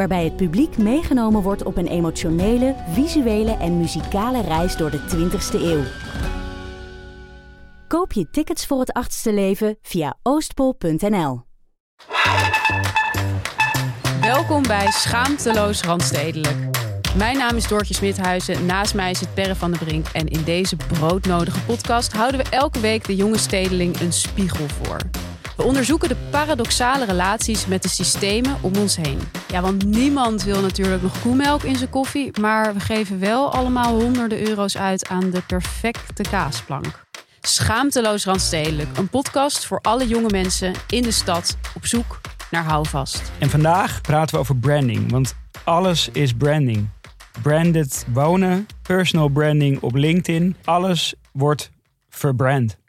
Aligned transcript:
waarbij 0.00 0.24
het 0.24 0.36
publiek 0.36 0.78
meegenomen 0.78 1.42
wordt 1.42 1.62
op 1.62 1.76
een 1.76 1.86
emotionele, 1.86 2.74
visuele 2.92 3.56
en 3.56 3.78
muzikale 3.78 4.40
reis 4.40 4.76
door 4.76 4.90
de 4.90 4.98
20ste 4.98 5.60
eeuw. 5.62 5.82
Koop 7.88 8.12
je 8.12 8.30
tickets 8.30 8.66
voor 8.66 8.80
het 8.80 8.92
achtste 8.92 9.32
leven 9.32 9.78
via 9.82 10.16
oostpol.nl. 10.22 11.42
Welkom 14.20 14.62
bij 14.62 14.90
Schaamteloos 14.90 15.82
Randstedelijk. 15.82 16.56
Mijn 17.16 17.36
naam 17.36 17.56
is 17.56 17.68
Doortje 17.68 17.94
Smithuizen, 17.94 18.66
naast 18.66 18.94
mij 18.94 19.10
het 19.10 19.34
Perre 19.34 19.56
van 19.56 19.72
de 19.72 19.78
Brink... 19.78 20.06
en 20.12 20.26
in 20.26 20.44
deze 20.44 20.76
broodnodige 20.76 21.60
podcast 21.60 22.12
houden 22.12 22.44
we 22.44 22.50
elke 22.50 22.80
week 22.80 23.06
de 23.06 23.16
jonge 23.16 23.38
stedeling 23.38 24.00
een 24.00 24.12
spiegel 24.12 24.68
voor. 24.68 24.98
We 25.60 25.66
onderzoeken 25.66 26.08
de 26.08 26.16
paradoxale 26.30 27.04
relaties 27.04 27.66
met 27.66 27.82
de 27.82 27.88
systemen 27.88 28.56
om 28.60 28.76
ons 28.76 28.96
heen. 28.96 29.18
Ja, 29.48 29.60
want 29.60 29.84
niemand 29.84 30.42
wil 30.42 30.60
natuurlijk 30.60 31.02
nog 31.02 31.20
koemelk 31.20 31.62
in 31.62 31.76
zijn 31.76 31.90
koffie, 31.90 32.40
maar 32.40 32.74
we 32.74 32.80
geven 32.80 33.18
wel 33.18 33.52
allemaal 33.52 34.00
honderden 34.00 34.48
euro's 34.48 34.76
uit 34.76 35.08
aan 35.08 35.30
de 35.30 35.42
perfecte 35.46 36.22
kaasplank. 36.30 37.06
Schaamteloos 37.40 38.24
Randstedelijk, 38.24 38.96
een 38.96 39.08
podcast 39.08 39.66
voor 39.66 39.78
alle 39.80 40.06
jonge 40.06 40.30
mensen 40.30 40.72
in 40.88 41.02
de 41.02 41.10
stad 41.10 41.56
op 41.74 41.86
zoek 41.86 42.20
naar 42.50 42.64
houvast. 42.64 43.32
En 43.38 43.50
vandaag 43.50 44.00
praten 44.00 44.34
we 44.34 44.40
over 44.40 44.56
branding, 44.56 45.10
want 45.10 45.34
alles 45.64 46.08
is 46.12 46.32
branding. 46.32 46.88
Branded 47.42 48.06
wonen, 48.12 48.66
personal 48.82 49.28
branding 49.28 49.80
op 49.80 49.94
LinkedIn, 49.94 50.56
alles 50.64 51.14
wordt 51.32 51.70
verbrand. 52.08 52.79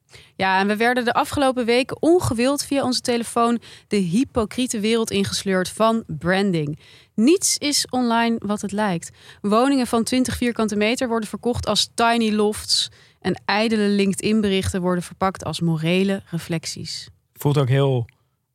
Ja, 0.42 0.60
en 0.60 0.68
we 0.68 0.76
werden 0.76 1.06
de 1.06 1.14
afgelopen 1.14 1.66
weken 1.66 2.02
ongewild 2.02 2.64
via 2.64 2.84
onze 2.84 3.02
telefoon 3.02 3.60
de 3.88 3.96
hypocriete 3.96 4.80
wereld 4.80 5.12
ingesleurd 5.12 5.70
van 5.70 6.04
branding. 6.08 6.80
Niets 7.16 7.58
is 7.58 7.88
online 7.90 8.36
wat 8.46 8.62
het 8.62 8.72
lijkt. 8.72 9.12
Woningen 9.42 9.88
van 9.88 10.04
20 10.04 10.38
vierkante 10.38 10.76
meter 10.76 11.08
worden 11.08 11.30
verkocht 11.30 11.66
als 11.68 11.92
tiny 11.96 12.32
lofts. 12.32 12.92
En 13.20 13.42
ijdele 13.46 13.88
LinkedIn-berichten 13.88 14.82
worden 14.82 15.04
verpakt 15.04 15.44
als 15.44 15.60
morele 15.60 16.22
reflecties. 16.26 17.10
Voelt 17.34 17.58
ook 17.58 17.70
heel 17.70 18.06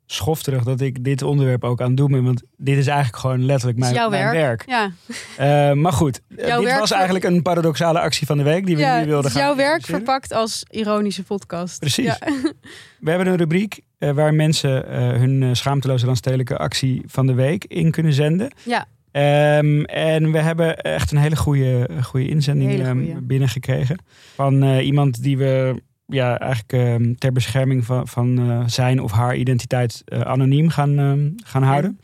schofterig 0.07 0.62
dat 0.62 0.81
ik 0.81 1.05
dit 1.05 1.23
onderwerp 1.23 1.65
ook 1.65 1.81
aan 1.81 1.89
het 1.89 1.97
doen 1.97 2.11
ben. 2.11 2.25
Want 2.25 2.43
dit 2.57 2.77
is 2.77 2.86
eigenlijk 2.86 3.19
gewoon 3.19 3.45
letterlijk 3.45 3.79
mijn, 3.79 3.95
Jouw 3.95 4.11
mijn 4.11 4.30
werk. 4.33 4.64
Ja, 4.67 4.91
Eh, 5.36 5.73
maar 5.73 5.92
goed, 5.92 6.20
Jouw 6.36 6.58
dit 6.58 6.67
werk 6.67 6.80
was 6.80 6.91
eigenlijk 6.91 7.25
een 7.25 7.42
paradoxale 7.42 8.01
actie 8.01 8.27
van 8.27 8.36
de 8.36 8.42
week 8.42 8.67
die 8.67 8.77
we 8.77 8.83
ja 8.83 9.01
nu 9.01 9.07
wilden 9.07 9.30
gaan 9.30 9.42
jouw 9.42 9.57
werk 9.57 9.85
verpakt 9.85 10.33
als 10.33 10.64
ironische 10.70 11.23
podcast. 11.23 11.79
Precies. 11.79 12.05
Ja. 12.05 12.19
We 13.01 13.11
hebben 13.11 13.29
een 13.29 13.36
rubriek 13.36 13.80
eh, 13.98 14.11
waar 14.11 14.35
mensen 14.35 14.89
eh, 14.89 14.98
hun 14.98 15.57
schaamteloze 15.57 16.07
landstedelijke 16.07 16.57
actie 16.57 17.03
van 17.07 17.27
de 17.27 17.35
week 17.35 17.64
in 17.64 17.91
kunnen 17.91 18.13
zenden. 18.13 18.51
Ja. 18.63 18.86
Ehm, 19.11 19.83
en 19.83 20.33
we 20.33 20.39
hebben 20.39 20.77
echt 20.77 21.13
een 21.13 21.19
hele 21.19 21.36
goede, 21.36 21.89
goede 22.03 22.29
inzending 22.29 22.70
Hele 22.70 22.83
ehm, 22.83 22.98
goeie. 22.98 23.20
binnengekregen. 23.20 23.98
Van 24.35 24.64
iemand 24.79 25.23
die 25.23 25.39
we 25.39 25.83
ja, 26.06 26.39
eigenlijk 26.39 26.72
ehm, 26.72 27.14
ter 27.14 27.33
bescherming 27.33 27.84
van, 27.84 28.08
van 28.08 28.39
eh, 28.39 28.62
zijn 28.67 29.00
of 29.00 29.12
haar 29.12 29.36
identiteit 29.36 30.02
eh, 30.05 30.20
anoniem 30.20 30.68
gaan, 30.68 30.98
ehm, 30.98 31.30
gaan 31.44 31.62
houden. 31.62 32.00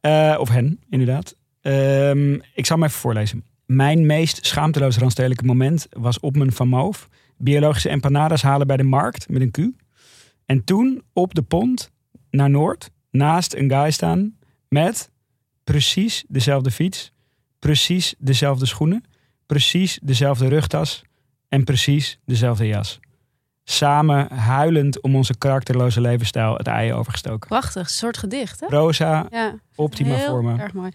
Eh, 0.00 0.36
of 0.38 0.48
hen, 0.48 0.80
inderdaad. 0.88 1.36
Ehm, 1.60 2.32
ik 2.32 2.66
zal 2.66 2.76
hem 2.76 2.86
even 2.86 2.98
voorlezen. 3.00 3.44
Mijn 3.66 4.06
meest 4.06 4.46
schaamteloze 4.46 5.00
randstedelijke 5.00 5.44
moment 5.44 5.86
was 5.90 6.20
op 6.20 6.36
mijn 6.36 6.52
Van 6.52 6.68
Moof. 6.68 7.08
Biologische 7.36 7.88
empanadas 7.88 8.42
halen 8.42 8.66
bij 8.66 8.76
de 8.76 8.82
markt 8.82 9.28
met 9.28 9.42
een 9.42 9.50
Q. 9.50 9.80
En 10.46 10.64
toen 10.64 11.02
op 11.12 11.34
de 11.34 11.42
pont 11.42 11.90
naar 12.30 12.50
Noord, 12.50 12.90
naast 13.10 13.54
een 13.54 13.70
guy 13.70 13.90
staan 13.90 14.36
met 14.68 15.10
precies 15.64 16.24
dezelfde 16.28 16.70
fiets, 16.70 17.12
precies 17.58 18.14
dezelfde 18.18 18.66
schoenen, 18.66 19.04
precies 19.46 19.98
dezelfde 20.02 20.48
rugtas 20.48 21.02
en 21.48 21.64
precies 21.64 22.18
dezelfde 22.24 22.66
jas. 22.66 23.00
Samen 23.64 24.32
huilend 24.32 25.00
om 25.00 25.16
onze 25.16 25.38
karakterloze 25.38 26.00
levensstijl 26.00 26.56
het 26.56 26.66
ei 26.66 26.92
overgestoken. 26.92 27.48
Prachtig, 27.48 27.82
een 27.82 27.88
soort 27.88 28.16
gedicht, 28.16 28.60
hè? 28.60 28.66
Rosa, 28.66 29.26
Ja. 29.30 29.54
optima 29.74 30.14
Heel 30.14 30.26
forma. 30.28 30.58
erg 30.58 30.72
mooi. 30.72 30.90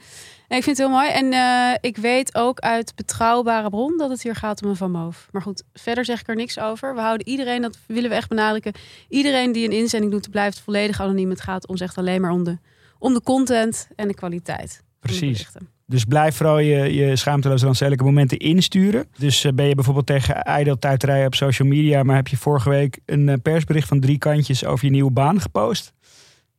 Nee, 0.48 0.58
ik 0.60 0.64
vind 0.66 0.78
het 0.78 0.88
heel 0.88 0.96
mooi. 0.98 1.10
En 1.10 1.34
eh, 1.34 1.78
ik 1.82 1.98
weet 1.98 2.36
ook 2.36 2.60
uit 2.60 2.96
betrouwbare 2.96 3.70
bron 3.70 3.98
dat 3.98 4.10
het 4.10 4.22
hier 4.24 4.36
gaat 4.36 4.64
om 4.64 4.70
een 4.70 4.76
Van 4.76 4.92
Moof. 4.92 5.28
Maar 5.32 5.42
goed, 5.42 5.64
verder 5.74 6.06
zeg 6.06 6.20
ik 6.22 6.28
er 6.28 6.36
niks 6.36 6.60
over. 6.60 6.96
We 6.96 7.02
houden 7.02 7.28
iedereen, 7.28 7.62
dat 7.62 7.78
willen 7.88 8.10
we 8.10 8.16
echt 8.16 8.30
benadrukken. 8.30 8.74
Iedereen 9.10 9.52
die 9.52 9.66
een 9.66 9.76
inzending 9.76 10.12
doet, 10.12 10.30
blijft 10.32 10.60
volledig 10.60 11.02
anoniem. 11.02 11.30
Het 11.30 11.42
gaat 11.42 11.68
ons 11.68 11.82
echt 11.82 11.98
alleen 11.98 12.22
maar 12.22 12.32
om 12.32 12.44
de, 12.44 12.58
om 13.00 13.14
de 13.14 13.22
content 13.22 13.88
en 13.96 14.08
de 14.08 14.14
kwaliteit. 14.14 14.84
Precies. 15.00 15.48
Dus 15.90 16.04
blijf 16.04 16.36
vooral 16.36 16.60
je, 16.60 16.94
je 16.94 17.16
schaamteloze 17.16 17.64
randstedelijke 17.64 18.06
momenten 18.06 18.38
insturen. 18.38 19.06
Dus 19.18 19.44
eh, 19.44 19.54
ben 19.54 19.68
je 19.68 19.76
bijvoorbeeld 19.76 20.06
tegen 20.06 20.42
ijdeltuiterij 20.42 21.26
op 21.26 21.36
social 21.36 21.68
media... 21.68 22.04
maar 22.04 22.16
heb 22.16 22.28
je 22.28 22.38
vorige 22.38 22.70
week 22.70 23.00
een 23.06 23.30
eh, 23.30 23.36
persbericht 23.42 23.88
van 23.88 24.00
drie 24.00 24.18
kantjes 24.18 24.66
over 24.66 24.86
je 24.86 24.92
nieuwe 24.92 25.12
baan 25.12 25.42
gepost? 25.42 25.94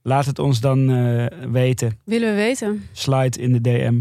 Laat 0.02 0.26
het 0.26 0.38
ons 0.38 0.60
dan 0.60 0.90
eh, 0.90 1.26
weten. 1.50 1.98
Willen 2.04 2.30
we 2.30 2.36
weten? 2.36 2.82
Slide 2.92 3.40
in 3.40 3.52
de 3.52 3.60
DM. 3.60 4.00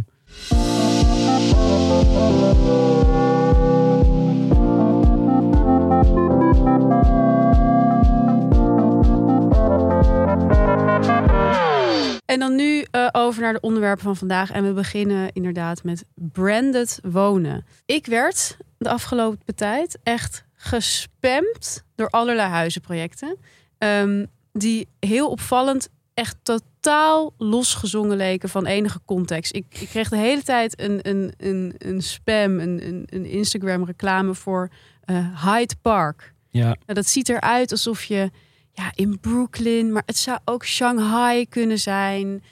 En 12.28 12.40
dan 12.40 12.56
nu 12.56 12.86
eh, 12.92 13.08
over 13.12 13.42
naar 13.42 13.54
de 13.54 13.60
onderwerpen 13.60 14.04
van 14.04 14.16
vandaag. 14.16 14.52
En 14.52 14.64
we 14.64 14.74
beginnen 14.74 15.32
inderdaad 15.34 15.84
met 15.84 16.06
branded 16.16 17.00
wonen. 17.04 17.66
Ik 17.86 18.06
werd 18.06 18.58
de 18.78 18.90
afgelopen 18.90 19.56
tijd 19.56 19.98
echt 20.04 20.44
gespamd 20.54 21.84
door 21.96 22.10
allerlei 22.10 22.50
huizenprojecten. 22.50 23.38
ehm, 23.78 24.26
die 24.54 24.88
heel 25.00 25.30
opvallend 25.30 25.90
echt 26.14 26.36
totaal 26.44 27.34
losgezongen 27.38 28.18
leken 28.18 28.50
van 28.50 28.66
enige 28.66 29.00
context. 29.06 29.56
Ik, 29.56 29.66
ik 29.80 29.88
kreeg 29.88 30.10
de 30.10 30.18
hele 30.18 30.44
tijd 30.44 30.82
een, 30.82 31.00
een, 31.02 31.34
een, 31.38 31.76
een 31.78 32.02
spam, 32.02 32.60
een, 32.60 32.88
een, 32.88 33.04
een 33.10 33.26
Instagram 33.26 33.86
reclame 33.86 34.36
voor 34.36 34.70
eh, 35.04 35.44
Hyde 35.44 35.76
Park. 35.82 36.34
Ja, 36.50 36.66
Nou, 36.66 36.78
dat 36.86 37.06
ziet 37.08 37.30
eruit 37.30 37.72
alsof 37.72 38.04
je 38.04 38.32
ja, 38.78 38.92
in 38.96 39.20
Brooklyn, 39.20 39.92
maar 39.92 40.04
het 40.06 40.18
zou 40.18 40.40
ook 40.46 40.66
Shanghai 40.66 41.48
kunnen 41.48 41.80
zijn. 41.80 42.44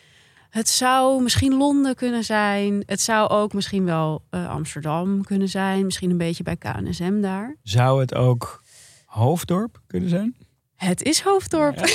Het 0.50 0.70
zou 0.70 1.22
misschien 1.22 1.54
Londen 1.54 1.96
kunnen 1.96 2.24
zijn. 2.24 2.84
Het 2.86 3.02
zou 3.02 3.30
ook 3.30 3.54
misschien 3.54 3.86
wel 3.86 4.22
eh, 4.30 4.50
Amsterdam 4.50 5.24
kunnen 5.24 5.50
zijn. 5.50 5.86
Misschien 5.86 6.10
een 6.10 6.18
beetje 6.18 6.44
bij 6.44 6.56
KNSM 6.56 7.22
daar. 7.22 7.56
zou 7.64 8.02
het 8.02 8.16
ook 8.16 8.64
Hoofddorp 9.06 9.82
kunnen 9.88 10.10
zijn? 10.10 10.36
Het 10.76 11.04
is 11.04 11.22
Hoofddorp. 11.22 11.80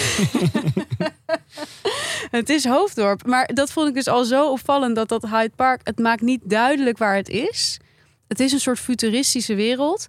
het 2.38 2.48
is 2.48 2.64
Hoofddorp. 2.64 3.26
Maar 3.26 3.46
dat 3.54 3.72
vond 3.72 3.88
ik 3.88 3.94
dus 3.94 4.08
al 4.08 4.24
zo 4.24 4.50
opvallend 4.50 4.96
dat 4.96 5.08
dat 5.08 5.22
Hyde 5.22 5.52
Park... 5.56 5.80
Het 5.84 5.98
maakt 5.98 6.22
niet 6.22 6.40
duidelijk 6.44 6.98
waar 6.98 7.16
het 7.16 7.28
is. 7.28 7.80
Het 8.28 8.40
is 8.40 8.52
een 8.52 8.60
soort 8.60 8.78
futuristische 8.78 9.54
wereld. 9.54 10.06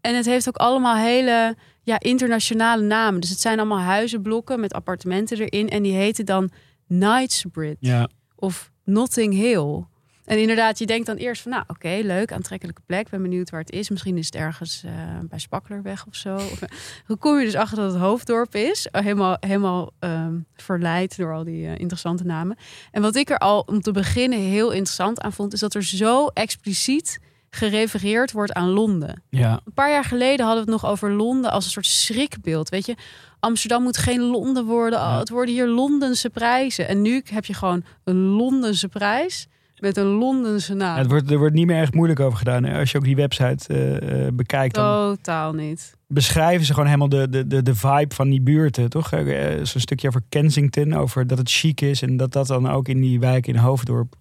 En 0.00 0.16
het 0.16 0.26
heeft 0.26 0.48
ook 0.48 0.56
allemaal 0.56 0.96
hele 0.96 1.56
ja, 1.88 2.00
internationale 2.00 2.82
namen. 2.82 3.20
Dus 3.20 3.30
het 3.30 3.40
zijn 3.40 3.58
allemaal 3.58 3.78
huizenblokken 3.78 4.60
met 4.60 4.72
appartementen 4.72 5.38
erin. 5.38 5.68
En 5.68 5.82
die 5.82 5.94
heten 5.94 6.26
dan 6.26 6.50
Knightsbridge 6.88 7.76
Ja, 7.80 8.08
of 8.34 8.70
Notting 8.84 9.34
Hill. 9.34 9.84
En 10.24 10.40
inderdaad, 10.40 10.78
je 10.78 10.86
denkt 10.86 11.06
dan 11.06 11.16
eerst 11.16 11.42
van, 11.42 11.50
nou 11.50 11.64
oké, 11.66 12.00
leuk, 12.02 12.32
aantrekkelijke 12.32 12.82
plek. 12.86 13.10
Ben 13.10 13.22
benieuwd 13.22 13.50
waar 13.50 13.60
het 13.60 13.70
is. 13.70 13.90
Misschien 13.90 14.18
is 14.18 14.26
het 14.26 14.34
ergens 14.34 14.82
uh, 14.84 14.92
bij 15.22 15.38
Spakkelerweg 15.38 16.06
of 16.06 16.14
zo. 16.14 16.34
Of, 16.34 16.58
dan 17.06 17.18
kom 17.18 17.38
je 17.38 17.44
dus 17.44 17.54
achter 17.54 17.76
dat 17.76 17.92
het 17.92 18.00
hoofddorp 18.00 18.54
is. 18.54 18.88
Helemaal, 18.90 19.36
helemaal 19.40 19.92
um, 20.00 20.46
verleid 20.56 21.16
door 21.16 21.32
al 21.32 21.44
die 21.44 21.64
uh, 21.64 21.78
interessante 21.78 22.24
namen. 22.24 22.56
En 22.90 23.02
wat 23.02 23.16
ik 23.16 23.30
er 23.30 23.38
al 23.38 23.60
om 23.60 23.80
te 23.80 23.92
beginnen 23.92 24.38
heel 24.38 24.70
interessant 24.70 25.20
aan 25.20 25.32
vond, 25.32 25.52
is 25.52 25.60
dat 25.60 25.74
er 25.74 25.84
zo 25.84 26.26
expliciet 26.26 27.18
gerefereerd 27.50 28.32
wordt 28.32 28.52
aan 28.52 28.68
Londen. 28.68 29.22
Ja. 29.30 29.60
Een 29.64 29.72
paar 29.74 29.90
jaar 29.90 30.04
geleden 30.04 30.46
hadden 30.46 30.64
we 30.64 30.72
het 30.72 30.80
nog 30.80 30.90
over 30.90 31.12
Londen 31.12 31.50
als 31.50 31.64
een 31.64 31.70
soort 31.70 31.86
schrikbeeld. 31.86 32.68
Weet 32.68 32.86
je, 32.86 32.94
Amsterdam 33.40 33.82
moet 33.82 33.96
geen 33.96 34.20
Londen 34.20 34.64
worden. 34.64 34.98
Oh, 34.98 35.18
het 35.18 35.28
worden 35.28 35.54
hier 35.54 35.66
Londense 35.66 36.30
prijzen. 36.30 36.88
En 36.88 37.02
nu 37.02 37.22
heb 37.24 37.44
je 37.44 37.54
gewoon 37.54 37.84
een 38.04 38.16
Londense 38.16 38.88
prijs 38.88 39.46
met 39.80 39.96
een 39.96 40.06
Londense 40.06 40.74
naam. 40.74 40.94
Ja, 40.94 41.00
het 41.00 41.10
wordt, 41.10 41.30
er 41.30 41.38
wordt 41.38 41.54
niet 41.54 41.66
meer 41.66 41.80
echt 41.80 41.94
moeilijk 41.94 42.20
over 42.20 42.38
gedaan. 42.38 42.64
Hè? 42.64 42.78
Als 42.78 42.90
je 42.90 42.98
ook 42.98 43.04
die 43.04 43.16
website 43.16 43.74
uh, 43.74 44.24
uh, 44.24 44.28
bekijkt. 44.32 44.74
Dan 44.74 45.16
Totaal 45.16 45.52
niet. 45.52 45.96
Beschrijven 46.06 46.66
ze 46.66 46.72
gewoon 46.72 46.86
helemaal 46.86 47.08
de, 47.08 47.28
de, 47.28 47.46
de, 47.46 47.62
de 47.62 47.74
vibe 47.74 48.14
van 48.14 48.30
die 48.30 48.40
buurten, 48.40 48.90
toch? 48.90 49.12
Uh, 49.12 49.64
Zo'n 49.64 49.80
stukje 49.80 50.08
over 50.08 50.22
Kensington, 50.28 50.94
over 50.94 51.26
dat 51.26 51.38
het 51.38 51.50
chic 51.50 51.80
is 51.80 52.02
en 52.02 52.16
dat 52.16 52.32
dat 52.32 52.46
dan 52.46 52.70
ook 52.70 52.88
in 52.88 53.00
die 53.00 53.20
wijk 53.20 53.46
in 53.46 53.56
Hoofddorp 53.56 54.14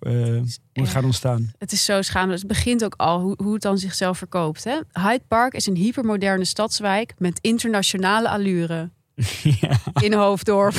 moet 0.74 0.89
gaan 0.89 1.06
ontstaan. 1.06 1.51
Het 1.57 1.71
is 1.71 1.86
zo 1.86 2.01
schaamelijk. 2.01 2.39
Het 2.39 2.48
begint 2.48 2.83
ook 2.83 2.94
al 2.98 3.19
hoe, 3.19 3.33
hoe 3.44 3.53
het 3.53 3.62
dan 3.62 3.77
zichzelf 3.77 4.18
verkoopt. 4.18 4.63
Hè? 4.63 4.77
Hyde 4.92 5.24
Park 5.27 5.53
is 5.53 5.68
een 5.68 5.75
hypermoderne 5.75 6.45
stadswijk 6.45 7.13
met 7.18 7.39
internationale 7.42 8.30
allure. 8.30 8.89
ja. 9.62 9.80
In 10.01 10.13
Hoofddorp. 10.13 10.75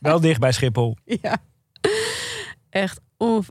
Wel 0.00 0.20
dicht 0.20 0.40
bij 0.40 0.52
Schiphol. 0.52 0.96
Ja. 1.22 1.36
Echt 2.70 3.00
of, 3.24 3.50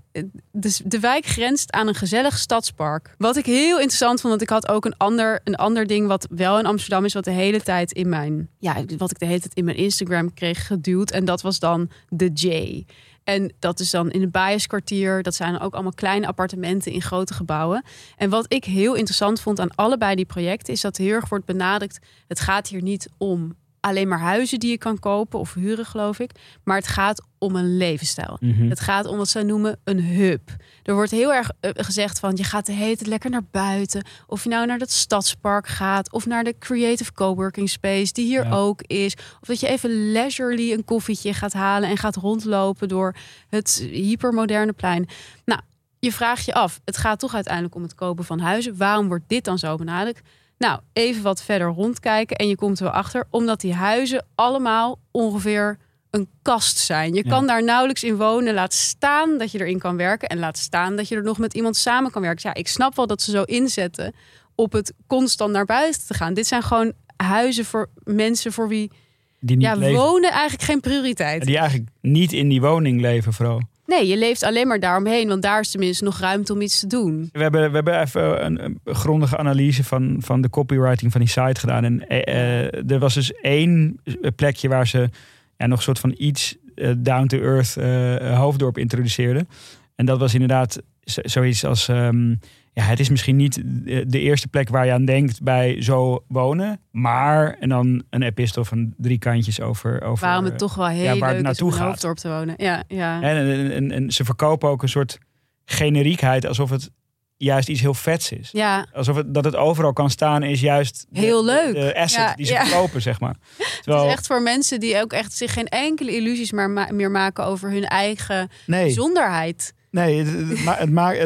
de 0.84 1.00
wijk 1.00 1.26
grenst 1.26 1.72
aan 1.72 1.88
een 1.88 1.96
gezellig 1.96 2.38
stadspark. 2.38 3.16
Wat 3.18 3.36
ik 3.36 3.46
heel 3.46 3.78
interessant 3.78 4.22
vond, 4.22 4.34
want 4.34 4.42
ik 4.42 4.50
had 4.50 4.68
ook 4.68 4.86
een 4.86 4.98
ander, 4.98 5.42
een 5.44 5.56
ander 5.56 5.88
ding 5.88 6.08
wat 6.08 6.28
wel 6.30 6.60
in 6.60 6.66
Amsterdam 6.66 7.06
is, 7.06 7.14
wat 7.14 7.24
de 7.24 7.32
hele 7.32 7.62
tijd 7.62 7.92
in 7.92 8.10
mijn, 8.10 8.50
ja, 8.60 8.84
wat 8.98 9.12
ik 9.12 9.20
de 9.20 9.26
hele 9.26 9.40
tijd 9.40 9.54
in 9.54 9.66
mijn 9.66 9.78
Instagram 9.78 10.34
kreeg 10.34 10.68
geduwd. 10.68 11.12
En 11.12 11.26
dat 11.26 11.42
was 11.42 11.60
dan 11.60 11.90
de 12.10 12.30
J. 12.34 12.86
En 13.24 13.54
dat 13.60 13.80
is 13.80 13.90
dan 13.90 14.12
in 14.12 14.22
het 14.22 14.32
Bijenskwartier. 14.32 15.24
Dat 15.24 15.36
zijn 15.36 15.60
ook 15.60 15.74
allemaal 15.74 15.94
kleine 15.94 16.28
appartementen 16.28 16.92
in 16.92 17.02
grote 17.02 17.34
gebouwen. 17.34 17.84
En 18.18 18.30
wat 18.30 18.46
ik 18.48 18.66
heel 18.66 18.94
interessant 18.94 19.42
vond 19.42 19.60
aan 19.60 19.76
allebei 19.76 20.16
die 20.16 20.26
projecten, 20.26 20.74
is 20.74 20.82
dat 20.82 20.98
heel 20.98 21.14
erg 21.14 21.30
wordt 21.30 21.46
benadrukt: 21.46 22.00
het 22.28 22.40
gaat 22.40 22.68
hier 22.68 22.82
niet 22.82 23.10
om 23.18 23.56
alleen 23.86 24.08
maar 24.08 24.20
huizen 24.20 24.60
die 24.60 24.70
je 24.70 24.78
kan 24.78 25.00
kopen 25.00 25.40
of 25.40 25.54
huren, 25.54 25.86
geloof 25.86 26.20
ik. 26.20 26.32
Maar 26.64 26.78
het 26.78 26.88
gaat 26.88 27.24
om 27.38 27.56
een 27.56 27.78
levensstijl. 27.78 28.38
Mhm. 28.40 28.70
Het 28.70 28.80
gaat 28.80 29.06
om 29.06 29.18
wat 29.18 29.28
zij 29.30 29.44
noemen 29.44 29.80
een 29.84 30.04
hub. 30.04 30.50
Er 30.84 30.94
wordt 30.94 31.12
heel 31.12 31.34
erg 31.34 31.50
uh, 31.62 31.72
gezegd 31.74 32.20
van 32.20 32.36
je 32.36 32.44
gaat 32.44 32.66
de 32.66 32.72
hele 32.72 32.96
tijd 32.96 33.10
lekker 33.10 33.30
naar 33.30 33.44
buiten. 33.52 34.06
Of 34.28 34.44
je 34.44 34.50
nou 34.50 34.66
naar 34.66 34.78
dat 34.78 34.92
stadspark 34.92 35.68
gaat 35.68 36.12
of 36.12 36.26
naar 36.26 36.44
de 36.44 36.56
creative 36.60 37.12
coworking 37.14 37.70
space 37.70 38.14
die 38.14 38.26
hier 38.26 38.44
Ja. 38.44 38.52
ook 38.52 38.82
is. 38.82 39.14
Of 39.42 39.48
dat 39.48 39.60
je 39.60 39.68
even 39.68 40.12
leisurely 40.12 40.72
een 40.74 40.86
koffietje 40.86 41.34
gaat 41.34 41.54
halen 41.54 41.90
en 41.90 41.98
gaat 41.98 42.16
rondlopen 42.16 42.88
door 42.88 43.16
het 43.50 43.88
hypermoderne 43.92 44.74
plein. 44.74 45.08
Nou, 45.46 45.62
je 46.00 46.12
vraagt 46.12 46.46
je 46.46 46.54
af, 46.54 46.80
het 46.86 46.98
gaat 46.98 47.20
toch 47.20 47.34
uiteindelijk 47.36 47.76
om 47.76 47.82
het 47.84 47.96
kopen 47.96 48.26
van 48.26 48.40
huizen. 48.40 48.78
Waarom 48.78 49.08
wordt 49.08 49.24
dit 49.28 49.44
dan 49.46 49.60
zo 49.60 49.76
benadrukt? 49.76 50.22
Nou, 50.64 50.80
even 50.94 51.24
wat 51.24 51.44
verder 51.44 51.68
rondkijken 51.68 52.38
en 52.38 52.48
je 52.48 52.56
komt 52.56 52.78
er 52.80 52.84
wel 52.84 52.94
achter, 52.94 53.28
omdat 53.30 53.62
die 53.62 53.74
huizen 53.74 54.26
allemaal 54.36 55.00
ongeveer 55.12 55.78
een 56.10 56.28
kast 56.42 56.78
zijn. 56.78 57.14
Je 57.14 57.24
Ja. 57.24 57.30
kan 57.30 57.48
daar 57.48 57.64
nauwelijks 57.64 58.04
in 58.04 58.16
wonen. 58.16 58.54
Laat 58.54 58.74
staan 58.74 59.38
dat 59.38 59.52
je 59.52 59.60
erin 59.60 59.80
kan 59.80 59.98
werken 59.98 60.28
en 60.30 60.40
laat 60.40 60.58
staan 60.58 60.96
dat 60.96 61.08
je 61.08 61.16
er 61.16 61.24
nog 61.24 61.38
met 61.38 61.54
iemand 61.54 61.76
samen 61.76 62.12
kan 62.12 62.22
werken. 62.22 62.50
Ja, 62.50 62.56
ik 62.56 62.68
snap 62.68 62.96
wel 62.96 63.08
dat 63.08 63.22
ze 63.22 63.32
zo 63.32 63.44
inzetten 63.44 64.14
op 64.56 64.72
het 64.72 64.94
constant 65.08 65.52
naar 65.52 65.66
buiten 65.66 66.08
te 66.08 66.14
gaan. 66.14 66.34
Dit 66.34 66.48
zijn 66.48 66.64
gewoon 66.64 66.94
huizen 67.16 67.66
voor 67.66 67.90
mensen 68.04 68.52
voor 68.54 68.68
wie 68.68 68.92
Die 69.40 69.56
niet 69.58 69.66
ja, 69.66 69.74
leven. 69.76 70.02
wonen 70.02 70.32
eigenlijk 70.32 70.64
geen 70.64 70.80
prioriteit. 70.80 71.46
Die 71.46 71.58
eigenlijk 71.58 71.90
niet 72.02 72.34
in 72.34 72.50
die 72.50 72.62
woning 72.62 73.02
leven 73.02 73.34
vooral. 73.34 73.62
Nee, 73.94 74.08
je 74.08 74.18
leeft 74.18 74.44
alleen 74.44 74.68
maar 74.68 74.80
daaromheen, 74.80 75.28
want 75.28 75.42
daar 75.42 75.60
is 75.60 75.72
tenminste 75.72 76.04
nog 76.04 76.20
ruimte 76.20 76.54
om 76.54 76.62
iets 76.62 76.80
te 76.80 76.88
doen. 76.88 77.30
We 77.32 77.42
hebben, 77.42 77.70
we 77.70 77.76
hebben 77.76 78.02
even 78.02 78.46
een, 78.46 78.80
grondige 78.84 79.38
analyse 79.38 79.84
van, 79.84 80.18
van 80.20 80.42
de 80.42 80.50
copywriting 80.50 81.12
van 81.12 81.22
die 81.22 81.30
site 81.30 81.60
gedaan. 81.60 81.84
En 81.84 82.08
eh, 82.08 82.66
eh, 82.66 82.92
er 82.92 83.00
was 83.00 83.14
dus 83.14 83.34
één 83.34 84.00
plekje 84.36 84.68
waar 84.68 84.88
ze 84.88 85.10
ja, 85.58 85.68
nog 85.68 85.78
een 85.78 85.84
soort 85.84 86.00
van 86.00 86.16
iets 86.18 86.56
eh, 86.76 86.92
down-to-earth 86.98 87.78
eh, 87.78 88.40
hoofddorp 88.40 88.78
introduceerden. 88.78 89.48
En 89.96 90.06
dat 90.06 90.20
was 90.20 90.34
inderdaad 90.34 90.82
zoiets 91.04 91.66
als... 91.66 91.88
ehm, 91.88 92.36
ja, 92.74 92.84
het 92.84 93.00
is 93.00 93.10
misschien 93.10 93.36
niet 93.36 93.62
de, 93.66 94.06
de 94.08 94.20
eerste 94.20 94.48
plek 94.48 94.70
waar 94.70 94.86
je 94.86 94.92
aan 94.92 95.06
denkt 95.06 95.44
bij 95.44 95.82
zo 95.82 96.24
wonen. 96.28 96.80
Maar, 96.92 97.58
en 97.60 97.70
dan 97.70 98.04
een 98.10 98.24
epistel 98.24 98.66
van 98.66 98.94
drie 98.98 99.20
kantjes 99.20 99.62
over... 99.62 100.02
over 100.02 100.26
Waarom 100.26 100.46
het 100.46 100.58
toch 100.58 100.76
wel 100.76 100.88
heel 100.88 101.04
waar 101.04 101.14
het 101.14 101.22
leuk 101.22 101.36
is 101.36 101.42
naartoe 101.42 101.72
om 101.72 101.76
in. 101.76 101.82
Hoofddorp 101.82 102.18
te 102.18 102.30
wonen. 102.30 102.54
Ja, 102.58 102.84
ja. 102.88 103.22
En, 103.22 103.38
en, 103.38 103.72
en, 103.72 103.92
en 103.92 104.12
ze 104.12 104.26
verkopen 104.26 104.70
ook 104.70 104.82
een 104.82 104.90
soort 104.90 105.18
generiekheid, 105.66 106.46
alsof 106.46 106.70
het 106.70 106.90
juist 107.38 107.70
iets 107.70 107.82
heel 107.82 107.94
vets 107.94 108.32
is. 108.32 108.50
ja. 108.52 108.86
Alsof 108.94 109.16
het, 109.16 109.34
dat 109.34 109.46
het 109.46 109.56
overal 109.56 109.94
kan 109.94 110.10
staan 110.10 110.44
is 110.44 110.62
juist 110.62 111.06
de, 111.10 111.20
Heel 111.20 111.46
leuk. 111.46 111.74
de 111.74 111.96
asset 111.96 112.20
Ja, 112.20 112.36
die 112.36 112.46
ze 112.46 112.54
ja. 112.54 112.66
verkopen, 112.66 113.02
zeg 113.02 113.20
maar. 113.20 113.36
Het 113.84 113.96
is 113.96 114.12
echt 114.12 114.28
voor 114.28 114.42
mensen 114.42 114.80
die 114.80 115.02
ook 115.02 115.14
echt 115.14 115.34
zich 115.34 115.54
geen 115.54 115.68
enkele 115.68 116.16
illusies 116.16 116.52
maar 116.52 116.94
meer 116.94 117.12
maken 117.12 117.46
over 117.46 117.72
hun 117.72 117.86
eigen 117.86 118.50
nee, 118.66 118.84
bijzonderheid. 118.84 119.74
Nee 119.94 120.24
het, 120.24 120.50
het, 120.50 120.64
ma- 120.64 120.76
het, 120.76 120.92
maakt- 120.92 121.18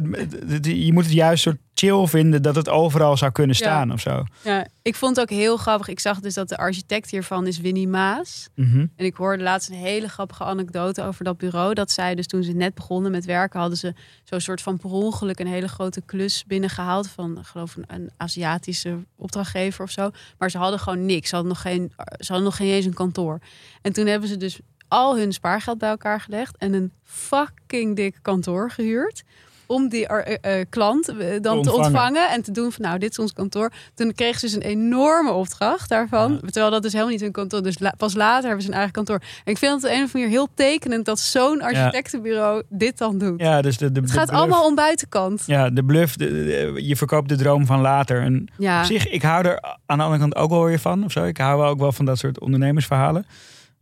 het, 0.47 0.65
je 0.65 0.93
moet 0.93 1.03
het 1.03 1.13
juist 1.13 1.43
soort 1.43 1.57
chill 1.73 2.05
vinden 2.07 2.41
dat 2.41 2.55
het 2.55 2.69
overal 2.69 3.17
zou 3.17 3.31
kunnen 3.31 3.55
Ja. 3.59 3.63
staan 3.65 3.91
of 3.91 3.99
zo. 3.99 4.23
Ja, 4.43 4.67
ik 4.81 4.95
vond 4.95 5.15
het 5.15 5.29
ook 5.31 5.37
heel 5.37 5.57
grappig. 5.57 5.87
Ik 5.87 5.99
zag 5.99 6.19
dus 6.19 6.33
dat 6.33 6.49
de 6.49 6.57
architect 6.57 7.09
hiervan 7.11 7.47
is 7.47 7.59
Winnie 7.59 7.87
Maas. 7.87 8.47
Mhm. 8.55 8.79
En 8.95 9.05
ik 9.05 9.15
hoorde 9.15 9.43
laatst 9.43 9.69
een 9.69 9.75
hele 9.75 10.07
grappige 10.09 10.43
anekdote 10.43 11.03
over 11.03 11.23
dat 11.23 11.37
bureau. 11.37 11.73
Dat 11.73 11.91
zij 11.91 12.15
dus 12.15 12.27
toen 12.27 12.43
ze 12.43 12.51
net 12.51 12.73
begonnen 12.73 13.11
met 13.11 13.25
werken, 13.25 13.59
hadden 13.59 13.77
ze 13.77 13.93
zo'n 14.23 14.39
soort 14.39 14.61
van 14.61 14.77
per 14.77 14.89
ongeluk 14.89 15.39
een 15.39 15.47
hele 15.47 15.67
grote 15.67 16.01
klus 16.05 16.43
binnengehaald 16.47 17.09
van, 17.09 17.37
ik 17.39 17.45
geloof 17.45 17.75
een, 17.75 17.83
een 17.87 18.09
Aziatische 18.17 18.97
opdrachtgever 19.15 19.83
of 19.83 19.91
zo. 19.91 20.09
Maar 20.37 20.51
ze 20.51 20.57
hadden 20.57 20.79
gewoon 20.79 21.05
niks. 21.05 21.29
Ze 21.29 21.35
hadden 21.35 21.53
nog 21.53 21.61
geen, 21.61 21.91
ze 22.19 22.25
hadden 22.27 22.43
nog 22.43 22.55
geen 22.55 22.67
eens 22.69 22.85
een 22.85 22.93
kantoor. 22.93 23.39
En 23.81 23.93
toen 23.93 24.05
hebben 24.05 24.29
ze 24.29 24.37
dus 24.37 24.59
al 24.87 25.17
hun 25.17 25.31
spaargeld 25.33 25.77
bij 25.77 25.89
elkaar 25.89 26.21
gelegd 26.21 26.57
en 26.57 26.73
een 26.73 26.91
fucking 27.03 27.95
dik 27.95 28.15
kantoor 28.21 28.71
gehuurd. 28.71 29.23
Om 29.69 29.89
die 29.89 30.07
eh, 30.07 30.65
klant 30.69 31.07
eh, 31.07 31.15
dan 31.41 31.61
Te 31.61 31.69
te 31.69 31.75
ontvangen. 31.75 32.29
en 32.29 32.41
te 32.41 32.51
doen 32.51 32.71
van 32.71 32.85
nou, 32.85 32.97
dit 32.99 33.11
is 33.11 33.19
ons 33.19 33.33
kantoor. 33.33 33.71
Toen 33.93 34.13
kregen 34.13 34.39
ze 34.39 34.45
dus 34.45 34.55
een 34.55 34.61
enorme 34.61 35.31
opdracht 35.31 35.89
daarvan. 35.89 36.31
Ja. 36.31 36.39
Terwijl 36.39 36.71
dat 36.71 36.81
dus 36.81 36.91
helemaal 36.91 37.13
niet 37.13 37.21
hun 37.21 37.31
kantoor. 37.31 37.63
Dus 37.63 37.79
la- 37.79 37.93
pas 37.97 38.13
later 38.13 38.43
hebben 38.45 38.61
ze 38.61 38.67
een 38.67 38.73
eigen 38.75 38.93
kantoor. 38.93 39.19
En 39.45 39.51
ik 39.51 39.57
vind 39.57 39.71
het 39.73 39.83
op 39.83 39.89
een 39.89 39.95
of 39.95 40.01
andere 40.03 40.17
manier 40.23 40.29
heel 40.29 40.47
tekenend 40.53 41.05
dat 41.05 41.19
zo'n 41.19 41.61
architectenbureau 41.61 42.63
dit 42.69 42.97
dan 42.97 43.17
doet. 43.17 43.39
Ja, 43.41 43.61
dus 43.61 43.77
de, 43.77 43.91
de, 43.91 43.99
het 43.99 44.07
de 44.09 44.13
gaat 44.15 44.25
bluff- 44.25 44.41
allemaal 44.41 44.65
om 44.65 44.75
buitenkant. 44.75 45.43
Ja, 45.45 45.69
de 45.69 45.83
bluff, 45.83 46.15
de- 46.15 46.73
je 46.85 46.95
verkoopt 46.95 47.29
de 47.29 47.35
droom 47.35 47.65
van 47.65 47.81
later. 47.81 48.21
En 48.21 48.47
Ja, 48.57 48.79
op 48.79 48.85
zich, 48.85 49.07
ik 49.07 49.21
hou 49.21 49.45
er 49.45 49.61
aan 49.85 49.97
de 49.97 50.03
andere 50.03 50.19
kant 50.21 50.35
ook 50.35 50.49
wel 50.49 50.63
weer 50.63 50.79
van. 50.79 51.03
Of 51.03 51.11
zo. 51.11 51.23
Ik 51.23 51.37
hou 51.37 51.59
wel 51.59 51.67
ook 51.69 51.79
wel 51.79 51.91
van 51.91 52.05
dat 52.05 52.17
soort 52.17 52.39
ondernemersverhalen. 52.39 53.25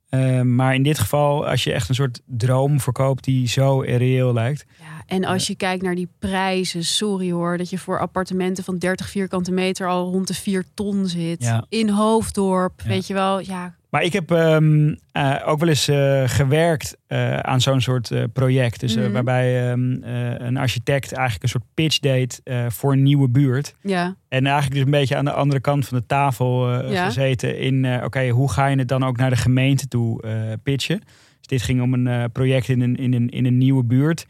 Eh, 0.09 0.41
maar 0.41 0.75
in 0.75 0.83
dit 0.83 0.99
geval, 0.99 1.47
als 1.47 1.63
je 1.63 1.71
echt 1.73 1.89
een 1.89 1.95
soort 1.95 2.21
droom 2.25 2.79
verkoopt 2.79 3.23
die 3.23 3.47
zo 3.47 3.79
reëel 3.79 4.33
lijkt. 4.33 4.65
ja, 4.79 5.03
en 5.05 5.25
als 5.25 5.47
je 5.47 5.55
kijkt 5.55 5.83
naar 5.83 5.95
die 5.95 6.09
prijzen, 6.19 6.83
sorry 6.83 7.31
hoor, 7.31 7.57
dat 7.57 7.69
je 7.69 7.77
voor 7.77 7.99
appartementen 7.99 8.63
van 8.63 8.77
30 8.77 9.09
vierkante 9.09 9.51
meter 9.51 9.87
al 9.87 10.11
rond 10.11 10.27
de 10.27 10.33
4 10.33 10.65
ton 10.73 11.07
zit. 11.07 11.43
Ja. 11.43 11.65
In 11.69 11.89
Hoofddorp, 11.89 12.81
Ja. 12.83 12.87
weet 12.89 13.07
je 13.07 13.13
wel. 13.13 13.39
Ja, 13.39 13.75
Maar 13.95 14.03
ik 14.03 14.13
heb 14.13 14.31
ehm, 14.31 14.93
eh, 15.11 15.35
ook 15.45 15.59
wel 15.59 15.69
eens 15.69 15.87
eh, 15.87 16.23
gewerkt 16.25 16.97
eh, 17.07 17.39
aan 17.39 17.61
zo'n 17.61 17.81
soort 17.81 18.11
project. 18.33 18.79
Dus 18.79 18.95
Mhm. 18.95 19.11
waarbij 19.11 19.69
ehm, 19.71 20.03
eh, 20.03 20.33
een 20.47 20.57
architect 20.57 21.11
eigenlijk 21.11 21.43
een 21.43 21.49
soort 21.49 21.63
pitch 21.73 21.99
deed 21.99 22.41
voor 22.67 22.91
een 22.91 23.03
nieuwe 23.03 23.29
buurt. 23.29 23.75
ja, 23.81 24.15
En 24.27 24.45
eigenlijk 24.45 24.75
dus 24.75 24.83
een 24.83 24.91
beetje 24.99 25.15
aan 25.15 25.25
de 25.25 25.31
andere 25.31 25.59
kant 25.61 25.87
van 25.87 25.97
de 25.97 26.05
tafel 26.05 26.71
Ja. 26.91 27.05
gezeten 27.05 27.59
in, 27.59 28.03
oké, 28.03 28.29
hoe 28.29 28.51
ga 28.51 28.67
je 28.67 28.77
het 28.77 28.87
dan 28.87 29.03
ook 29.03 29.17
naar 29.17 29.29
de 29.29 29.35
gemeente 29.35 29.87
toe 29.87 30.23
pitchen? 30.63 30.99
Dus 31.37 31.47
dit 31.47 31.61
ging 31.61 31.81
om 31.81 31.93
een 31.93 32.31
project 32.31 32.69
in 32.69 32.81
een, 32.81 32.95
in, 32.95 33.13
een, 33.13 33.29
in 33.29 33.45
een 33.45 33.57
nieuwe 33.57 33.83
buurt. 33.83 34.25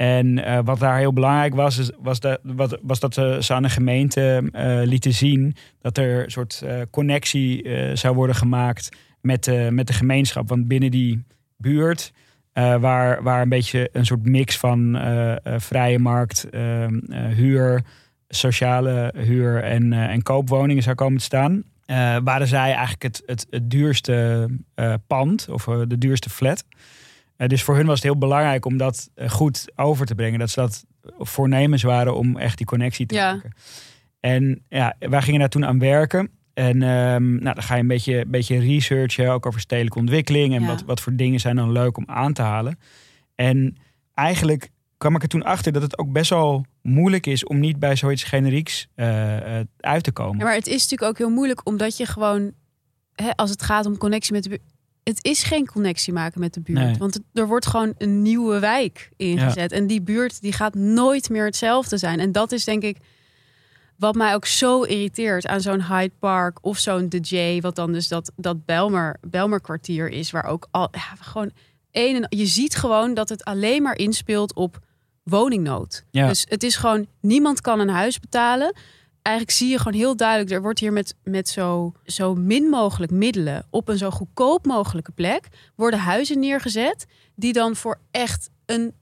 En 0.00 0.44
eh, 0.44 0.58
wat 0.64 0.78
daar 0.78 0.98
heel 0.98 1.12
belangrijk 1.12 1.54
was, 1.54 1.78
is, 1.78 1.90
was, 1.98 2.20
dat, 2.20 2.40
wat, 2.42 2.78
was 2.82 3.00
dat 3.00 3.14
ze, 3.14 3.44
aan 3.48 3.62
de 3.62 3.68
gemeente 3.68 4.48
eh, 4.52 4.80
lieten 4.84 5.12
zien 5.12 5.54
dat 5.80 5.98
er 5.98 6.24
een 6.24 6.30
soort 6.30 6.62
eh, 6.62 6.80
connectie 6.90 7.68
zou 7.96 8.14
worden 8.14 8.36
gemaakt 8.36 8.88
met, 9.20 9.70
met 9.70 9.86
de 9.86 9.92
gemeenschap. 9.92 10.48
Want 10.48 10.68
binnen 10.68 10.90
die 10.90 11.24
buurt, 11.56 12.12
waar, 12.52 13.22
waar 13.22 13.42
een 13.42 13.48
beetje 13.48 13.88
een 13.92 14.06
soort 14.06 14.26
mix 14.26 14.58
van 14.58 14.98
vrije 15.44 15.98
markt, 15.98 16.46
huur, 17.34 17.82
sociale 18.28 19.14
huur 19.16 19.62
en, 19.62 19.92
en 19.92 20.22
koopwoningen 20.22 20.82
zou 20.82 20.94
komen 20.94 21.18
te 21.18 21.24
staan. 21.24 21.62
waren 22.24 22.46
zij 22.46 22.72
eigenlijk 22.72 23.02
het, 23.02 23.22
het, 23.26 23.46
het 23.50 23.70
duurste 23.70 24.48
pand 25.06 25.48
of 25.48 25.64
de 25.64 25.98
duurste 25.98 26.30
flat. 26.30 26.64
Eh, 27.40 27.48
dus 27.48 27.62
voor 27.62 27.76
hun 27.76 27.86
was 27.86 27.94
het 27.94 28.04
heel 28.04 28.18
belangrijk 28.18 28.64
om 28.64 28.76
dat 28.76 29.10
eh, 29.14 29.30
goed 29.30 29.72
over 29.76 30.06
te 30.06 30.14
brengen. 30.14 30.38
Dat 30.38 30.50
ze 30.50 30.60
dat 30.60 30.84
voornemens 31.18 31.82
waren 31.82 32.16
om 32.16 32.36
echt 32.36 32.56
die 32.56 32.66
connectie 32.66 33.06
te 33.06 33.14
Ja. 33.14 33.32
maken. 33.32 33.52
En 34.20 34.64
ja, 34.68 34.96
wij 34.98 35.22
gingen 35.22 35.40
daar 35.40 35.48
toen 35.48 35.66
aan 35.66 35.78
werken. 35.78 36.30
En 36.54 36.82
ehm, 36.82 37.30
nou, 37.32 37.54
dan 37.54 37.62
ga 37.62 37.74
je 37.74 37.80
een 37.80 37.86
beetje, 37.86 38.24
beetje 38.26 38.58
researchen, 38.58 39.30
ook 39.32 39.46
over 39.46 39.60
stedelijke 39.60 39.98
ontwikkeling. 39.98 40.54
En 40.54 40.60
Ja. 40.60 40.66
wat, 40.66 40.82
wat 40.82 41.00
voor 41.00 41.14
dingen 41.16 41.40
zijn 41.40 41.56
dan 41.56 41.72
leuk 41.72 41.96
om 41.96 42.04
aan 42.06 42.32
te 42.32 42.42
halen. 42.42 42.78
En 43.34 43.76
eigenlijk 44.14 44.70
kwam 44.98 45.14
ik 45.14 45.22
er 45.22 45.28
toen 45.28 45.42
achter 45.44 45.72
dat 45.72 45.82
het 45.82 45.98
ook 45.98 46.12
best 46.12 46.30
wel 46.30 46.64
moeilijk 46.82 47.26
is 47.26 47.44
om 47.44 47.60
niet 47.60 47.78
bij 47.78 47.96
zoiets 47.96 48.22
generieks 48.22 48.88
eh, 48.94 49.60
uit 49.76 50.02
te 50.02 50.12
komen. 50.12 50.38
Ja, 50.38 50.44
maar 50.44 50.54
het 50.54 50.66
is 50.66 50.82
natuurlijk 50.82 51.10
ook 51.10 51.18
heel 51.18 51.30
moeilijk 51.30 51.66
omdat 51.66 51.96
je 51.96 52.06
gewoon, 52.06 52.52
hè, 53.14 53.30
als 53.36 53.50
het 53.50 53.62
gaat 53.62 53.86
om 53.86 53.96
connectie 53.98 54.32
met 54.32 54.42
de 54.44 54.60
het 55.04 55.24
is 55.24 55.42
geen 55.42 55.66
connectie 55.66 56.12
maken 56.12 56.40
met 56.40 56.54
de 56.54 56.60
buurt. 56.60 56.78
Nee. 56.78 56.96
Want 56.98 57.14
het- 57.14 57.22
er 57.32 57.46
wordt 57.46 57.66
gewoon 57.66 57.94
een 57.98 58.22
nieuwe 58.22 58.58
wijk 58.58 59.10
ingezet. 59.16 59.72
En 59.72 59.86
die 59.86 60.02
buurt 60.02 60.40
die 60.40 60.52
gaat 60.52 60.74
nooit 60.74 61.28
meer 61.28 61.44
hetzelfde 61.44 61.96
zijn. 61.96 62.20
En 62.20 62.32
dat 62.32 62.52
is 62.52 62.64
denk 62.64 62.82
ik 62.82 62.96
wat 63.96 64.14
mij 64.14 64.34
ook 64.34 64.46
zo 64.46 64.82
irriteert 64.82 65.46
aan 65.46 65.60
zo'n 65.60 65.82
Hyde 65.82 66.12
Park 66.18 66.58
of 66.64 66.78
zo'n 66.78 67.08
De 67.08 67.18
J, 67.18 67.60
wat 67.60 67.74
dan 67.76 67.92
dus 67.92 68.08
dat, 68.08 68.32
dat 68.36 68.64
Belmer, 68.64 69.16
Belmer 69.20 69.60
kwartier 69.60 70.08
is, 70.08 70.30
waar 70.30 70.44
ook 70.44 70.66
al 70.70 70.88
ja, 70.92 71.14
gewoon 71.20 71.50
een 71.92 72.16
en 72.24 72.38
je 72.38 72.46
ziet 72.46 72.76
gewoon 72.76 73.14
dat 73.14 73.28
het 73.28 73.44
alleen 73.44 73.82
maar 73.82 73.96
inspeelt 73.96 74.54
op 74.54 74.78
woningnood. 75.22 76.04
Ja. 76.10 76.28
Dus 76.28 76.46
het 76.48 76.62
is 76.62 76.76
gewoon 76.76 77.06
niemand 77.20 77.60
kan 77.60 77.80
een 77.80 77.88
huis 77.88 78.20
betalen. 78.20 78.74
Eigenlijk 79.22 79.56
zie 79.56 79.68
je 79.68 79.78
gewoon 79.78 79.98
heel 79.98 80.16
duidelijk, 80.16 80.50
er 80.50 80.62
wordt 80.62 80.78
hier 80.78 80.92
met, 80.92 81.14
met 81.24 81.48
zo, 81.48 81.92
zo 82.04 82.34
min 82.34 82.64
mogelijk 82.68 83.12
middelen 83.12 83.66
op 83.70 83.88
een 83.88 83.98
zo 83.98 84.10
goedkoop 84.10 84.66
mogelijke 84.66 85.12
plek 85.12 85.48
worden 85.76 86.00
huizen 86.00 86.38
neergezet 86.38 87.06
die 87.34 87.52
dan 87.52 87.76
voor 87.76 87.98
echt 88.10 88.50
een 88.66 88.94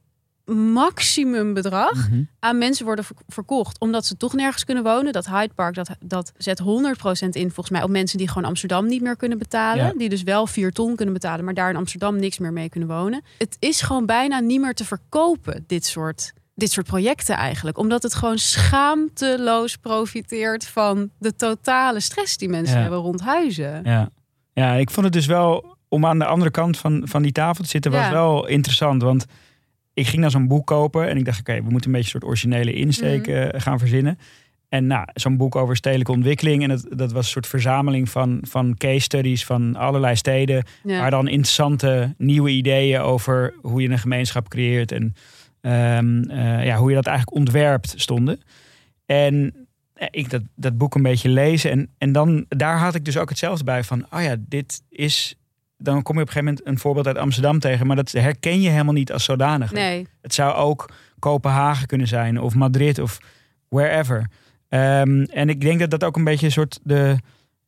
maximum 0.72 1.54
bedrag 1.54 2.08
Mhm. 2.08 2.22
aan 2.38 2.58
mensen 2.58 2.84
worden 2.84 3.04
ver- 3.04 3.16
verkocht. 3.26 3.78
Omdat 3.80 4.06
ze 4.06 4.16
toch 4.16 4.32
nergens 4.32 4.64
kunnen 4.64 4.84
wonen. 4.84 5.12
Dat 5.12 5.26
Hyde 5.26 5.54
Park, 5.54 5.74
dat, 5.74 5.90
dat 6.00 6.32
zet 6.36 6.58
100% 6.58 7.36
in 7.36 7.46
volgens 7.50 7.70
mij 7.70 7.82
op 7.82 7.90
mensen 7.90 8.18
die 8.18 8.28
gewoon 8.28 8.44
Amsterdam 8.48 8.86
niet 8.86 9.02
meer 9.02 9.16
kunnen 9.16 9.38
betalen. 9.38 9.84
Ja. 9.84 9.92
Die 9.92 10.08
dus 10.08 10.22
wel 10.22 10.46
4 10.46 10.72
ton 10.72 10.96
kunnen 10.96 11.14
betalen, 11.14 11.44
maar 11.44 11.54
daar 11.54 11.70
in 11.70 11.76
Amsterdam 11.76 12.16
niks 12.18 12.38
meer 12.38 12.52
mee 12.52 12.68
kunnen 12.68 12.88
wonen. 12.88 13.22
Het 13.38 13.56
is 13.58 13.80
gewoon 13.80 14.06
bijna 14.06 14.40
niet 14.40 14.60
meer 14.60 14.74
te 14.74 14.84
verkopen, 14.84 15.64
dit 15.66 15.86
soort, 15.86 16.32
dit 16.58 16.70
soort 16.70 16.86
projecten 16.86 17.36
eigenlijk. 17.36 17.78
Omdat 17.78 18.02
het 18.02 18.14
gewoon 18.14 18.38
schaamteloos 18.38 19.76
profiteert 19.76 20.66
van 20.66 21.10
de 21.18 21.34
totale 21.36 22.00
stress 22.00 22.36
die 22.36 22.48
mensen 22.48 22.74
Ja. 22.76 22.80
hebben 22.82 22.98
rond 23.00 23.20
huizen. 23.20 23.80
Ja. 23.84 24.08
ja, 24.52 24.72
ik 24.74 24.90
vond 24.90 25.04
het 25.06 25.14
dus 25.14 25.26
wel, 25.26 25.76
om 25.88 26.06
aan 26.06 26.18
de 26.18 26.24
andere 26.24 26.50
kant 26.50 26.78
van, 26.78 27.02
van 27.04 27.22
die 27.22 27.32
tafel 27.32 27.64
te 27.64 27.70
zitten, 27.70 27.90
was 27.90 28.00
Ja. 28.04 28.10
wel 28.10 28.46
interessant. 28.46 29.02
Want 29.02 29.26
ik 29.94 30.06
ging 30.06 30.20
naar 30.20 30.30
zo'n 30.30 30.48
boek 30.48 30.66
kopen 30.66 31.08
en 31.08 31.16
ik 31.16 31.24
dacht, 31.24 31.40
oké, 31.40 31.54
we 31.62 31.70
moeten 31.70 31.90
een 31.90 31.96
beetje 31.96 32.14
een 32.14 32.20
soort 32.20 32.24
originele 32.24 32.72
insteek 32.72 33.26
Mhm. 33.26 33.36
eh, 33.36 33.60
gaan 33.60 33.78
verzinnen. 33.78 34.18
En 34.68 34.86
nou, 34.86 35.06
zo'n 35.14 35.36
boek 35.36 35.56
over 35.56 35.76
stedelijke 35.76 36.12
ontwikkeling. 36.12 36.62
En 36.62 36.68
dat, 36.68 36.86
dat 36.90 37.12
was 37.12 37.24
een 37.24 37.30
soort 37.30 37.46
verzameling 37.46 38.08
van, 38.08 38.38
van 38.42 38.74
case 38.76 39.00
studies 39.00 39.44
van 39.44 39.76
allerlei 39.76 40.16
steden. 40.16 40.64
Ja. 40.84 41.00
Waar 41.00 41.10
dan 41.10 41.28
interessante 41.28 42.14
nieuwe 42.18 42.50
ideeën 42.50 43.00
over 43.00 43.54
hoe 43.62 43.82
je 43.82 43.88
een 43.88 43.98
gemeenschap 43.98 44.48
creëert. 44.48 44.92
En 44.92 45.14
ehm, 45.68 46.22
eh, 46.30 46.64
ja, 46.64 46.76
hoe 46.76 46.88
je 46.88 46.94
dat 46.94 47.06
eigenlijk 47.06 47.36
ontwerpt 47.36 47.94
stonden. 47.96 48.40
En 49.06 49.54
ik 50.10 50.30
dat, 50.30 50.42
dat 50.54 50.78
boek 50.78 50.94
een 50.94 51.02
beetje 51.02 51.28
lezen. 51.28 51.70
En, 51.70 51.90
en 51.98 52.12
dan, 52.12 52.44
daar 52.48 52.78
had 52.78 52.94
ik 52.94 53.04
dus 53.04 53.16
ook 53.16 53.28
hetzelfde 53.28 53.64
bij 53.64 53.84
van, 53.84 54.06
oh 54.10 54.22
ja, 54.22 54.36
dit 54.38 54.82
is... 54.88 55.34
Dan 55.80 56.02
kom 56.02 56.16
je 56.16 56.22
op 56.22 56.26
een 56.26 56.32
gegeven 56.32 56.54
moment 56.54 56.66
een 56.66 56.78
voorbeeld 56.78 57.06
uit 57.06 57.18
Amsterdam 57.18 57.58
tegen. 57.58 57.86
Maar 57.86 57.96
dat 57.96 58.10
herken 58.10 58.60
je 58.60 58.68
helemaal 58.68 58.92
niet 58.94 59.12
als 59.12 59.24
zodanig. 59.24 59.72
Nee, 59.72 60.06
Het 60.22 60.34
zou 60.34 60.54
ook 60.54 60.90
Kopenhagen 61.18 61.86
kunnen 61.86 62.06
zijn. 62.06 62.40
Of 62.40 62.54
Madrid 62.54 62.98
of 62.98 63.18
wherever. 63.68 64.30
Ehm, 64.68 65.22
en 65.22 65.48
ik 65.48 65.60
denk 65.60 65.80
dat 65.80 65.90
dat 65.90 66.04
ook 66.04 66.16
een 66.16 66.24
beetje 66.24 66.46
een 66.46 66.52
soort 66.52 66.80
de... 66.82 67.16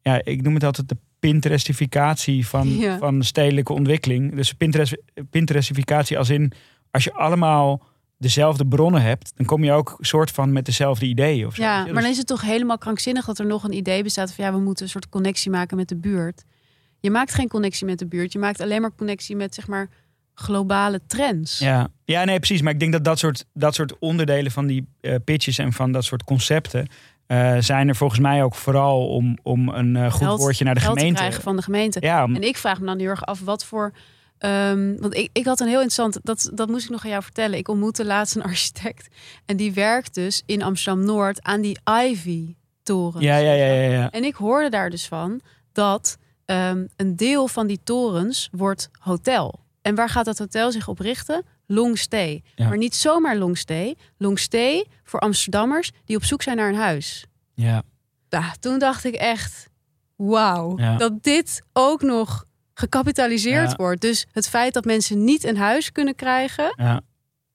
Ja, 0.02 0.20
ik 0.24 0.42
noem 0.42 0.54
het 0.54 0.64
altijd 0.64 0.88
de 0.88 0.96
Pinterestificatie 1.18 2.46
van, 2.46 2.68
Ja. 2.68 2.98
van 2.98 3.22
stedelijke 3.22 3.72
ontwikkeling. 3.72 4.34
Dus 4.34 4.52
Pinterest, 4.52 4.96
Pinterestificatie 5.30 6.18
als 6.18 6.30
in... 6.30 6.52
Als 6.90 7.04
je 7.04 7.12
allemaal 7.12 7.82
dezelfde 8.20 8.66
bronnen 8.66 9.02
hebt... 9.02 9.32
dan 9.36 9.46
kom 9.46 9.64
je 9.64 9.72
ook 9.72 9.96
soort 10.00 10.30
van 10.30 10.52
met 10.52 10.64
dezelfde 10.64 11.06
ideeën. 11.06 11.46
Of 11.46 11.54
zo. 11.54 11.62
Ja, 11.62 11.76
maar 11.76 11.86
dan 11.92 11.94
Dus- 12.02 12.10
is 12.10 12.16
het 12.18 12.26
toch 12.26 12.40
helemaal 12.42 12.78
krankzinnig 12.78 13.24
dat 13.24 13.38
er 13.38 13.46
nog 13.46 13.64
een 13.64 13.72
idee 13.76 14.02
bestaat 14.02 14.32
van 14.34 14.44
ja, 14.44 14.52
we 14.52 14.58
moeten 14.58 14.84
een 14.84 14.90
soort 14.90 15.08
connectie 15.08 15.50
maken 15.50 15.76
met 15.76 15.88
de 15.88 15.96
buurt. 15.96 16.44
Je 17.00 17.10
maakt 17.10 17.34
geen 17.34 17.48
connectie 17.48 17.86
met 17.86 17.98
de 17.98 18.06
buurt. 18.06 18.32
Je 18.32 18.38
maakt 18.38 18.60
alleen 18.60 18.80
maar 18.80 18.94
connectie 18.96 19.36
met 19.36 19.54
zeg 19.54 19.66
maar 19.66 19.88
globale 20.34 21.00
trends. 21.06 21.58
Ja. 21.58 21.88
ja, 22.04 22.24
nee, 22.24 22.38
precies. 22.38 22.62
Maar 22.62 22.72
ik 22.72 22.80
denk 22.80 22.92
dat 22.92 23.04
dat 23.04 23.18
soort, 23.18 23.44
dat 23.54 23.74
soort 23.74 23.98
onderdelen 23.98 24.52
van 24.52 24.66
die 24.66 24.86
eh, 25.00 25.14
pitches 25.24 25.58
en 25.58 25.72
van 25.72 25.92
dat 25.92 26.04
soort 26.04 26.24
concepten. 26.24 26.88
eh, 27.26 27.56
zijn 27.58 27.88
er 27.88 27.96
volgens 27.96 28.20
mij 28.20 28.42
ook 28.42 28.54
vooral 28.54 29.08
om, 29.08 29.38
om 29.42 29.68
een 29.68 29.96
eh, 29.96 30.10
goed 30.12 30.22
Geld- 30.22 30.40
woordje 30.40 30.64
naar 30.64 30.74
de 30.74 30.80
geld 30.80 30.92
te 30.92 30.98
gemeente. 30.98 31.20
krijgen 31.20 31.42
van 31.42 31.56
de 31.56 31.62
gemeente. 31.62 31.98
Ja, 32.00 32.24
om- 32.24 32.34
En 32.34 32.42
ik 32.42 32.56
vraag 32.56 32.80
me 32.80 32.86
dan 32.86 32.98
heel 32.98 33.08
erg 33.08 33.24
af 33.26 33.40
wat 33.40 33.64
voor. 33.64 33.92
Ehm, 34.40 34.96
want 34.98 35.14
ik, 35.16 35.28
ik 35.32 35.44
had 35.44 35.60
een 35.60 35.66
heel 35.66 35.80
interessant, 35.82 36.18
dat, 36.22 36.50
dat 36.54 36.68
moest 36.68 36.84
ik 36.84 36.90
nog 36.90 37.04
aan 37.04 37.10
jou 37.10 37.22
vertellen. 37.22 37.58
Ik 37.58 37.68
ontmoette 37.68 38.04
laatst 38.04 38.36
een 38.36 38.42
architect. 38.52 39.08
En 39.46 39.56
die 39.56 39.72
werkt 39.72 40.14
dus 40.14 40.42
in 40.46 40.62
Amsterdam 40.62 41.04
Noord 41.04 41.42
aan 41.42 41.60
die 41.60 41.78
Ivy-toren. 42.34 43.20
ja, 43.22 43.36
ja, 43.36 43.52
ja, 43.52 43.72
ja, 43.72 43.90
ja. 43.90 44.10
En 44.10 44.24
ik 44.24 44.34
hoorde 44.34 44.68
daar 44.68 44.90
dus 44.90 45.06
van 45.08 45.40
dat 45.72 46.16
ehm, 46.44 46.86
een 46.96 47.16
deel 47.16 47.48
van 47.48 47.66
die 47.66 47.80
torens 47.84 48.48
wordt 48.52 48.88
hotel. 48.98 49.60
En 49.82 49.94
waar 49.94 50.08
gaat 50.08 50.24
dat 50.24 50.38
hotel 50.38 50.72
zich 50.72 50.88
op 50.88 50.98
richten? 50.98 51.42
Long 51.66 51.98
stay. 51.98 52.42
Ja. 52.54 52.68
Maar 52.68 52.76
niet 52.76 52.94
zomaar 52.94 53.36
long 53.36 53.58
stay. 53.58 53.94
Long 54.18 54.38
stay 54.38 54.84
voor 55.04 55.20
Amsterdammers 55.20 55.90
die 56.04 56.16
op 56.16 56.24
zoek 56.24 56.42
zijn 56.42 56.56
naar 56.56 56.68
een 56.68 56.74
huis. 56.74 57.24
ja. 57.54 57.82
Ja, 58.28 58.54
toen 58.60 58.78
dacht 58.78 59.04
ik 59.04 59.14
echt, 59.14 59.68
wauw, 60.16 60.78
Ja. 60.78 60.96
dat 60.96 61.22
dit 61.22 61.62
ook 61.72 62.02
nog 62.02 62.44
gecapitaliseerd 62.74 63.70
Ja. 63.70 63.76
wordt. 63.76 64.00
Dus 64.00 64.26
het 64.32 64.48
feit 64.48 64.74
dat 64.74 64.84
mensen 64.84 65.24
niet 65.24 65.44
een 65.44 65.56
huis 65.56 65.92
kunnen 65.92 66.14
krijgen, 66.14 66.72
ja. 66.76 67.00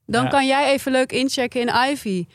dan 0.05 0.23
Ja. 0.23 0.29
kan 0.29 0.47
jij 0.47 0.73
even 0.73 0.91
leuk 0.91 1.11
inchecken 1.11 1.61
in 1.61 1.91
Ivy 1.91 2.25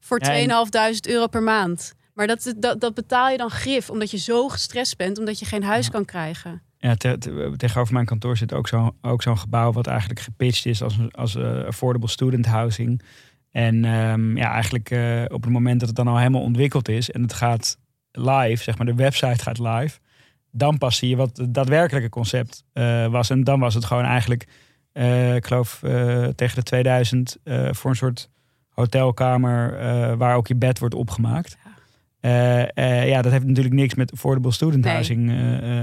voor 0.00 0.20
Ja, 0.24 0.26
en- 0.34 0.38
2.500 0.42 1.06
euro 1.08 1.26
per 1.26 1.42
maand. 1.42 1.92
Maar 2.14 2.26
dat, 2.26 2.54
dat, 2.56 2.80
dat 2.80 2.94
betaal 2.94 3.28
je 3.30 3.36
dan 3.36 3.50
grif, 3.50 3.90
omdat 3.90 4.10
je 4.10 4.16
zo 4.18 4.48
gestrest 4.48 4.96
bent, 4.96 5.18
omdat 5.18 5.38
je 5.38 5.44
geen 5.44 5.62
huis 5.62 5.90
kan 5.90 6.04
krijgen. 6.04 6.62
Ja, 6.78 6.94
te- 6.94 7.18
te- 7.18 7.52
tegenover 7.56 7.94
mijn 7.94 8.06
kantoor 8.06 8.36
zit 8.36 8.52
ook 8.52 8.68
zo'n 8.68 8.92
ook 9.02 9.22
zo'n 9.22 9.38
gebouw 9.38 9.72
wat 9.72 9.86
eigenlijk 9.86 10.20
gepitcht 10.20 10.66
is 10.66 10.82
als, 10.82 10.96
als 11.10 11.34
eh, 11.34 11.64
affordable 11.64 12.08
student 12.08 12.46
housing. 12.46 13.02
En 13.50 13.84
ehm, 13.84 14.36
ja, 14.36 14.52
eigenlijk 14.52 14.90
eh, 14.90 15.22
op 15.28 15.42
het 15.42 15.52
moment 15.52 15.78
dat 15.80 15.88
het 15.88 15.96
dan 15.96 16.08
al 16.08 16.18
helemaal 16.18 16.42
ontwikkeld 16.42 16.88
is 16.88 17.10
en 17.10 17.22
het 17.22 17.32
gaat 17.32 17.76
live, 18.12 18.62
zeg 18.62 18.76
maar 18.76 18.86
de 18.86 18.94
website 18.94 19.42
gaat 19.42 19.58
live, 19.58 19.98
dan 20.50 20.78
pas 20.78 20.96
zie 20.96 21.08
je 21.08 21.16
wat 21.16 21.36
het 21.36 21.54
daadwerkelijke 21.54 22.08
concept 22.08 22.64
eh, 22.72 23.06
was. 23.06 23.30
En 23.30 23.44
dan 23.44 23.60
was 23.60 23.74
het 23.74 23.84
gewoon 23.84 24.04
eigenlijk, 24.04 24.46
eh, 24.92 25.34
ik 25.34 25.46
geloof 25.46 25.82
eh, 25.82 26.26
tegen 26.26 26.56
de 26.56 26.62
2000 26.62 27.36
eh, 27.44 27.68
voor 27.70 27.90
een 27.90 27.96
soort 27.96 28.28
hotelkamer 28.68 30.16
waar 30.16 30.36
ook 30.36 30.46
je 30.46 30.54
bed 30.54 30.78
wordt 30.78 30.94
opgemaakt. 30.94 31.56
Ja, 32.20 33.22
dat 33.22 33.32
heeft 33.32 33.44
natuurlijk 33.44 33.74
niks 33.74 33.94
met 33.94 34.12
affordable 34.12 34.52
student 34.52 34.84
housing 34.84 35.28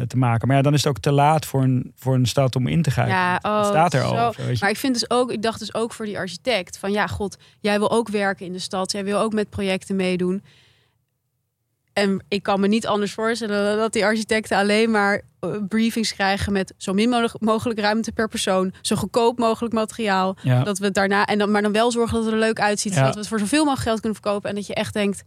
te 0.08 0.18
maken. 0.18 0.48
Maar 0.48 0.58
ja, 0.58 0.64
dan 0.64 0.74
is 0.74 0.84
het 0.84 0.90
ook 0.90 1.00
te 1.00 1.12
laat 1.12 1.46
voor 1.46 1.64
een, 1.64 1.92
voor 1.96 2.16
een 2.16 2.26
stad 2.26 2.56
om 2.56 2.68
in 2.68 2.82
te 2.82 2.92
grijpen. 2.92 3.16
Ja, 3.16 3.40
oh, 3.42 3.66
staat 3.66 3.94
er 3.94 4.02
al. 4.02 4.34
zo. 4.34 4.44
zo. 4.44 4.60
Maar 4.60 4.70
ik 4.70 4.78
vind 4.78 4.94
dus 4.94 5.10
ook, 5.10 5.32
ik 5.32 5.42
dacht 5.42 5.60
dus 5.60 5.74
ook 5.74 5.94
voor 5.94 6.06
die 6.06 6.18
architect 6.18 6.78
van 6.78 6.92
ja, 6.92 7.08
god, 7.08 7.38
jij 7.60 7.80
wil 7.80 7.92
ook 7.92 8.10
werken 8.10 8.46
in 8.46 8.54
de 8.54 8.60
stad, 8.60 8.92
jij 8.92 9.04
wil 9.04 9.20
ook 9.20 9.34
met 9.34 9.50
projecten 9.50 9.96
meedoen. 9.96 10.44
En 11.98 12.24
ik 12.28 12.44
kan 12.44 12.60
me 12.60 12.68
niet 12.68 12.88
anders 12.88 13.14
voorstellen 13.14 13.78
dat 13.78 13.94
die 13.94 14.06
architecten 14.06 14.58
alleen 14.58 14.92
maar 14.92 15.22
eh, 15.40 15.50
briefings 15.68 16.14
krijgen 16.14 16.54
met 16.54 16.74
zo 16.78 16.94
min 16.94 17.30
mogelijk- 17.40 17.80
ruimte 17.80 18.12
per 18.12 18.28
persoon, 18.28 18.74
zo 18.82 18.96
goedkoop 18.96 19.38
mogelijk 19.40 19.74
materiaal. 19.74 20.36
ja. 20.42 20.64
Dat 20.64 20.78
we 20.78 20.86
het 20.86 20.94
daarna 20.94 21.26
en 21.26 21.38
dan, 21.38 21.52
maar 21.52 21.62
dan 21.62 21.72
wel 21.72 21.92
zorgen 21.92 22.16
dat 22.16 22.24
het 22.26 22.34
er 22.34 22.40
leuk 22.40 22.60
uitziet, 22.60 22.92
Ja. 22.94 22.98
zodat 22.98 23.14
we 23.14 23.20
het 23.20 23.30
voor 23.30 23.40
zoveel 23.40 23.60
mogelijk 23.64 23.88
geld 23.88 24.00
kunnen 24.00 24.20
verkopen. 24.22 24.50
En 24.50 24.56
dat 24.56 24.68
je 24.68 24.74
echt 24.74 24.94
denkt, 24.94 25.24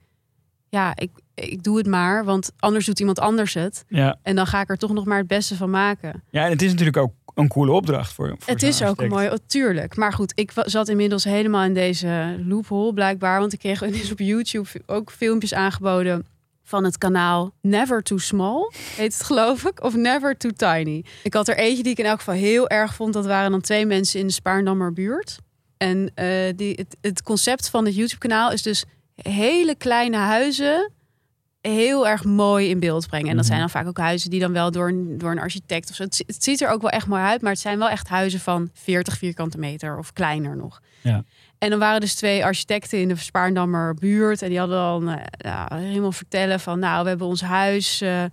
ja, 0.69 0.93
ik, 0.97 1.11
ik 1.35 1.62
doe 1.62 1.77
het 1.77 1.87
maar, 1.87 2.25
want 2.25 2.50
anders 2.59 2.87
doet 2.87 3.00
iemand 3.00 3.19
anders 3.21 3.55
het. 3.55 3.85
Ja. 3.89 4.19
En 4.23 4.37
dan 4.37 4.47
ga 4.47 4.61
ik 4.61 4.69
er 4.71 4.77
toch 4.79 4.93
nog 4.93 5.05
maar 5.05 5.19
het 5.19 5.27
beste 5.27 5.57
van 5.57 5.71
maken. 5.71 6.23
ja, 6.31 6.45
en 6.45 6.50
het 6.50 6.62
is 6.62 6.71
natuurlijk 6.71 6.97
ook 6.97 7.12
een 7.35 7.49
coole 7.49 7.73
opdracht 7.73 8.12
voor, 8.12 8.29
voor 8.39 8.53
Het 8.53 8.62
is 8.62 8.75
ook 8.77 8.81
een 8.81 8.89
architect. 8.89 9.11
mooi, 9.12 9.29
oh, 9.29 9.35
tuurlijk. 9.47 9.97
Maar 9.97 10.12
goed, 10.12 10.33
ik 10.35 10.53
zat 10.55 10.89
inmiddels 10.89 11.25
helemaal 11.25 11.65
in 11.65 11.75
deze 11.75 12.41
loophole 12.47 12.93
blijkbaar. 12.95 13.41
Want 13.41 13.53
ik 13.53 13.59
kreeg 13.59 13.83
op 14.12 14.19
YouTube 14.19 14.69
ook 14.87 15.11
filmpjes 15.11 15.55
aangeboden 15.55 16.27
van 16.71 16.85
het 16.85 16.99
kanaal 16.99 17.53
Never 17.61 18.03
Too 18.03 18.19
Small, 18.19 18.71
heet 18.97 19.12
het 19.12 19.23
geloof 19.23 19.65
ik. 19.65 19.83
Of 19.83 19.95
Never 19.95 20.37
Too 20.37 20.50
Tiny. 20.50 21.05
Ik 21.23 21.35
had 21.35 21.49
er 21.49 21.57
eentje 21.57 21.83
die 21.83 21.93
ik 21.93 21.99
in 21.99 22.05
elk 22.05 22.19
geval 22.19 22.35
heel 22.35 22.69
erg 22.69 22.95
vond. 22.95 23.12
Dat 23.12 23.27
waren 23.27 23.50
dan 23.50 23.61
twee 23.61 23.87
mensen 23.87 24.21
in 24.21 24.27
de 24.27 24.33
Spaarndammer 24.33 24.93
buurt. 24.93 25.39
En 25.77 26.11
eh, 26.15 26.27
die, 26.57 26.73
het, 26.75 26.97
het 27.00 27.23
concept 27.23 27.69
van 27.69 27.85
het 27.85 27.95
YouTube 27.95 28.19
kanaal 28.29 28.53
is 28.53 28.62
dus 28.62 28.85
hele 29.15 29.75
kleine 29.75 30.17
huizen 30.17 30.93
heel 31.61 32.09
erg 32.09 32.25
mooi 32.25 32.69
in 32.69 32.81
beeld 32.81 33.07
brengen. 33.07 33.29
En 33.29 33.37
dat 33.37 33.45
Mhm. 33.45 33.55
zijn 33.55 33.61
dan 33.61 33.71
vaak 33.71 33.87
ook 33.87 33.99
huizen 33.99 34.31
die 34.31 34.41
dan 34.41 34.53
wel 34.53 34.71
door 34.71 34.89
een, 34.89 35.19
door 35.19 35.31
een 35.31 35.39
architect 35.39 35.91
of 35.91 35.97
zo. 35.97 36.03
Het, 36.03 36.23
het 36.27 36.45
ziet 36.45 36.61
er 36.61 36.69
ook 36.69 36.81
wel 36.81 36.91
echt 36.91 37.07
mooi 37.07 37.23
uit, 37.23 37.41
maar 37.43 37.50
het 37.53 37.61
zijn 37.61 37.79
wel 37.79 37.89
echt 37.89 38.09
huizen 38.09 38.41
van 38.41 38.71
40 38.73 39.17
vierkante 39.19 39.59
meter 39.59 39.99
of 39.99 40.12
kleiner 40.12 40.57
nog. 40.57 40.81
Ja. 41.00 41.25
En 41.61 41.71
dan 41.71 41.79
waren 41.79 42.00
dus 42.00 42.14
twee 42.14 42.45
architecten 42.45 43.00
in 43.00 43.09
de 43.09 43.17
Spaarndammer 43.17 43.95
buurt. 43.95 44.43
En 44.43 44.49
die 44.49 44.59
hadden 44.59 44.79
dan 44.79 45.09
eh, 45.09 45.67
helemaal 45.71 46.12
vertellen 46.12 46.61
van... 46.61 46.79
nou, 46.79 47.02
we 47.02 47.09
hebben 47.09 47.26
ons 47.26 47.40
huis... 47.40 48.00
eh, 48.00 48.25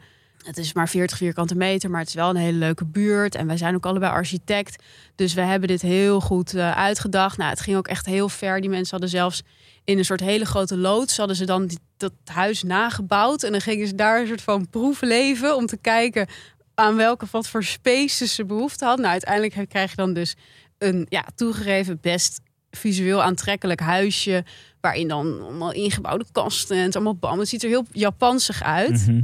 het 0.43 0.57
is 0.57 0.74
maar 0.74 0.89
40 0.89 1.17
vierkante 1.17 1.55
meter, 1.55 1.89
maar 1.89 2.00
het 2.00 2.10
is 2.10 2.15
wel 2.15 2.29
een 2.29 2.36
hele 2.36 2.57
leuke 2.57 2.86
buurt. 2.86 3.36
En 3.36 3.48
wij 3.48 3.57
zijn 3.57 3.75
ook 3.75 3.86
allebei 3.86 4.12
architect. 4.12 4.84
Dus 5.15 5.34
we 5.34 5.41
hebben 5.41 5.67
dit 5.67 5.81
heel 5.81 6.22
goed 6.22 6.53
eh, 6.53 6.77
uitgedacht. 6.77 7.38
Nou, 7.38 7.50
het 7.50 7.60
ging 7.60 7.77
ook 7.77 7.88
echt 7.88 8.05
heel 8.05 8.29
ver. 8.29 8.62
Die 8.62 8.69
mensen 8.69 8.91
hadden 8.91 9.10
zelfs 9.10 9.43
in 9.84 9.98
een 9.98 10.05
soort 10.05 10.19
hele 10.19 10.46
grote 10.46 10.77
loods... 10.77 11.17
hadden 11.17 11.36
ze 11.36 11.46
dan 11.46 11.69
dat 11.98 12.13
huis 12.25 12.63
nagebouwd. 12.63 13.43
En 13.43 13.51
dan 13.51 13.62
gingen 13.62 13.88
ze 13.88 13.96
daar 13.96 14.19
een 14.19 14.27
soort 14.27 14.41
van 14.41 14.69
proeven 14.69 15.07
leven... 15.07 15.55
om 15.55 15.65
te 15.65 15.77
kijken 15.77 16.27
aan 16.75 16.96
welke 16.96 17.25
wat 17.31 17.48
voor 17.48 17.63
spaces 17.63 18.36
ze 18.36 18.46
behoefte 18.46 18.86
hadden. 18.86 19.01
Nou, 19.01 19.13
uiteindelijk 19.13 19.69
krijg 19.69 19.89
je 19.89 19.96
dan 19.96 20.13
dus 20.13 20.36
een 20.77 21.05
ja, 21.10 21.25
toegegeven 21.36 22.00
best 22.01 22.39
visueel 22.77 23.24
aantrekkelijk 23.24 23.79
huisje. 23.79 24.43
Waarin 24.81 25.07
dan 25.07 25.41
allemaal 25.41 25.72
ingebouwde 25.74 26.25
kasten 26.31 26.77
en 26.77 26.84
het 26.84 26.96
allemaal 26.96 27.15
bam. 27.15 27.39
Het 27.39 27.48
ziet 27.50 27.63
er 27.63 27.69
heel 27.69 27.86
Japansig 27.91 28.63
uit. 28.63 29.07
Mhm. 29.07 29.22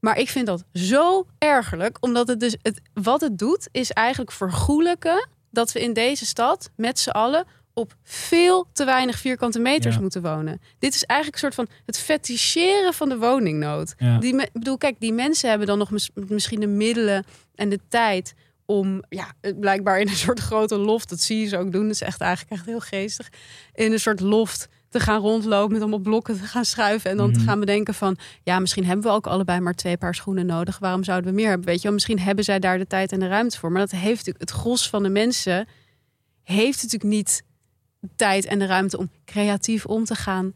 Maar 0.00 0.18
ik 0.18 0.28
vind 0.28 0.46
dat 0.46 0.64
zo 0.72 1.26
ergerlijk. 1.38 1.96
Omdat 2.00 2.28
het 2.28 2.40
dus 2.40 2.56
het, 2.62 2.80
wat 2.94 3.20
het 3.20 3.38
doet, 3.38 3.68
is 3.72 3.90
eigenlijk 3.90 4.32
vergoelijken 4.32 5.28
dat 5.50 5.72
we 5.72 5.80
in 5.80 5.92
deze 5.92 6.26
stad 6.26 6.70
met 6.76 6.98
z'n 6.98 7.10
allen 7.10 7.44
op 7.74 7.94
veel 8.02 8.68
te 8.72 8.84
weinig 8.84 9.18
vierkante 9.18 9.58
meters 9.58 9.94
Ja. 9.94 10.00
moeten 10.00 10.22
wonen. 10.22 10.60
Dit 10.78 10.94
is 10.94 11.04
eigenlijk 11.04 11.42
een 11.42 11.52
soort 11.52 11.68
van 11.68 11.76
het 11.86 11.98
feticheren 11.98 12.94
van 12.94 13.08
de 13.08 13.18
woningnood. 13.18 13.94
Ja. 13.98 14.18
Die, 14.18 14.48
bedoel, 14.52 14.78
kijk, 14.78 14.96
die 15.00 15.12
mensen 15.12 15.48
hebben 15.48 15.66
dan 15.66 15.78
nog 15.78 15.90
mis- 15.90 16.10
misschien 16.14 16.60
de 16.60 16.66
middelen 16.66 17.24
en 17.54 17.68
de 17.68 17.80
tijd 17.88 18.34
om, 18.70 19.02
ja, 19.08 19.32
blijkbaar 19.60 20.00
in 20.00 20.08
een 20.08 20.14
soort 20.16 20.40
grote 20.40 20.76
loft, 20.76 21.08
dat 21.08 21.20
zie 21.20 21.38
je 21.40 21.46
ze 21.46 21.56
ook 21.58 21.72
doen, 21.72 21.82
dat 21.82 21.90
is 21.90 22.00
echt 22.00 22.20
eigenlijk 22.20 22.52
echt 22.52 22.66
heel 22.66 22.80
geestig, 22.80 23.28
in 23.74 23.92
een 23.92 24.00
soort 24.00 24.20
loft 24.20 24.68
te 24.88 25.00
gaan 25.00 25.20
rondlopen 25.20 25.72
met 25.72 25.80
allemaal 25.80 25.98
blokken 25.98 26.36
te 26.36 26.42
gaan 26.46 26.64
schuiven 26.64 27.10
en 27.10 27.16
dan 27.16 27.32
te 27.32 27.38
Mhm. 27.38 27.48
gaan 27.48 27.60
bedenken 27.60 27.94
van, 27.94 28.16
ja, 28.42 28.58
misschien 28.58 28.84
hebben 28.84 29.04
we 29.04 29.10
ook 29.12 29.26
allebei 29.26 29.60
maar 29.60 29.74
twee 29.74 29.96
paar 29.96 30.14
schoenen 30.14 30.46
nodig. 30.46 30.78
Waarom 30.78 31.04
zouden 31.04 31.30
we 31.30 31.36
meer 31.36 31.48
hebben? 31.48 31.66
Weet 31.66 31.76
je 31.76 31.82
wel, 31.82 31.92
misschien 31.92 32.18
hebben 32.18 32.44
zij 32.44 32.58
daar 32.58 32.78
de 32.78 32.86
tijd 32.86 33.12
en 33.12 33.20
de 33.20 33.26
ruimte 33.26 33.58
voor. 33.58 33.72
Maar 33.72 33.80
dat 33.80 33.90
heeft 33.90 34.16
natuurlijk 34.26 34.40
het 34.40 34.50
gros 34.50 34.88
van 34.88 35.02
de 35.02 35.08
mensen 35.08 35.68
heeft 36.42 36.82
natuurlijk 36.82 37.12
niet 37.12 37.42
de 38.00 38.08
tijd 38.16 38.44
en 38.44 38.58
de 38.58 38.66
ruimte 38.66 38.98
om 38.98 39.10
creatief 39.24 39.86
om 39.86 40.04
te 40.04 40.14
gaan 40.14 40.52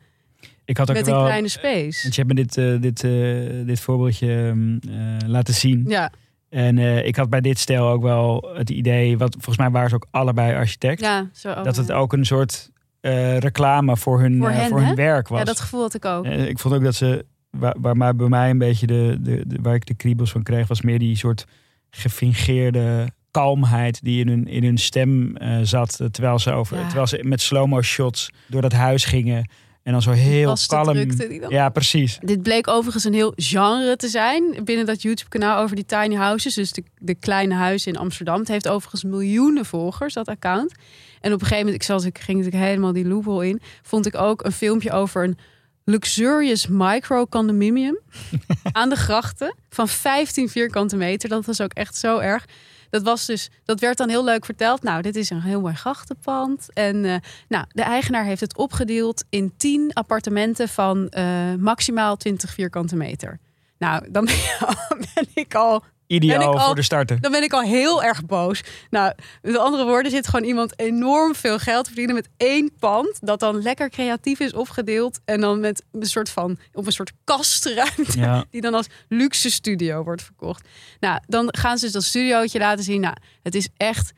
Ik 0.64 0.76
had 0.76 0.90
ook 0.90 0.97
met 0.97 1.07
wel... 1.07 1.19
een 1.19 1.25
kleine 1.25 1.49
space. 1.49 2.02
Want 2.02 2.14
je 2.14 2.23
hebt 2.23 2.35
me 2.35 2.35
dit, 2.35 2.57
eh, 2.57 2.81
dit, 2.81 3.04
eh, 3.04 3.66
dit 3.66 3.81
voorbeeldje 3.81 4.54
eh, 4.88 5.28
laten 5.28 5.54
zien. 5.54 5.85
Ja, 5.88 6.12
En 6.52 6.78
eh, 6.78 7.06
ik 7.06 7.16
had 7.16 7.30
bij 7.30 7.40
dit 7.40 7.59
stel 7.59 7.88
ook 7.88 8.02
wel 8.02 8.50
het 8.54 8.71
idee, 8.71 9.18
wat 9.18 9.32
volgens 9.32 9.56
mij 9.56 9.71
waren 9.71 9.88
ze 9.88 9.94
ook 9.94 10.06
allebei 10.11 10.54
architect, 10.54 11.00
ja, 11.00 11.28
zo. 11.32 11.62
dat 11.62 11.76
het 11.76 11.92
ook 11.92 12.12
een 12.12 12.25
soort 12.25 12.71
eh, 13.00 13.38
reclame 13.38 13.97
voor 13.97 14.21
hun, 14.21 14.38
Voor 14.38 14.49
eh, 14.50 14.64
voor 14.66 14.80
hun 14.80 14.94
werk 14.94 15.28
was. 15.28 15.38
Ja, 15.38 15.44
dat 15.44 15.61
gevoel 15.61 15.80
had 15.80 15.94
ik 15.94 16.04
ook. 16.04 16.26
Ik 16.26 16.59
vond 16.59 16.75
ook 16.75 16.82
dat 16.82 16.94
ze, 16.94 17.25
waar, 17.50 17.75
waar 17.78 17.97
maar 17.97 18.16
bij 18.16 18.28
mij 18.28 18.50
een 18.50 18.59
beetje 18.59 18.87
de, 18.87 19.16
de, 19.21 19.42
de- 19.47 19.59
waar 19.62 19.75
ik 19.75 19.87
de 19.87 19.94
kriebels 19.94 20.30
van 20.32 20.42
kreeg, 20.42 20.66
was 20.68 20.80
meer 20.82 20.99
die 20.99 21.16
soort 21.16 21.44
gefingeerde 21.90 23.09
kalmheid 23.30 24.04
die 24.04 24.21
in 24.21 24.28
hun, 24.28 24.47
in 24.49 24.64
hun 24.64 24.78
stem 24.78 25.37
zat. 25.62 26.00
Terwijl 26.11 26.38
ze, 26.38 26.52
over, 26.52 26.76
Ja. 26.76 26.85
terwijl 26.85 27.06
ze 27.06 27.18
met 27.23 27.40
slow-mo 27.40 27.82
shots 27.82 28.30
door 28.47 28.62
dat 28.62 28.73
huis 28.73 29.04
gingen. 29.04 29.49
En 29.82 29.92
dan 29.92 30.02
zo 30.02 30.10
heel 30.10 30.56
kalm. 30.66 31.10
Ja, 31.48 31.68
precies. 31.68 32.18
Dit 32.20 32.42
bleek 32.42 32.68
overigens 32.68 33.04
een 33.04 33.14
heel 33.14 33.32
genre 33.36 33.96
te 33.96 34.08
zijn 34.08 34.64
binnen 34.64 34.86
dat 34.86 35.02
YouTube-kanaal 35.02 35.62
over 35.62 35.76
die 35.76 35.84
tiny 35.84 36.14
houses. 36.14 36.54
Dus 36.54 36.72
de, 36.72 36.84
de 36.98 37.14
kleine 37.14 37.54
huizen 37.54 37.92
in 37.92 37.98
Amsterdam. 37.98 38.38
Het 38.38 38.48
heeft 38.48 38.68
overigens 38.68 39.04
miljoenen 39.04 39.64
volgers, 39.64 40.14
dat 40.14 40.28
account. 40.28 40.74
En 41.20 41.32
op 41.32 41.40
een 41.40 41.46
gegeven 41.46 41.64
moment, 41.64 41.74
ik, 41.74 41.82
zat, 41.82 42.04
ik 42.04 42.18
ging 42.18 42.38
natuurlijk 42.38 42.64
helemaal 42.64 42.92
die 42.92 43.06
loophole 43.06 43.48
in, 43.48 43.60
vond 43.82 44.06
ik 44.06 44.16
ook 44.16 44.44
een 44.44 44.52
filmpje 44.52 44.92
over 44.92 45.24
een 45.24 45.38
luxurious 45.84 46.66
micro 46.66 47.26
condominium 47.26 47.98
aan 48.72 48.88
de 48.88 48.96
grachten 48.96 49.54
van 49.70 49.88
15 49.88 50.48
vierkante 50.48 50.96
meter. 50.96 51.28
Dat 51.28 51.46
was 51.46 51.60
ook 51.60 51.72
echt 51.72 51.96
zo 51.96 52.18
erg. 52.18 52.44
Dat, 52.93 53.02
was 53.02 53.26
dus, 53.26 53.50
dat 53.65 53.81
werd 53.81 53.97
dan 53.97 54.09
heel 54.09 54.25
leuk 54.25 54.45
verteld. 54.45 54.83
Nou, 54.83 55.02
dit 55.02 55.17
is 55.17 55.31
een 55.31 55.41
heel 55.41 55.61
mooi 55.61 55.75
grachtenpand. 55.75 56.69
En 56.73 57.05
eh, 57.05 57.17
nou, 57.49 57.65
de 57.69 57.83
eigenaar 57.83 58.25
heeft 58.25 58.41
het 58.41 58.57
opgedeeld 58.57 59.25
in 59.28 59.52
10 59.57 59.93
appartementen 59.93 60.69
van 60.69 61.09
eh, 61.09 61.55
maximaal 61.59 62.17
20 62.17 62.50
vierkante 62.50 62.97
meter. 62.97 63.39
Nou, 63.78 64.11
dan 64.11 64.25
ben 65.15 65.26
ik 65.35 65.55
al 65.55 65.85
Ideaal 66.14 66.58
al- 66.58 66.66
voor 66.66 66.75
de 66.75 66.82
starter. 66.82 67.20
dan 67.20 67.30
ben 67.32 67.42
ik 67.42 67.52
al 67.52 67.60
heel 67.62 68.02
erg 68.02 68.25
boos. 68.26 68.60
Nou, 68.90 69.12
met 69.42 69.56
andere 69.58 69.84
woorden 69.84 70.10
zit 70.10 70.28
gewoon 70.28 70.46
iemand 70.46 70.78
enorm 70.78 71.34
veel 71.34 71.58
geld 71.58 71.86
verdienen 71.86 72.14
met 72.14 72.28
één 72.36 72.70
pand. 72.78 73.18
Dat 73.20 73.40
dan 73.40 73.62
lekker 73.62 73.90
creatief 73.90 74.40
is 74.40 74.52
opgedeeld. 74.52 75.20
En 75.25 75.40
dan 75.40 75.60
met 75.60 75.82
een 75.92 76.06
soort 76.06 76.30
van, 76.30 76.58
op 76.72 76.86
een 76.86 76.92
soort 76.92 77.12
kastruimte. 77.25 78.18
Ja. 78.18 78.44
Die 78.50 78.60
dan 78.60 78.75
als 78.75 78.86
luxe 79.08 79.50
studio 79.50 80.02
wordt 80.04 80.22
verkocht. 80.22 80.68
Nou, 81.00 81.20
dan 81.26 81.48
gaan 81.50 81.78
ze 81.78 81.84
dus 81.84 81.92
dat 81.94 82.04
studiootje 82.04 82.58
laten 82.58 82.84
zien. 82.84 83.00
Nou, 83.00 83.14
het 83.42 83.54
is 83.54 83.68
echt 83.76 84.12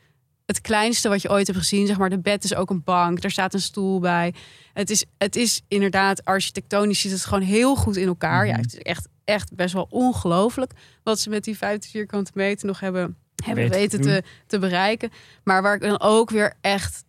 het 0.45 0.61
kleinste 0.61 1.09
wat 1.09 1.21
je 1.21 1.29
ooit 1.29 1.47
hebt 1.47 1.59
gezien. 1.59 1.87
Zeg 1.87 1.97
maar, 1.97 2.09
de 2.09 2.19
bed 2.19 2.43
is 2.43 2.55
ook 2.55 2.69
een 2.69 2.83
bank. 2.83 3.23
Er 3.23 3.31
staat 3.31 3.53
een 3.53 3.61
stoel 3.61 3.99
bij. 3.99 4.33
Het 4.73 4.89
is, 4.89 5.05
het 5.17 5.35
is 5.35 5.61
inderdaad 5.67 6.25
architectonisch 6.25 6.99
zit 7.01 7.11
het 7.11 7.25
gewoon 7.25 7.43
heel 7.43 7.75
goed 7.75 7.95
in 7.95 8.07
elkaar. 8.07 8.45
Ja, 8.45 8.51
Mhm. 8.53 8.61
het 8.61 8.73
is 8.73 8.79
echt, 8.79 9.07
echt 9.25 9.55
best 9.55 9.73
wel 9.73 9.87
ongelooflijk 9.89 10.71
wat 11.03 11.19
ze 11.19 11.29
met 11.29 11.43
die 11.43 11.57
50 11.57 11.91
vierkante 11.91 12.31
meter 12.33 12.67
nog 12.67 12.79
hebben, 12.79 13.17
hebben 13.43 13.69
Weten 13.69 13.79
weten 13.79 14.01
te 14.01 14.23
te, 14.47 14.59
bereiken. 14.59 15.09
Maar 15.43 15.61
waar 15.61 15.75
ik 15.75 15.81
dan 15.81 16.01
ook 16.01 16.29
weer 16.29 16.53
echt... 16.61 17.03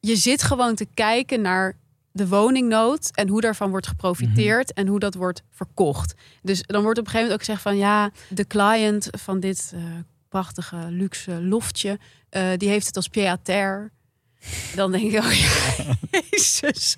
Je 0.00 0.16
zit 0.16 0.42
gewoon 0.42 0.74
te 0.74 0.86
kijken 0.94 1.40
naar 1.40 1.76
de 2.12 2.28
woningnood 2.28 3.10
en 3.14 3.28
hoe 3.28 3.40
daarvan 3.40 3.70
wordt 3.70 3.86
geprofiteerd 3.86 4.72
en 4.72 4.86
hoe 4.86 4.98
dat 4.98 5.14
wordt 5.14 5.42
verkocht. 5.50 6.14
Dus 6.42 6.62
dan 6.62 6.82
wordt 6.82 6.98
op 6.98 7.04
een 7.04 7.10
gegeven 7.10 7.30
moment 7.30 7.32
ook 7.32 7.38
gezegd 7.46 7.62
van 7.62 7.76
ja, 7.76 8.10
de 8.28 8.46
client 8.46 9.08
van 9.10 9.40
dit 9.40 9.72
eh, 9.74 9.82
prachtige 10.28 10.86
luxe 10.90 11.42
loftje, 11.42 11.98
eh, 12.28 12.48
die 12.56 12.68
heeft 12.68 12.86
het 12.86 12.96
als 12.96 13.08
pied-à-terre. 13.08 13.90
Dan 14.74 14.92
denk 14.92 15.12
ik, 15.12 15.18
oh 15.24 15.32
ja, 15.32 15.84
jezus, 16.30 16.94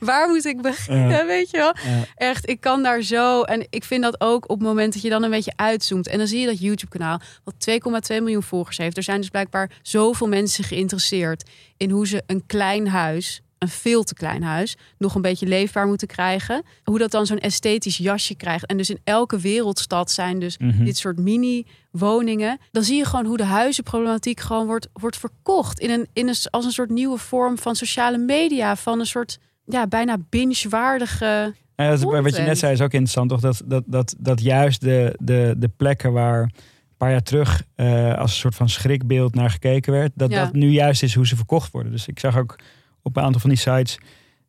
waar 0.00 0.28
moet 0.28 0.44
ik 0.44 0.60
beginnen, 0.62 1.08
Ja. 1.10 1.26
weet 1.26 1.50
je 1.50 1.56
wel? 1.56 1.74
Echt, 2.14 2.48
ik 2.48 2.60
kan 2.60 2.82
daar 2.82 3.02
zo. 3.02 3.42
En 3.42 3.66
ik 3.70 3.84
vind 3.84 4.02
dat 4.02 4.20
ook 4.20 4.50
op 4.50 4.58
het 4.58 4.68
moment 4.68 4.92
dat 4.92 5.02
je 5.02 5.08
dan 5.08 5.22
een 5.22 5.30
beetje 5.30 5.52
uitzoomt. 5.56 6.06
En 6.08 6.18
dan 6.18 6.26
zie 6.26 6.40
je 6.40 6.46
dat 6.46 6.60
YouTube-kanaal, 6.60 7.20
wat 7.44 7.54
2,2 7.70 8.16
miljoen 8.22 8.42
volgers 8.42 8.76
heeft. 8.76 8.96
Er 8.96 9.02
zijn 9.02 9.20
dus 9.20 9.28
blijkbaar 9.28 9.70
zoveel 9.82 10.28
mensen 10.28 10.64
geïnteresseerd 10.64 11.48
in 11.76 11.90
hoe 11.90 12.06
ze 12.06 12.22
een 12.26 12.46
klein 12.46 12.88
huis, 12.88 13.40
een 13.60 13.68
veel 13.68 14.02
te 14.02 14.14
klein 14.14 14.42
huis, 14.42 14.76
nog 14.98 15.14
een 15.14 15.22
beetje 15.22 15.46
leefbaar 15.46 15.86
moeten 15.86 16.08
krijgen. 16.08 16.62
Hoe 16.84 16.98
dat 16.98 17.10
dan 17.10 17.26
zo'n 17.26 17.38
esthetisch 17.38 17.96
jasje 17.96 18.34
krijgt. 18.34 18.66
En 18.66 18.76
dus 18.76 18.90
in 18.90 18.98
elke 19.04 19.38
wereldstad 19.38 20.10
zijn 20.10 20.38
dus 20.38 20.58
Mhm. 20.58 20.84
dit 20.84 20.96
soort 20.96 21.18
mini-woningen. 21.18 22.58
Dan 22.70 22.82
zie 22.82 22.96
je 22.96 23.04
gewoon 23.04 23.26
hoe 23.26 23.36
de 23.36 23.44
huizenproblematiek 23.44 24.40
gewoon 24.40 24.66
wordt, 24.66 24.88
wordt 24.92 25.16
verkocht. 25.16 25.78
In 25.80 25.90
een, 25.90 26.06
in 26.12 26.28
een, 26.28 26.34
als 26.50 26.64
een 26.64 26.70
soort 26.72 26.90
nieuwe 26.90 27.18
vorm 27.18 27.58
van 27.58 27.74
sociale 27.76 28.18
media. 28.18 28.76
Van 28.76 29.00
een 29.00 29.06
soort 29.06 29.38
ja, 29.64 29.86
bijna 29.86 30.16
binge-waardige. 30.30 31.54
Ja, 31.76 31.88
dat, 31.90 31.98
is- 31.98 32.04
wat 32.04 32.36
je 32.36 32.42
net 32.42 32.58
zei 32.58 32.72
is 32.72 32.80
ook 32.80 32.92
interessant, 32.92 33.28
toch? 33.30 33.40
Dat, 33.40 33.62
dat, 33.64 33.82
dat, 33.86 34.14
dat 34.18 34.40
juist 34.42 34.80
de, 34.80 35.14
de, 35.20 35.54
de 35.58 35.68
plekken 35.68 36.12
waar 36.12 36.42
een 36.42 36.52
paar 36.96 37.10
jaar 37.10 37.22
terug 37.22 37.62
eh, 37.74 38.14
als 38.18 38.30
een 38.32 38.36
soort 38.38 38.54
van 38.54 38.68
schrikbeeld 38.68 39.34
naar 39.34 39.50
gekeken 39.50 39.92
werd, 39.92 40.12
dat 40.14 40.30
Ja. 40.30 40.44
dat 40.44 40.52
nu 40.52 40.68
juist 40.70 41.02
is 41.02 41.14
hoe 41.14 41.26
ze 41.26 41.36
verkocht 41.36 41.70
worden. 41.72 41.92
Dus 41.92 42.06
ik 42.06 42.18
zag 42.18 42.38
ook 42.38 42.58
op 43.02 43.16
een 43.16 43.22
aantal 43.22 43.40
van 43.40 43.50
die 43.50 43.58
sites 43.58 43.98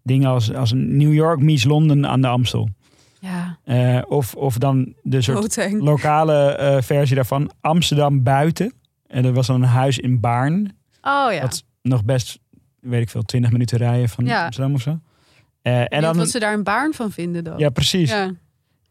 dingen 0.04 0.30
als, 0.30 0.54
als 0.54 0.72
New 0.76 1.14
York 1.14 1.40
meets 1.40 1.64
Londen 1.64 2.08
aan 2.08 2.22
de 2.22 2.28
Amstel. 2.28 2.70
Ja, 3.20 3.58
Eh, 3.64 4.02
of, 4.08 4.36
of 4.36 4.58
dan 4.58 4.94
de 5.04 5.22
soort 5.22 5.72
lokale 5.80 6.36
eh, 6.56 6.82
versie 6.82 7.16
daarvan, 7.16 7.52
Amsterdam 7.62 8.24
buiten. 8.24 8.74
En 9.08 9.26
er 9.26 9.34
was 9.34 9.48
dan 9.48 9.62
een 9.62 9.68
huis 9.70 9.98
in 10.00 10.20
Baarn, 10.20 10.66
Oh 11.02 11.32
ja. 11.34 11.42
wat 11.42 11.64
nog 11.82 12.04
best, 12.06 12.40
weet 12.80 13.02
ik 13.02 13.10
veel, 13.10 13.22
20 13.22 13.52
minuten 13.52 13.78
rijden 13.78 14.10
van 14.10 14.26
Ja. 14.26 14.44
Amsterdam 14.46 14.74
of 14.74 14.82
zo. 14.82 15.00
Eh, 15.62 15.80
en 15.80 15.88
En 15.88 16.02
dan, 16.02 16.18
wat 16.18 16.30
ze 16.30 16.40
daar 16.40 16.54
een 16.54 16.64
baarn 16.64 16.94
van 16.94 17.12
vinden 17.12 17.44
dan. 17.44 17.58
ja, 17.58 17.70
precies. 17.70 18.10
Ja. 18.10 18.32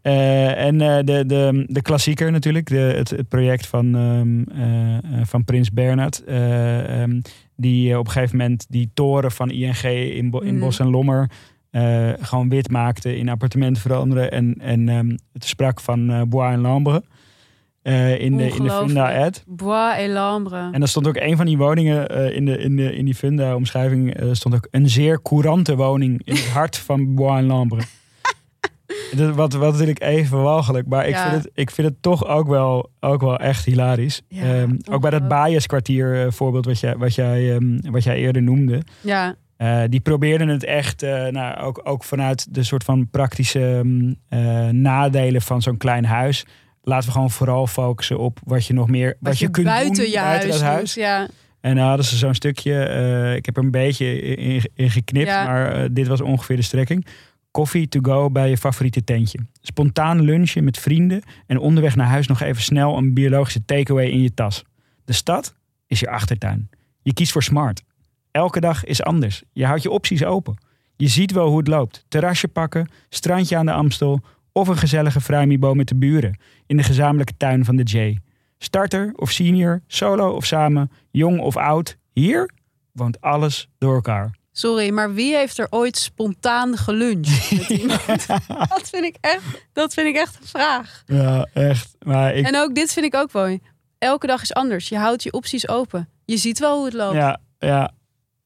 Eh, 0.03 0.65
en 0.65 0.81
eh, 0.81 0.97
de, 1.05 1.27
de, 1.27 1.65
de 1.67 1.83
klassieker 1.83 2.33
natuurlijk, 2.33 2.69
de, 2.69 2.77
het, 2.77 3.11
het 3.11 3.29
project 3.29 3.67
van, 3.67 3.95
ehm, 3.97 4.43
eh, 4.63 5.21
van 5.25 5.45
Prins 5.45 5.71
Bernhard. 5.73 6.25
eh, 6.25 7.03
ehm, 7.03 7.21
die 7.57 7.99
op 7.99 8.07
een 8.07 8.13
gegeven 8.13 8.37
moment 8.37 8.67
die 8.69 8.91
toren 8.95 9.31
van 9.33 9.51
ING 9.51 9.83
in, 10.15 10.31
Bo- 10.31 10.39
in 10.39 10.55
Mm. 10.55 10.61
Bos 10.61 10.79
en 10.79 10.91
Lommer 10.91 11.31
gewoon 12.21 12.49
wit 12.49 12.71
maakte, 12.71 13.17
in 13.17 13.29
appartementen 13.29 13.83
veranderen. 13.83 14.31
En, 14.31 14.55
en 14.59 14.89
ehm, 14.89 15.09
het 15.33 15.45
sprak 15.45 15.81
van 15.81 16.29
Bois 16.29 16.53
en 16.53 16.61
Lambre 16.61 17.03
in, 17.83 17.93
de, 17.93 18.19
in 18.19 18.37
de 18.37 18.45
Ongelooflijk. 18.45 18.87
Funda-ad. 18.87 19.45
Bois 19.47 19.97
et 19.99 20.09
Lambre. 20.11 20.57
En 20.73 20.79
dan 20.79 20.89
stond 20.89 21.07
ook 21.09 21.17
een 21.17 21.37
van 21.37 21.47
die 21.47 21.57
woningen 21.57 22.09
in, 22.35 22.45
de, 22.45 22.59
in, 22.59 22.77
de, 22.77 22.95
in 22.97 23.05
die 23.05 23.15
Funda-omschrijving. 23.15 24.15
eh, 24.15 24.29
stond 24.33 24.55
ook 24.55 24.69
een 24.71 24.89
zeer 24.89 25.23
courante 25.23 25.77
woning 25.77 26.21
in 26.25 26.35
het 26.35 26.49
hart 26.49 26.77
van 26.77 27.15
Bois 27.15 27.39
en 27.39 27.47
Lambre. 27.47 27.81
Dat- 29.17 29.35
Wat, 29.35 29.53
wat 29.53 29.73
natuurlijk 29.73 30.03
even 30.03 30.43
walgelijk, 30.43 30.87
maar 30.87 31.07
ik, 31.07 31.15
Ja. 31.15 31.31
vind 31.31 31.43
het, 31.45 31.53
ik 31.55 31.71
vind 31.71 31.89
het 31.89 32.03
toch 32.03 32.27
ook 32.27 32.49
wel, 32.49 32.91
ook 33.01 33.21
wel 33.21 33.37
echt 33.39 33.65
hilarisch. 33.65 34.23
Ja, 34.29 34.43
Ehm, 34.43 34.77
ook 34.91 35.01
bij 35.01 35.11
dat. 35.11 35.29
Bias-kwartier 35.29 36.25
eh, 36.27 36.33
voorbeeld 36.33 36.65
wat 36.65 36.81
jij, 36.81 36.97
wat, 36.97 37.15
jij, 37.15 37.55
ehm, 37.55 37.91
wat 37.91 38.03
jij 38.05 38.17
eerder 38.17 38.43
noemde. 38.43 38.83
Ja, 39.01 39.35
Eh, 39.57 39.83
die 39.89 40.01
probeerden 40.01 40.49
het 40.49 40.65
echt, 40.65 41.03
eh, 41.03 41.27
nou, 41.27 41.59
ook, 41.61 41.81
ook 41.85 42.05
vanuit 42.05 42.55
de 42.55 42.63
soort 42.63 42.85
van 42.85 43.09
praktische 43.11 43.77
ehm, 43.85 44.13
eh, 44.29 44.69
nadelen 44.69 45.43
van 45.43 45.63
zo'n 45.63 45.77
klein 45.77 46.05
huis. 46.05 46.45
Laten 46.83 47.07
we 47.07 47.13
gewoon 47.15 47.31
vooral 47.31 47.67
focussen 47.67 48.19
op 48.19 48.39
wat 48.45 48.67
je 48.67 48.75
nog 48.75 48.89
meer 48.89 49.07
wat, 49.07 49.17
wat, 49.21 49.39
je, 49.39 49.49
kunt 49.51 49.67
buiten 49.67 49.95
doen 49.95 50.07
je 50.11 50.15
buiten 50.19 50.51
huis, 50.51 50.61
dat 50.61 50.79
doet. 50.79 50.93
Ja, 50.95 51.29
En 51.61 51.77
dan 51.77 51.87
hadden 51.87 52.07
ze 52.07 52.17
zo'n 52.17 52.35
stukje, 52.35 52.73
ik 53.37 53.47
heb 53.47 53.57
er 53.57 53.63
een 53.63 53.71
beetje 53.71 54.21
in, 54.37 54.63
in 54.75 54.91
geknipt, 54.91 55.27
maar 55.31 55.93
dit 55.93 56.07
was 56.09 56.21
ongeveer 56.21 56.57
de 56.57 56.63
strekking. 56.63 57.07
Koffie 57.51 57.89
to 57.89 58.01
go 58.03 58.31
bij 58.31 58.49
je 58.51 58.57
favoriete 58.57 59.05
tentje. 59.05 59.39
Spontaan 59.61 60.21
lunchen 60.21 60.65
met 60.65 60.79
vrienden 60.79 61.23
en 61.47 61.59
onderweg 61.59 61.97
naar 61.97 62.07
huis 62.07 62.27
nog 62.27 62.41
even 62.41 62.63
snel 62.63 62.97
een 62.97 63.15
biologische 63.15 63.65
takeaway 63.65 64.07
in 64.07 64.23
je 64.23 64.35
tas. 64.35 64.65
De 65.05 65.13
stad 65.13 65.55
is 65.87 66.01
je 66.01 66.11
achtertuin. 66.11 66.69
Je 67.03 67.13
kiest 67.13 67.33
voor 67.33 67.43
smart. 67.43 67.83
Elke 68.31 68.61
dag 68.61 68.85
is 68.85 69.03
anders. 69.03 69.43
Je 69.53 69.67
houdt 69.67 69.83
je 69.83 69.91
opties 69.91 70.25
open. 70.25 70.57
Je 70.97 71.09
ziet 71.09 71.33
wel 71.33 71.49
hoe 71.49 71.59
het 71.59 71.69
loopt. 71.69 72.05
Terrasje 72.09 72.49
pakken, 72.49 72.91
strandje 73.09 73.57
aan 73.57 73.67
de 73.67 73.73
Amstel 73.73 74.21
of 74.53 74.69
een 74.69 74.77
gezellige 74.77 75.21
fruimibo 75.21 75.75
met 75.75 75.89
de 75.89 75.95
buren 75.95 76.39
in 76.67 76.77
de 76.77 76.83
gezamenlijke 76.83 77.37
tuin 77.37 77.65
van 77.65 77.77
de 77.77 77.83
J. 77.83 78.19
Starter 78.59 79.13
of 79.17 79.31
senior, 79.31 79.83
solo 79.87 80.31
of 80.31 80.47
samen, 80.47 80.91
jong 81.11 81.41
of 81.41 81.57
oud. 81.57 81.99
Hier 82.13 82.51
woont 82.93 83.21
alles 83.21 83.69
door 83.79 83.95
elkaar. 83.95 84.40
Sorry, 84.53 84.91
maar 84.91 85.15
wie 85.15 85.37
heeft 85.37 85.59
er 85.59 85.67
ooit 85.71 85.97
spontaan 85.99 86.77
geluncht 86.77 87.51
met 87.59 87.69
iemand? 87.69 88.07
dat, 88.69 88.89
vind 88.91 89.05
ik 89.05 89.17
echt, 89.21 89.43
dat 89.73 89.95
vind 89.95 90.07
ik 90.07 90.17
echt 90.17 90.37
een 90.41 90.47
vraag. 90.47 91.03
Ja, 91.07 91.47
echt. 91.53 91.97
Maar 92.05 92.35
ik, 92.35 92.47
En 92.47 92.57
ook 92.57 92.75
dit 92.75 92.93
vind 92.93 93.07
ik 93.07 93.15
ook 93.15 93.33
wel. 93.33 93.59
Elke 93.99 94.27
dag 94.27 94.43
is 94.43 94.55
anders. 94.55 94.89
Je 94.89 94.97
houdt 94.99 95.23
je 95.23 95.33
opties 95.33 95.69
open. 95.69 96.09
Je 96.25 96.37
ziet 96.37 96.59
wel 96.59 96.77
hoe 96.77 96.85
het 96.85 96.95
loopt. 96.95 97.15
ja, 97.17 97.41
ja, 97.59 97.91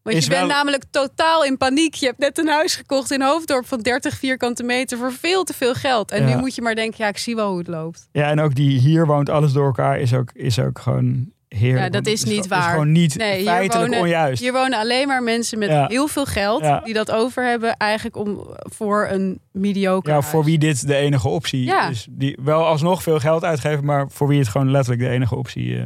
Want 0.02 0.16
is 0.16 0.24
je 0.24 0.30
bent 0.30 0.46
wel- 0.46 0.56
namelijk 0.56 0.84
totaal 0.90 1.44
in 1.44 1.56
paniek. 1.56 1.94
Je 1.94 2.06
hebt 2.06 2.18
net 2.18 2.38
een 2.38 2.48
huis 2.48 2.76
gekocht 2.76 3.10
in 3.10 3.22
Hoofddorp 3.22 3.66
van 3.66 3.80
30 3.80 4.14
vierkante 4.16 4.62
meter 4.62 4.98
voor 4.98 5.12
veel 5.12 5.44
te 5.44 5.54
veel 5.54 5.74
geld. 5.74 6.10
En 6.10 6.28
Ja. 6.28 6.34
nu 6.34 6.40
moet 6.40 6.54
je 6.54 6.62
maar 6.62 6.74
denken, 6.74 7.04
ja, 7.04 7.08
ik 7.10 7.18
zie 7.18 7.34
wel 7.34 7.48
hoe 7.48 7.58
het 7.58 7.66
loopt. 7.68 8.08
ja, 8.12 8.30
en 8.30 8.40
ook 8.40 8.54
die 8.54 8.78
hier 8.78 9.06
woont 9.06 9.28
alles 9.28 9.52
door 9.52 9.66
elkaar 9.66 9.98
is 10.00 10.14
ook, 10.14 10.30
is 10.32 10.58
ook 10.58 10.78
gewoon 10.78 11.32
heerlijk. 11.56 11.84
Ja, 11.84 11.90
dat 11.90 12.06
is 12.06 12.24
niet 12.24 12.32
gewoon- 12.32 12.48
waar. 12.48 12.64
is 12.66 12.70
gewoon 12.70 12.92
niet 12.92 13.16
Nee, 13.16 13.44
feitelijk 13.44 13.86
wonen- 13.90 14.00
onjuist. 14.00 14.42
Hier 14.42 14.52
wonen 14.52 14.78
alleen 14.78 15.06
maar 15.08 15.22
mensen 15.22 15.58
met 15.58 15.68
Ja. 15.68 15.86
heel 15.86 16.06
veel 16.06 16.24
geld 16.26 16.60
Ja. 16.62 16.80
die 16.80 16.94
dat 16.94 17.10
over 17.10 17.44
hebben 17.44 17.76
eigenlijk 17.76 18.16
om 18.16 18.46
voor 18.56 19.08
een 19.10 19.40
mediocre 19.52 20.08
ja, 20.12 20.18
huis. 20.18 20.30
voor 20.30 20.44
wie 20.44 20.58
dit 20.58 20.86
de 20.86 20.94
enige 20.94 21.28
optie 21.28 21.64
Ja. 21.64 21.88
is. 21.88 22.06
Die 22.10 22.38
wel 22.42 22.66
alsnog 22.66 23.02
veel 23.02 23.18
geld 23.18 23.44
uitgeven, 23.44 23.84
maar 23.84 24.06
voor 24.10 24.28
wie 24.28 24.38
het 24.38 24.48
gewoon 24.48 24.70
letterlijk 24.70 25.02
de 25.02 25.08
enige 25.08 25.36
optie 25.36 25.76
eh, 25.78 25.84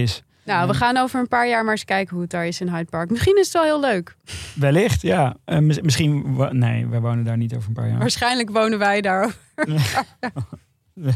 is. 0.00 0.22
Nou, 0.44 0.68
we 0.68 0.74
gaan 0.74 0.96
over 0.96 1.20
een 1.20 1.28
paar 1.28 1.48
jaar 1.48 1.62
maar 1.64 1.72
eens 1.72 1.84
kijken 1.84 2.12
hoe 2.12 2.22
het 2.22 2.30
daar 2.30 2.46
is 2.46 2.60
in 2.60 2.68
Hyde 2.68 2.90
Park. 2.90 3.10
Misschien 3.10 3.36
is 3.38 3.44
het 3.44 3.52
wel 3.52 3.62
heel 3.64 3.80
leuk. 3.80 4.16
Wellicht, 4.54 5.02
ja. 5.02 5.36
Eh, 5.44 5.58
mis- 5.58 5.80
misschien, 5.80 6.36
nee, 6.50 6.86
wij 6.86 7.00
wonen 7.00 7.24
daar 7.24 7.36
niet 7.36 7.54
over 7.54 7.68
een 7.68 7.74
paar 7.74 7.88
jaar. 7.88 7.98
Waarschijnlijk 7.98 8.50
wonen 8.50 8.78
wij 8.78 9.00
daar. 9.00 9.34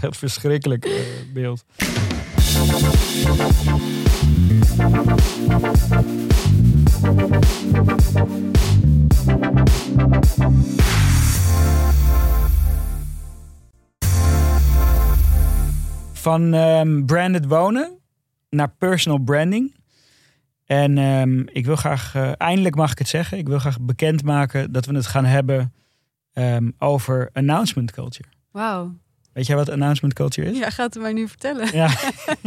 Echt 0.02 0.16
verschrikkelijk 0.16 0.84
eh, 0.84 0.92
beeld. 1.32 1.64
Van 16.12 16.54
ehm, 16.54 17.04
branded 17.04 17.46
wonen 17.46 17.98
naar 18.50 18.68
personal 18.78 19.18
branding. 19.18 19.74
En 20.64 20.98
ehm, 20.98 21.40
ik 21.40 21.66
wil 21.66 21.76
graag, 21.76 22.14
eh, 22.14 22.32
eindelijk 22.36 22.74
mag 22.74 22.90
ik 22.92 22.98
het 22.98 23.08
zeggen, 23.08 23.38
ik 23.38 23.48
wil 23.48 23.58
graag 23.58 23.80
bekendmaken 23.80 24.72
dat 24.72 24.86
we 24.86 24.94
het 24.94 25.06
gaan 25.06 25.24
hebben 25.24 25.72
ehm, 26.32 26.70
over 26.78 27.30
announcement 27.32 27.92
culture. 27.92 28.28
Wauw. 28.50 28.94
Weet 29.38 29.46
jij 29.46 29.56
wat 29.56 29.70
announcement 29.70 30.14
culture 30.14 30.50
is? 30.50 30.58
Ja, 30.58 30.70
gaat 30.70 30.94
het 30.94 31.02
mij 31.02 31.12
nu 31.12 31.28
vertellen. 31.28 31.68
Ja. 31.72 31.90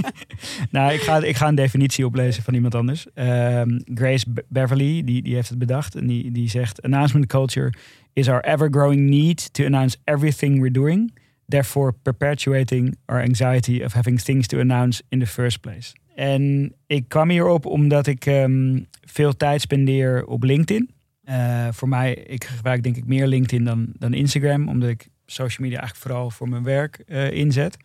nou, 0.71 0.93
ik 0.93 1.01
ga, 1.01 1.23
ik 1.23 1.35
ga 1.35 1.47
een 1.47 1.55
definitie 1.55 2.05
oplezen 2.05 2.43
van 2.43 2.53
iemand 2.53 2.75
anders. 2.75 3.07
Ehm, 3.13 3.79
Grace 3.93 4.25
Be- 4.29 4.45
Beverly, 4.47 5.03
die, 5.03 5.21
die 5.21 5.35
heeft 5.35 5.49
het 5.49 5.57
bedacht. 5.57 5.95
En 5.95 6.07
die, 6.07 6.31
die 6.31 6.49
zegt... 6.49 6.81
Announcement 6.81 7.25
culture 7.25 7.73
is 8.13 8.29
our 8.29 8.41
ever-growing 8.41 9.09
need 9.09 9.53
to 9.53 9.65
announce 9.65 9.97
everything 10.03 10.59
we're 10.59 10.71
doing. 10.71 11.17
Therefore 11.47 11.93
perpetuating 12.01 12.97
our 13.05 13.21
anxiety 13.21 13.81
of 13.83 13.93
having 13.93 14.21
things 14.21 14.47
to 14.47 14.59
announce 14.59 15.03
in 15.09 15.19
the 15.19 15.27
first 15.27 15.59
place. 15.59 15.93
En 16.15 16.73
ik 16.87 17.09
kwam 17.09 17.29
hierop 17.29 17.65
omdat 17.65 18.07
ik 18.07 18.25
ehm, 18.25 18.79
veel 19.01 19.37
tijd 19.37 19.61
spendeer 19.61 20.25
op 20.25 20.43
LinkedIn. 20.43 20.89
Eh, 21.23 21.67
voor 21.71 21.89
mij, 21.89 22.13
ik 22.13 22.43
gebruik 22.43 22.83
denk 22.83 22.97
ik 22.97 23.05
meer 23.05 23.27
LinkedIn 23.27 23.65
dan, 23.65 23.87
dan 23.97 24.13
Instagram. 24.13 24.67
Omdat 24.67 24.89
ik 24.89 25.07
social 25.31 25.67
media 25.67 25.79
eigenlijk 25.79 26.07
vooral 26.07 26.29
voor 26.29 26.49
mijn 26.49 26.63
werk 26.63 27.03
eh, 27.07 27.31
inzet. 27.31 27.77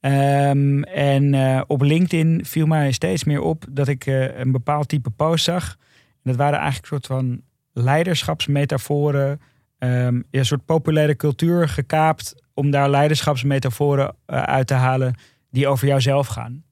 Ehm, 0.00 0.82
en 0.82 1.34
eh, 1.34 1.60
op 1.66 1.80
LinkedIn 1.80 2.44
viel 2.44 2.66
mij 2.66 2.92
steeds 2.92 3.24
meer 3.24 3.40
op 3.40 3.64
dat 3.70 3.88
ik 3.88 4.06
eh, 4.06 4.38
een 4.38 4.52
bepaald 4.52 4.88
type 4.88 5.10
post 5.10 5.44
zag. 5.44 5.76
En 6.12 6.30
dat 6.30 6.36
waren 6.36 6.58
eigenlijk 6.58 6.92
een 6.92 6.98
soort 7.02 7.06
van 7.20 7.42
leiderschapsmetaforen. 7.72 9.40
ja, 9.80 10.06
een 10.30 10.46
soort 10.46 10.64
populaire 10.64 11.16
cultuur 11.16 11.68
gekaapt 11.68 12.34
om 12.54 12.70
daar 12.70 12.90
leiderschapsmetaforen 12.90 14.14
uit 14.26 14.66
te 14.66 14.74
halen 14.74 15.14
die 15.50 15.68
over 15.68 15.86
jouzelf 15.86 16.26
gaan. 16.26 16.64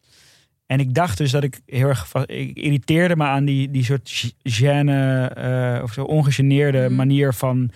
En 0.66 0.80
ik 0.80 0.94
dacht 0.94 1.18
dus 1.18 1.30
dat 1.30 1.42
ik 1.42 1.61
heel 1.66 1.88
erg. 1.88 2.14
Ik 2.26 2.56
irriteerde 2.56 3.16
me 3.16 3.24
aan 3.24 3.44
die, 3.44 3.70
die 3.70 3.85
soort 3.85 4.35
gêne 4.42 5.82
of 5.82 5.92
zo 5.92 6.04
ongegeneerde 6.04 6.78
Mhm. 6.78 6.94
manier 6.94 7.35
van. 7.35 7.70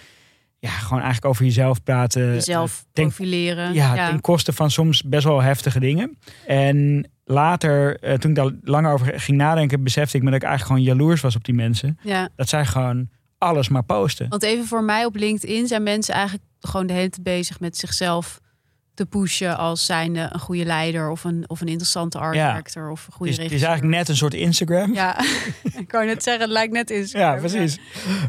Ja, 0.62 0.70
gewoon 0.70 1.03
eigenlijk 1.03 1.33
over 1.33 1.44
jezelf 1.44 1.83
praten. 1.83 2.33
Jezelf 2.33 2.85
Denk- 2.92 3.09
profileren. 3.14 3.73
ja, 3.75 4.09
ten 4.11 4.20
koste 4.20 4.53
van 4.53 4.70
soms 4.70 5.03
best 5.03 5.25
wel 5.25 5.42
heftige 5.42 5.81
dingen. 5.81 6.18
En 6.46 7.09
later, 7.25 7.99
eh, 8.01 8.14
toen 8.14 8.31
ik 8.31 8.37
daar 8.37 8.51
langer 8.62 8.92
over 8.92 9.20
ging 9.20 9.37
nadenken, 9.38 9.83
besefte 9.83 10.16
ik 10.16 10.23
me 10.23 10.31
dat 10.31 10.42
ik 10.42 10.49
eigenlijk 10.49 10.79
gewoon 10.81 10.96
jaloers 10.96 11.20
was 11.20 11.37
op 11.37 11.44
die 11.44 11.55
mensen. 11.55 11.99
ja. 12.03 12.29
Dat 12.37 12.49
zij 12.49 12.66
gewoon 12.66 13.09
alles 13.38 13.68
maar 13.68 13.83
posten. 13.85 14.29
Want 14.29 14.42
even 14.42 14.66
voor 14.66 14.85
mij 14.85 15.05
op 15.05 15.16
LinkedIn 15.16 15.66
zijn 15.66 15.83
mensen 15.83 16.14
eigenlijk 16.14 16.44
gewoon 16.61 16.87
de 16.87 16.92
hele 16.92 17.11
tijd 17.11 17.23
bezig 17.23 17.61
met 17.61 17.77
zichzelf 17.77 18.40
te 19.00 19.06
pushen 19.06 19.56
als 19.56 19.86
zijnde 19.86 20.28
een 20.32 20.40
goede 20.40 20.64
leider 20.64 21.10
of 21.10 21.24
een, 21.24 21.44
of 21.46 21.60
een 21.60 21.66
interessante 21.68 22.18
art 22.18 22.34
Ja. 22.34 22.48
director 22.48 22.90
of 22.90 23.06
een 23.06 23.12
goede 23.12 23.32
is, 23.32 23.38
het 23.38 23.52
is 23.52 23.62
eigenlijk 23.62 23.96
net 23.96 24.08
een 24.08 24.16
soort 24.16 24.34
Instagram. 24.34 24.94
Ja, 24.94 25.18
ik 25.84 25.90
wou 25.92 26.06
net 26.06 26.22
zeggen, 26.22 26.42
het 26.42 26.52
lijkt 26.52 26.72
net 26.72 26.90
Instagram. 26.90 27.38
precies. 27.38 27.78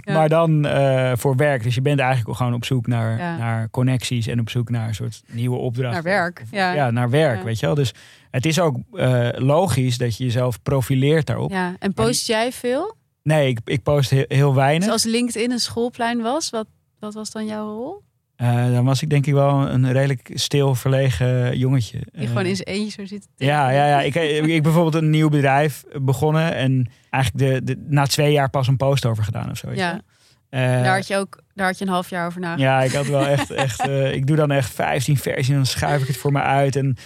Ja. 0.01 0.13
Maar 0.13 0.29
dan 0.29 0.65
eh, 0.65 1.11
voor 1.15 1.35
werk. 1.35 1.63
Dus 1.63 1.75
je 1.75 1.81
bent 1.81 1.99
eigenlijk 1.99 2.37
gewoon 2.37 2.53
op 2.53 2.65
zoek 2.65 2.87
naar, 2.87 3.17
Ja. 3.17 3.37
naar 3.37 3.69
connecties 3.69 4.27
en 4.27 4.39
op 4.39 4.49
zoek 4.49 4.69
naar 4.69 4.87
een 4.87 4.95
soort 4.95 5.21
nieuwe 5.27 5.57
opdracht. 5.57 5.93
Naar 5.93 6.03
werk, 6.03 6.43
ja. 6.51 6.73
Ja, 6.73 6.91
naar 6.91 7.09
werk, 7.09 7.43
weet 7.43 7.59
je 7.59 7.65
wel. 7.65 7.75
Dus 7.75 7.93
het 8.29 8.45
is 8.45 8.59
ook 8.59 8.77
eh, 8.93 9.29
logisch 9.33 9.97
dat 9.97 10.17
je 10.17 10.23
jezelf 10.23 10.61
profileert 10.61 11.25
daarop. 11.25 11.51
Ja, 11.51 11.75
en 11.79 11.93
post 11.93 12.27
jij 12.27 12.51
veel? 12.51 12.95
Nee, 13.23 13.47
ik, 13.47 13.59
ik 13.65 13.83
post 13.83 14.09
heel, 14.09 14.25
heel 14.27 14.55
weinig. 14.55 14.83
Dus 14.83 14.91
als 14.91 15.03
LinkedIn 15.03 15.51
een 15.51 15.59
schoolplein 15.59 16.21
was, 16.21 16.49
wat, 16.49 16.67
wat 16.99 17.13
was 17.13 17.31
dan 17.31 17.45
jouw 17.45 17.65
rol? 17.65 18.01
Eh, 18.41 18.71
dan 18.71 18.85
was 18.85 19.01
ik 19.01 19.09
denk 19.09 19.25
ik 19.25 19.33
wel 19.33 19.69
een 19.69 19.91
redelijk 19.91 20.29
stil, 20.33 20.75
verlegen 20.75 21.57
jongetje. 21.57 21.99
Die 22.11 22.21
Eh, 22.21 22.27
gewoon 22.27 22.45
in 22.45 22.55
zijn 22.55 22.67
eentje 22.67 22.91
zo 22.91 23.05
zit. 23.05 23.27
Ja, 23.35 23.69
ja, 23.69 23.87
ja. 23.87 24.01
Ik, 24.01 24.15
ik, 24.15 24.45
ik 24.45 24.63
bijvoorbeeld 24.63 24.95
een 25.03 25.09
nieuw 25.09 25.29
bedrijf 25.29 25.83
begonnen 26.01 26.55
en 26.55 26.89
eigenlijk 27.09 27.65
de, 27.65 27.73
de, 27.73 27.85
na 27.89 28.05
twee 28.05 28.31
jaar 28.31 28.49
pas 28.49 28.67
een 28.67 28.77
post 28.77 29.05
over 29.05 29.23
gedaan 29.23 29.49
of 29.51 29.57
zo. 29.57 29.71
Ja. 29.71 30.01
Eh, 30.49 30.59
daar 30.61 30.95
had 30.95 31.07
je 31.07 31.17
ook 31.17 31.41
daar 31.53 31.65
had 31.67 31.77
je 31.77 31.85
een 31.85 31.91
half 31.91 32.09
jaar 32.09 32.25
over 32.25 32.39
nagedacht. 32.41 32.69
ja, 32.69 32.81
ik 32.81 32.91
had 32.91 33.07
wel 33.07 33.27
echt, 33.27 33.51
echt 33.65 33.79
eh, 33.87 34.13
ik 34.13 34.27
doe 34.27 34.35
dan 34.35 34.51
echt 34.51 34.69
15 34.71 35.17
versies 35.17 35.49
en 35.49 35.55
dan 35.55 35.65
schuif 35.65 36.01
ik 36.01 36.07
het 36.07 36.17
voor 36.17 36.31
me 36.31 36.41
uit. 36.41 36.75
En 36.75 36.97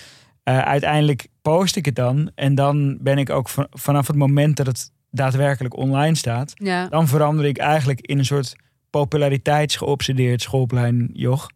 eh, 0.44 0.60
uiteindelijk 0.60 1.28
post 1.42 1.76
ik 1.76 1.86
het 1.86 1.96
dan. 1.96 2.32
En 2.36 2.56
dan 2.56 2.98
ben 3.02 3.18
ik 3.18 3.30
ook 3.30 3.50
van- 3.50 3.68
vanaf 3.72 4.08
het 4.08 4.16
moment 4.16 4.58
dat 4.58 4.66
het 4.66 4.92
daadwerkelijk 5.12 5.76
online 5.78 6.16
staat, 6.16 6.52
Ja. 6.56 6.88
dan 6.88 7.08
verander 7.08 7.46
ik 7.46 7.58
eigenlijk 7.58 8.02
in 8.02 8.18
een 8.18 8.26
soort 8.26 8.56
populariteitsgeobsedeerd 9.00 10.42
schoolplein 10.42 11.10
joch. 11.14 11.48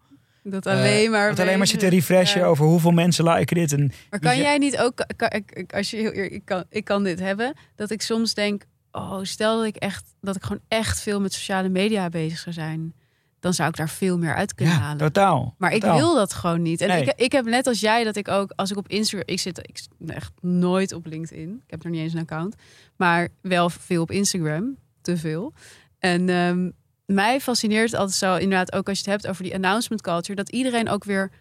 Dat 0.43 0.65
Eh, 0.65 0.73
alleen 0.73 1.11
maar. 1.11 1.29
dat 1.29 1.39
alleen 1.39 1.57
maar 1.57 1.67
zitten 1.67 1.89
refreshen 1.89 2.41
Ja. 2.41 2.45
over 2.47 2.65
hoeveel 2.65 2.91
mensen 2.91 3.29
liken 3.29 3.55
dit. 3.55 3.71
En 3.73 3.91
Maar 4.09 4.19
kan 4.19 4.37
jij 4.37 4.57
niet 4.57 4.77
ook, 4.77 5.05
kan, 5.15 5.43
als 5.67 5.89
je 5.91 5.97
heel 5.97 6.13
eer- 6.15 6.31
ik 6.31 6.45
kan, 6.45 6.63
ik 6.69 6.83
kan 6.83 7.03
dit 7.03 7.19
hebben, 7.19 7.53
dat 7.75 7.89
ik 7.89 8.01
soms 8.01 8.33
denk, 8.33 8.63
oh, 8.91 9.19
stel 9.21 9.57
dat 9.57 9.65
ik 9.65 9.75
echt, 9.75 10.15
dat 10.21 10.35
ik 10.35 10.43
gewoon 10.43 10.61
echt 10.67 11.01
veel 11.01 11.21
met 11.21 11.33
sociale 11.33 11.69
media 11.69 12.09
bezig 12.09 12.39
zou 12.39 12.53
zijn, 12.55 12.93
dan 13.39 13.53
zou 13.53 13.69
ik 13.69 13.75
daar 13.75 13.89
veel 13.89 14.17
meer 14.17 14.35
uit 14.35 14.53
kunnen 14.55 14.73
ja, 14.75 14.79
halen. 14.79 14.97
totaal. 14.97 15.55
Maar 15.57 15.73
ik 15.73 15.81
wil 15.83 16.15
dat 16.15 16.33
gewoon 16.33 16.61
niet. 16.61 16.81
En 16.81 16.87
Nee. 16.87 17.01
ik, 17.03 17.13
ik 17.15 17.31
heb 17.31 17.45
net 17.45 17.67
als 17.67 17.79
jij 17.79 18.03
dat 18.03 18.15
ik 18.15 18.27
ook, 18.27 18.51
als 18.55 18.71
ik 18.71 18.77
op 18.77 18.87
Instagram, 18.87 19.23
ik 19.27 19.39
zit 19.39 19.57
ik 19.57 19.77
zit 19.77 19.89
echt 20.09 20.31
nooit 20.41 20.93
op 20.93 21.05
LinkedIn. 21.05 21.61
Ik 21.65 21.71
heb 21.71 21.83
er 21.83 21.89
niet 21.89 22.01
eens 22.01 22.13
een 22.13 22.19
account, 22.19 22.55
maar 22.95 23.27
wel 23.41 23.69
veel 23.69 24.01
op 24.01 24.11
Instagram, 24.11 24.77
te 25.01 25.17
veel. 25.17 25.53
En 25.99 26.29
ehm, 26.29 26.69
mij 27.09 27.41
fascineert 27.41 27.93
altijd 27.93 28.17
zo, 28.17 28.35
inderdaad, 28.35 28.73
ook 28.73 28.87
als 28.87 28.99
je 28.99 29.03
het 29.03 29.21
hebt 29.21 29.27
over 29.27 29.43
die 29.43 29.53
announcement 29.53 30.01
culture, 30.01 30.35
dat 30.35 30.49
iedereen 30.49 30.89
ook 30.89 31.03
weer 31.03 31.31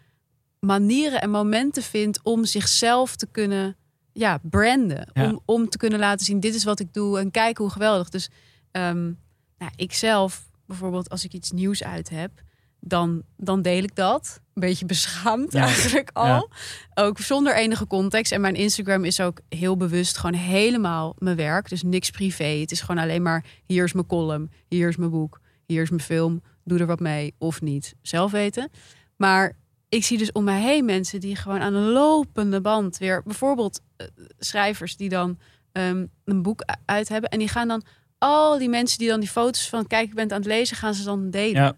manieren 0.59 1.21
en 1.21 1.29
momenten 1.29 1.83
vindt 1.83 2.19
om 2.23 2.45
zichzelf 2.45 3.15
te 3.15 3.27
kunnen 3.31 3.77
ja, 4.13 4.39
branden. 4.43 5.09
Ja. 5.13 5.25
Om, 5.25 5.39
om 5.45 5.69
te 5.69 5.77
kunnen 5.77 5.99
laten 5.99 6.25
zien, 6.25 6.39
dit 6.39 6.55
is 6.55 6.63
wat 6.63 6.79
ik 6.79 6.93
doe 6.93 7.19
en 7.19 7.31
kijk 7.31 7.57
hoe 7.57 7.69
geweldig. 7.69 8.09
Dus 8.09 8.29
ehm 8.71 9.11
nou, 9.57 9.71
ik 9.75 9.93
zelf, 9.93 10.49
bijvoorbeeld 10.65 11.09
als 11.09 11.23
ik 11.23 11.33
iets 11.33 11.51
nieuws 11.51 11.83
uit 11.83 12.09
heb, 12.09 12.31
dan, 12.79 13.23
dan 13.37 13.61
deel 13.61 13.83
ik 13.83 13.95
dat. 13.95 14.39
Een 14.53 14.61
beetje 14.61 14.85
beschaamd 14.85 15.51
Ja. 15.51 15.63
eigenlijk 15.63 16.09
al. 16.13 16.25
Ja. 16.25 17.03
Ook 17.03 17.19
zonder 17.19 17.55
enige 17.55 17.87
context. 17.87 18.31
En 18.31 18.41
mijn 18.41 18.55
Instagram 18.55 19.05
is 19.05 19.19
ook 19.19 19.39
heel 19.49 19.77
bewust 19.77 20.17
gewoon 20.17 20.39
helemaal 20.39 21.15
mijn 21.17 21.35
werk. 21.35 21.69
Dus 21.69 21.83
niks 21.83 22.09
privé. 22.09 22.43
Het 22.43 22.71
is 22.71 22.81
gewoon 22.81 23.03
alleen 23.03 23.21
maar, 23.21 23.45
hier 23.65 23.83
is 23.83 23.93
mijn 23.93 24.05
column, 24.05 24.51
hier 24.67 24.87
is 24.87 24.95
mijn 24.95 25.11
boek, 25.11 25.39
hier 25.73 25.81
is 25.81 25.89
mijn 25.89 26.01
film. 26.01 26.41
Doe 26.63 26.79
er 26.79 26.85
wat 26.85 26.99
mee 26.99 27.33
of 27.37 27.61
niet. 27.61 27.93
Zelf 28.01 28.31
weten. 28.31 28.69
Maar 29.17 29.53
ik 29.89 30.03
zie 30.03 30.17
dus 30.17 30.31
om 30.31 30.43
mij 30.43 30.61
heen 30.61 30.85
mensen 30.85 31.19
die 31.19 31.35
gewoon 31.35 31.59
aan 31.61 31.73
een 31.73 31.89
lopende 31.89 32.61
band 32.61 32.97
weer... 32.97 33.21
Bijvoorbeeld 33.23 33.81
eh, 33.97 34.07
schrijvers 34.39 34.97
die 34.97 35.09
dan 35.09 35.37
ehm, 35.71 36.05
een 36.25 36.41
boek 36.41 36.63
uit 36.85 37.09
hebben. 37.09 37.29
En 37.29 37.39
die 37.39 37.47
gaan 37.47 37.67
dan 37.67 37.83
al 38.17 38.57
die 38.57 38.69
mensen 38.69 38.97
die 38.97 39.07
dan 39.09 39.19
die 39.19 39.29
foto's 39.29 39.69
van... 39.69 39.87
kijk, 39.87 40.07
ik 40.07 40.13
ben 40.13 40.23
het 40.23 40.31
aan 40.33 40.39
het 40.39 40.47
lezen, 40.47 40.77
gaan 40.77 40.93
ze 40.93 41.03
dan 41.03 41.29
delen. 41.29 41.61
Ja. 41.61 41.75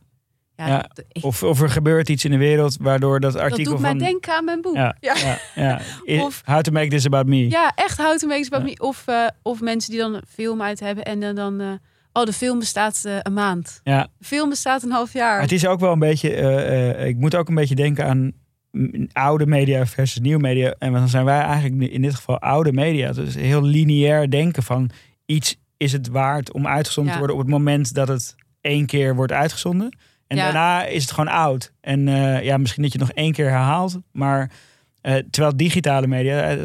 Ja, 0.55 0.67
Ja. 0.67 0.89
dat, 0.93 1.05
ik- 1.11 1.23
Of, 1.23 1.43
of 1.43 1.61
er 1.61 1.69
gebeurt 1.69 2.09
iets 2.09 2.25
in 2.25 2.31
de 2.31 2.37
wereld 2.37 2.77
waardoor 2.81 3.19
dat 3.19 3.33
dat 3.33 3.41
artikel 3.41 3.71
doet 3.71 3.81
mij 3.81 3.93
denken 3.97 4.33
aan 4.35 4.45
mijn 4.45 4.61
boek. 4.61 4.75
Ja, 4.75 4.95
Ja. 4.99 5.37
ja, 5.55 5.81
Of- 6.21 6.41
How 6.45 6.61
to 6.61 6.71
make 6.71 6.87
this 6.87 7.05
about 7.05 7.25
me. 7.27 7.49
Ja, 7.49 7.71
echt 7.75 7.97
houten 7.97 8.27
makes 8.27 8.47
about 8.51 8.69
Ja. 8.69 8.73
me. 8.79 8.87
Of, 8.87 9.07
eh, 9.07 9.27
of 9.41 9.61
mensen 9.61 9.91
die 9.91 9.99
dan 9.99 10.13
een 10.13 10.23
film 10.27 10.61
uit 10.61 10.79
hebben 10.79 11.03
en 11.05 11.19
dan... 11.19 11.35
dan 11.35 11.59
eh, 11.59 11.71
oh, 12.13 12.23
de 12.25 12.33
film 12.33 12.59
bestaat 12.59 13.01
eh, 13.05 13.17
een 13.21 13.33
maand. 13.33 13.81
Ja. 13.83 14.07
De 14.17 14.25
film 14.25 14.49
bestaat 14.49 14.83
een 14.83 14.91
half 14.91 15.13
jaar. 15.13 15.33
Maar 15.33 15.41
het 15.41 15.51
is 15.51 15.67
ook 15.67 15.79
wel 15.79 15.91
een 15.91 15.99
beetje, 15.99 16.33
eh, 16.33 16.89
eh, 16.89 17.07
ik 17.07 17.17
moet 17.17 17.35
ook 17.35 17.49
een 17.49 17.55
beetje 17.55 17.75
denken 17.75 18.05
aan 18.05 18.31
oude 19.11 19.45
media 19.45 19.85
versus 19.85 20.19
nieuwe 20.19 20.41
media. 20.41 20.75
En 20.79 20.93
dan 20.93 21.07
zijn 21.09 21.25
wij 21.25 21.39
eigenlijk 21.41 21.91
in 21.91 22.01
dit 22.01 22.15
geval 22.15 22.39
oude 22.39 22.73
media. 22.73 23.11
Dus 23.11 23.35
heel 23.35 23.63
lineair 23.63 24.29
denken 24.29 24.63
van 24.63 24.89
iets 25.25 25.55
is 25.77 25.91
het 25.91 26.07
waard 26.07 26.51
om 26.51 26.67
uitgezonden 26.67 27.13
Ja. 27.13 27.19
te 27.19 27.25
worden 27.25 27.37
op 27.45 27.51
het 27.51 27.57
moment 27.59 27.93
dat 27.93 28.07
het 28.07 28.35
één 28.61 28.85
keer 28.85 29.15
wordt 29.15 29.31
uitgezonden. 29.31 29.97
En 30.27 30.37
Ja. 30.37 30.43
daarna 30.43 30.85
is 30.85 31.01
het 31.01 31.11
gewoon 31.11 31.33
oud. 31.33 31.73
En 31.81 32.07
ja, 32.43 32.57
misschien 32.57 32.83
dat 32.83 32.91
je 32.93 32.97
het 32.99 33.07
nog 33.07 33.17
één 33.17 33.31
keer 33.31 33.49
herhaalt. 33.49 33.99
Maar 34.11 34.51
terwijl 35.29 35.57
digitale 35.57 36.07
media, 36.07 36.57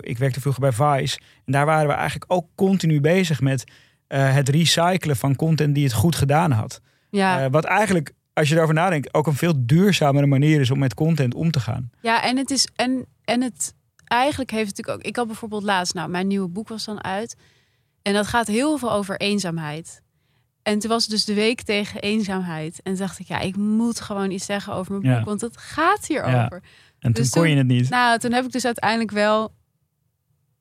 ik 0.00 0.18
werkte 0.18 0.40
vroeger 0.40 0.60
bij 0.60 0.72
Vice. 0.72 1.18
En 1.44 1.52
daar 1.52 1.66
waren 1.66 1.86
we 1.88 1.94
eigenlijk 1.94 2.32
ook 2.32 2.46
continu 2.54 3.00
bezig 3.00 3.40
met 3.40 3.64
eh, 4.12 4.34
het 4.34 4.48
recyclen 4.48 5.16
van 5.16 5.36
content 5.36 5.74
die 5.74 5.84
het 5.84 5.92
goed 5.92 6.16
gedaan 6.16 6.50
had. 6.50 6.80
ja. 7.10 7.44
Eh, 7.44 7.50
wat 7.50 7.64
eigenlijk, 7.64 8.12
als 8.32 8.48
je 8.48 8.54
erover 8.56 8.74
nadenkt, 8.74 9.14
ook 9.14 9.26
een 9.26 9.34
veel 9.34 9.52
duurzamere 9.56 10.26
manier 10.26 10.60
is 10.60 10.70
om 10.70 10.78
met 10.78 10.94
content 10.94 11.34
om 11.34 11.50
te 11.50 11.60
gaan. 11.60 11.90
Ja, 12.02 12.22
en 12.22 12.36
het 12.36 12.50
is 12.50 12.68
en, 12.76 13.06
en 13.24 13.42
het 13.42 13.74
eigenlijk 14.04 14.50
heeft 14.50 14.66
het 14.68 14.76
natuurlijk 14.76 15.04
ook. 15.04 15.10
Ik 15.10 15.16
had 15.16 15.26
bijvoorbeeld 15.26 15.62
laatst, 15.62 15.94
nou, 15.94 16.08
mijn 16.08 16.26
nieuwe 16.26 16.48
boek 16.48 16.68
was 16.68 16.84
dan 16.84 17.04
uit. 17.04 17.36
En 18.02 18.12
dat 18.12 18.26
gaat 18.26 18.46
heel 18.46 18.78
veel 18.78 18.92
over 18.92 19.16
eenzaamheid. 19.20 20.02
En 20.62 20.78
toen 20.78 20.90
was 20.90 21.02
het 21.02 21.10
dus 21.10 21.24
de 21.24 21.34
week 21.34 21.62
tegen 21.62 22.00
eenzaamheid. 22.00 22.74
En 22.82 22.92
toen 22.92 23.06
dacht 23.06 23.18
ik, 23.18 23.26
ja, 23.26 23.38
ik 23.40 23.56
moet 23.56 24.00
gewoon 24.00 24.30
iets 24.30 24.44
zeggen 24.44 24.72
over 24.74 24.90
mijn 24.92 25.02
boek, 25.04 25.18
Ja. 25.18 25.24
want 25.24 25.40
het 25.40 25.56
gaat 25.56 26.06
hierover. 26.06 26.32
Ja. 26.62 26.68
En 26.98 27.12
toen 27.12 27.22
Dus 27.22 27.30
kon 27.30 27.50
je 27.50 27.56
het 27.56 27.66
niet. 27.66 27.88
Nou, 27.90 28.18
toen 28.18 28.32
heb 28.32 28.44
ik 28.44 28.52
dus 28.52 28.64
uiteindelijk 28.64 29.10
wel 29.10 29.52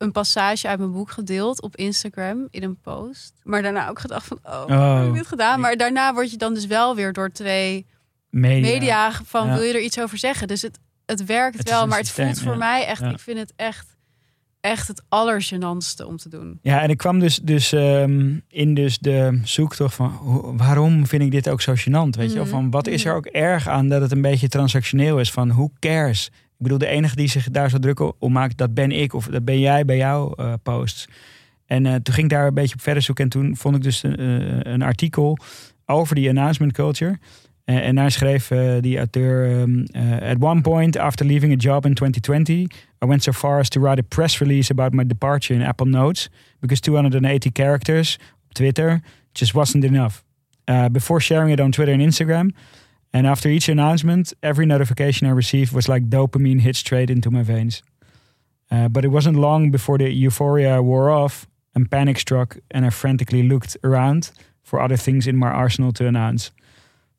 een 0.02 0.12
passage 0.12 0.68
uit 0.68 0.80
mijn 0.80 0.92
boek 0.92 1.12
gedeeld 1.12 1.62
op 1.62 1.76
Instagram 1.76 2.48
in 2.52 2.64
een 2.64 2.80
post. 2.82 3.34
Maar 3.44 3.62
daarna 3.62 3.90
ook 3.90 4.00
gedacht 4.00 4.28
van, 4.28 4.40
oh, 4.44 4.62
hoe 4.64 4.72
heb 4.74 5.04
ik 5.04 5.10
Oh. 5.10 5.14
dit 5.14 5.28
gedaan? 5.28 5.60
Maar 5.60 5.78
daarna 5.78 6.14
word 6.14 6.32
je 6.32 6.38
dan 6.38 6.54
dus 6.54 6.66
wel 6.66 6.96
weer 6.96 7.14
door 7.14 7.30
twee 7.30 7.86
Media. 8.30 8.72
media 8.72 9.12
van 9.26 9.48
Ja. 9.48 9.54
wil 9.54 9.64
je 9.64 9.74
er 9.74 9.82
iets 9.82 10.00
over 10.00 10.18
zeggen. 10.18 10.48
Dus 10.48 10.62
het, 10.62 10.80
het 11.06 11.26
werkt 11.26 11.58
Het 11.58 11.70
wel, 11.70 11.88
maar 11.88 11.98
het 11.98 12.06
systeem, 12.08 12.26
voelt 12.26 12.40
voor 12.40 12.52
ja. 12.52 12.58
mij 12.58 12.86
echt, 12.86 13.02
Ja. 13.02 13.10
ik 13.10 13.20
vind 13.20 13.38
het 13.38 13.54
echt, 13.56 13.96
echt 14.62 14.88
het 14.88 15.02
allergenantste 15.10 16.08
om 16.08 16.18
te 16.18 16.30
doen. 16.30 16.60
Ja, 16.62 16.82
en 16.82 16.90
ik 16.90 16.98
kwam 16.98 17.20
dus, 17.20 17.40
dus 17.44 17.72
ehm, 17.72 18.38
in 18.48 18.74
dus 18.74 18.98
de 19.00 19.40
zoektocht 19.44 19.96
van 19.96 20.10
hoe- 20.10 20.58
waarom 20.58 21.08
vind 21.08 21.22
ik 21.24 21.32
dit 21.32 21.50
ook 21.50 21.62
zo 21.62 21.74
gênant? 21.76 22.18
Weet 22.18 22.30
je 22.30 22.36
wel? 22.36 22.44
Mhm. 22.44 22.52
Van 22.54 22.70
wat 22.70 22.88
is 22.88 23.02
er 23.04 23.08
Mhm. 23.08 23.18
ook 23.18 23.26
erg 23.26 23.68
aan 23.68 23.88
dat 23.90 24.02
het 24.02 24.12
een 24.12 24.22
beetje 24.22 24.48
transactioneel 24.48 25.20
is? 25.20 25.32
Van 25.32 25.48
who 25.50 25.70
cares? 25.80 26.30
Ik 26.62 26.68
bedoel, 26.68 26.78
de 26.78 26.96
enige 26.96 27.16
die 27.16 27.28
zich 27.28 27.50
daar 27.50 27.70
zo 27.70 27.78
druk 27.78 28.22
om 28.22 28.32
maakt, 28.32 28.58
dat 28.58 28.74
ben 28.74 28.92
ik 28.92 29.14
of 29.14 29.28
dat 29.28 29.46
ben 29.46 29.60
jij 29.60 29.86
bij 29.86 29.98
jouw 29.98 30.34
eh, 30.34 30.54
posts. 30.64 31.08
En 31.72 31.86
eh, 31.86 31.96
toen 31.96 32.14
ging 32.14 32.32
ik 32.32 32.38
daar 32.38 32.48
een 32.48 32.54
beetje 32.54 32.76
op 32.76 32.82
verder 32.82 33.04
zoeken 33.04 33.24
en 33.24 33.30
toen 33.30 33.56
vond 33.56 33.76
ik 33.76 33.82
dus 33.82 34.04
een, 34.04 34.18
eh, 34.18 34.72
een 34.74 34.82
artikel 34.82 35.38
over 35.86 36.16
die 36.16 36.30
announcement 36.30 36.74
culture. 36.74 37.20
En 37.66 37.96
daar 37.96 38.12
schreef 38.12 38.48
die 38.80 38.98
auteur: 38.98 39.60
ehm, 39.60 39.84
eh, 39.84 40.30
At 40.30 40.38
one 40.40 40.62
point, 40.62 40.98
after 40.98 41.26
leaving 41.26 41.54
a 41.54 41.56
job 41.56 41.86
in 41.86 41.94
2020, 41.94 42.56
I 43.04 43.08
went 43.08 43.24
so 43.24 43.32
far 43.32 43.60
as 43.60 43.70
to 43.70 43.82
write 43.82 44.02
a 44.02 44.06
press 44.08 44.40
release 44.40 44.72
about 44.72 44.94
my 44.94 45.06
departure 45.06 45.60
in 45.60 45.66
Apple 45.66 45.86
Notes, 45.86 46.30
because 46.60 46.82
280 46.82 47.50
characters 47.54 48.18
op 48.46 48.54
Twitter 48.54 49.02
just 49.32 49.54
wasn't 49.54 49.84
enough. 49.84 50.24
Before 50.92 51.22
sharing 51.22 51.52
it 51.52 51.60
on 51.60 51.72
Twitter 51.72 51.94
and 51.94 52.02
Instagram, 52.02 52.56
and 53.14 53.26
after 53.28 53.50
each 53.50 53.70
announcement, 53.70 54.34
every 54.40 54.66
notification 54.66 55.28
I 55.28 55.32
received 55.36 55.72
was 55.74 55.88
like 55.88 56.10
dopamine 56.10 56.60
hit 56.62 56.76
straight 56.76 57.10
into 57.10 57.32
my 57.32 57.44
veins. 57.44 57.84
Uh, 58.72 58.86
but 58.90 59.04
it 59.04 59.10
wasn't 59.12 59.36
long 59.36 59.72
before 59.72 59.98
the 59.98 60.10
euphoria 60.10 60.82
wore 60.82 61.10
off 61.10 61.48
and 61.74 61.90
panic 61.90 62.18
struck, 62.20 62.58
and 62.70 62.86
I 62.86 62.90
frantically 62.90 63.44
looked 63.48 63.78
around 63.84 64.32
for 64.64 64.80
other 64.82 64.98
things 64.98 65.26
in 65.28 65.36
my 65.38 65.50
arsenal 65.50 65.92
to 65.92 66.06
announce. 66.06 66.52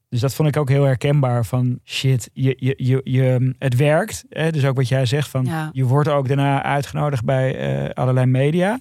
Dus 0.09 0.21
dat 0.21 0.35
vond 0.35 0.49
ik 0.49 0.57
ook 0.57 0.69
heel 0.69 0.85
herkenbaar 0.85 1.45
van 1.45 1.79
shit, 1.85 2.31
je, 2.33 2.55
je, 2.59 2.75
je, 2.77 3.01
je, 3.05 3.55
het 3.59 3.77
werkt. 3.77 4.25
Hè? 4.29 4.51
Dus 4.51 4.65
ook 4.65 4.77
wat 4.77 4.89
jij 4.89 5.07
zegt 5.07 5.29
van 5.29 5.45
Ja. 5.45 5.71
je 5.73 5.85
wordt 5.85 6.09
ook 6.09 6.29
daarna 6.29 6.63
uitgenodigd 6.63 7.25
bij 7.25 7.57
eh, 7.59 7.91
allerlei 7.95 8.27
media. 8.27 8.79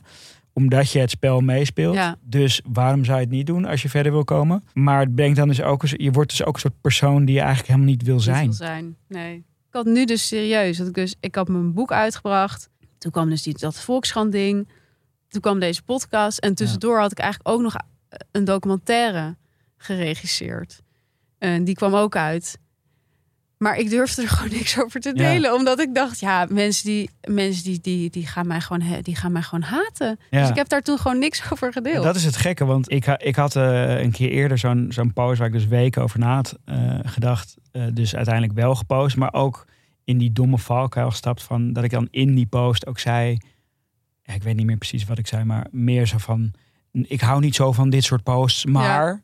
Omdat 0.53 0.91
je 0.91 0.99
het 0.99 1.09
spel 1.09 1.41
meespeelt. 1.41 1.95
Ja. 1.95 2.15
Dus 2.21 2.61
waarom 2.73 3.05
zou 3.05 3.17
je 3.17 3.23
het 3.23 3.33
niet 3.33 3.45
doen 3.45 3.65
als 3.65 3.81
je 3.81 3.89
verder 3.89 4.11
wil 4.11 4.23
komen? 4.23 4.63
Maar 4.73 4.99
het 4.99 5.15
brengt 5.15 5.37
dan 5.37 5.47
dus 5.47 5.61
ook, 5.61 5.83
eens- 5.83 5.93
je 5.97 6.11
wordt 6.11 6.29
dus 6.29 6.43
ook 6.43 6.53
een 6.53 6.59
soort 6.59 6.81
persoon 6.81 7.25
die 7.25 7.33
je 7.35 7.39
eigenlijk 7.41 7.69
helemaal 7.69 7.89
niet 7.91 8.03
wil 8.03 8.15
Niet 8.15 8.23
zijn. 8.23 8.43
wil 8.43 8.53
zijn. 8.53 8.95
Nee. 9.07 9.35
Ik 9.35 9.77
had 9.77 9.85
nu 9.85 10.05
dus 10.05 10.27
serieus, 10.27 10.77
dat 10.77 10.87
ik 10.87 10.93
dus, 10.93 11.15
ik 11.19 11.35
had 11.35 11.47
mijn 11.47 11.73
boek 11.73 11.91
uitgebracht. 11.91 12.69
Toen 12.97 13.11
kwam 13.11 13.29
dus 13.29 13.41
die, 13.43 13.57
dat 13.57 13.79
Volkskrant 13.79 14.31
ding. 14.31 14.67
Toen 15.27 15.41
kwam 15.41 15.59
deze 15.59 15.83
podcast. 15.83 16.37
En 16.37 16.55
tussendoor 16.55 16.99
had 16.99 17.11
ik 17.11 17.19
eigenlijk 17.19 17.55
ook 17.55 17.61
nog 17.61 17.75
een 18.31 18.45
documentaire 18.45 19.35
geregisseerd. 19.77 20.81
En 21.37 21.63
die 21.63 21.75
kwam 21.75 21.93
ook 21.95 22.15
uit. 22.15 22.57
Maar 23.61 23.77
ik 23.77 23.89
durfde 23.89 24.21
er 24.21 24.27
gewoon 24.37 24.51
niks 24.51 24.79
over 24.81 24.99
te 24.99 25.11
Ja. 25.15 25.31
delen. 25.31 25.53
Omdat 25.53 25.79
ik 25.79 25.95
dacht, 25.95 26.19
ja, 26.19 26.45
mensen 26.49 26.85
die, 26.85 27.09
mensen 27.27 27.63
die, 27.63 27.79
die, 27.81 28.09
die, 28.09 28.25
gaan, 28.27 28.47
mij 28.47 28.61
gewoon, 28.61 28.83
die 29.01 29.15
gaan 29.15 29.31
mij 29.31 29.41
gewoon 29.41 29.61
haten. 29.63 30.19
Ja. 30.29 30.39
Dus 30.41 30.49
ik 30.49 30.55
heb 30.55 30.69
daar 30.69 30.81
toen 30.81 30.97
gewoon 30.97 31.19
niks 31.19 31.41
over 31.51 31.71
gedeeld. 31.73 32.03
dat 32.03 32.15
is 32.15 32.23
het 32.23 32.37
gekke, 32.37 32.65
want 32.65 32.91
ik, 32.91 33.05
ik 33.05 33.35
had 33.35 33.55
eh, 33.55 33.99
een 34.01 34.11
keer 34.11 34.29
eerder 34.29 34.57
zo'n 34.57 34.85
zo'n 34.89 35.13
post 35.13 35.37
waar 35.37 35.47
ik 35.47 35.53
dus 35.53 35.67
weken 35.67 36.01
over 36.01 36.19
na 36.19 36.35
had 36.35 36.57
eh, 36.65 36.99
gedacht. 37.03 37.55
eh, 37.71 37.83
dus 37.93 38.15
uiteindelijk 38.15 38.55
wel 38.55 38.75
gepost, 38.75 39.15
maar 39.17 39.33
ook 39.33 39.65
in 40.03 40.17
die 40.17 40.31
domme 40.31 40.57
valkuil 40.57 41.09
gestapt 41.09 41.43
van 41.43 41.73
dat 41.73 41.83
ik 41.83 41.91
dan 41.91 42.07
in 42.11 42.35
die 42.35 42.45
post 42.47 42.87
ook 42.87 42.99
zei. 42.99 43.37
Ik 44.23 44.43
weet 44.43 44.55
niet 44.55 44.65
meer 44.65 44.77
precies 44.77 45.05
wat 45.05 45.17
ik 45.17 45.27
zei, 45.27 45.43
maar 45.43 45.67
meer 45.71 46.05
zo 46.07 46.17
van. 46.17 46.51
Ik 46.91 47.21
hou 47.21 47.39
niet 47.39 47.55
zo 47.55 47.71
van 47.71 47.89
dit 47.89 48.03
soort 48.03 48.23
posts, 48.23 48.65
maar. 48.65 49.21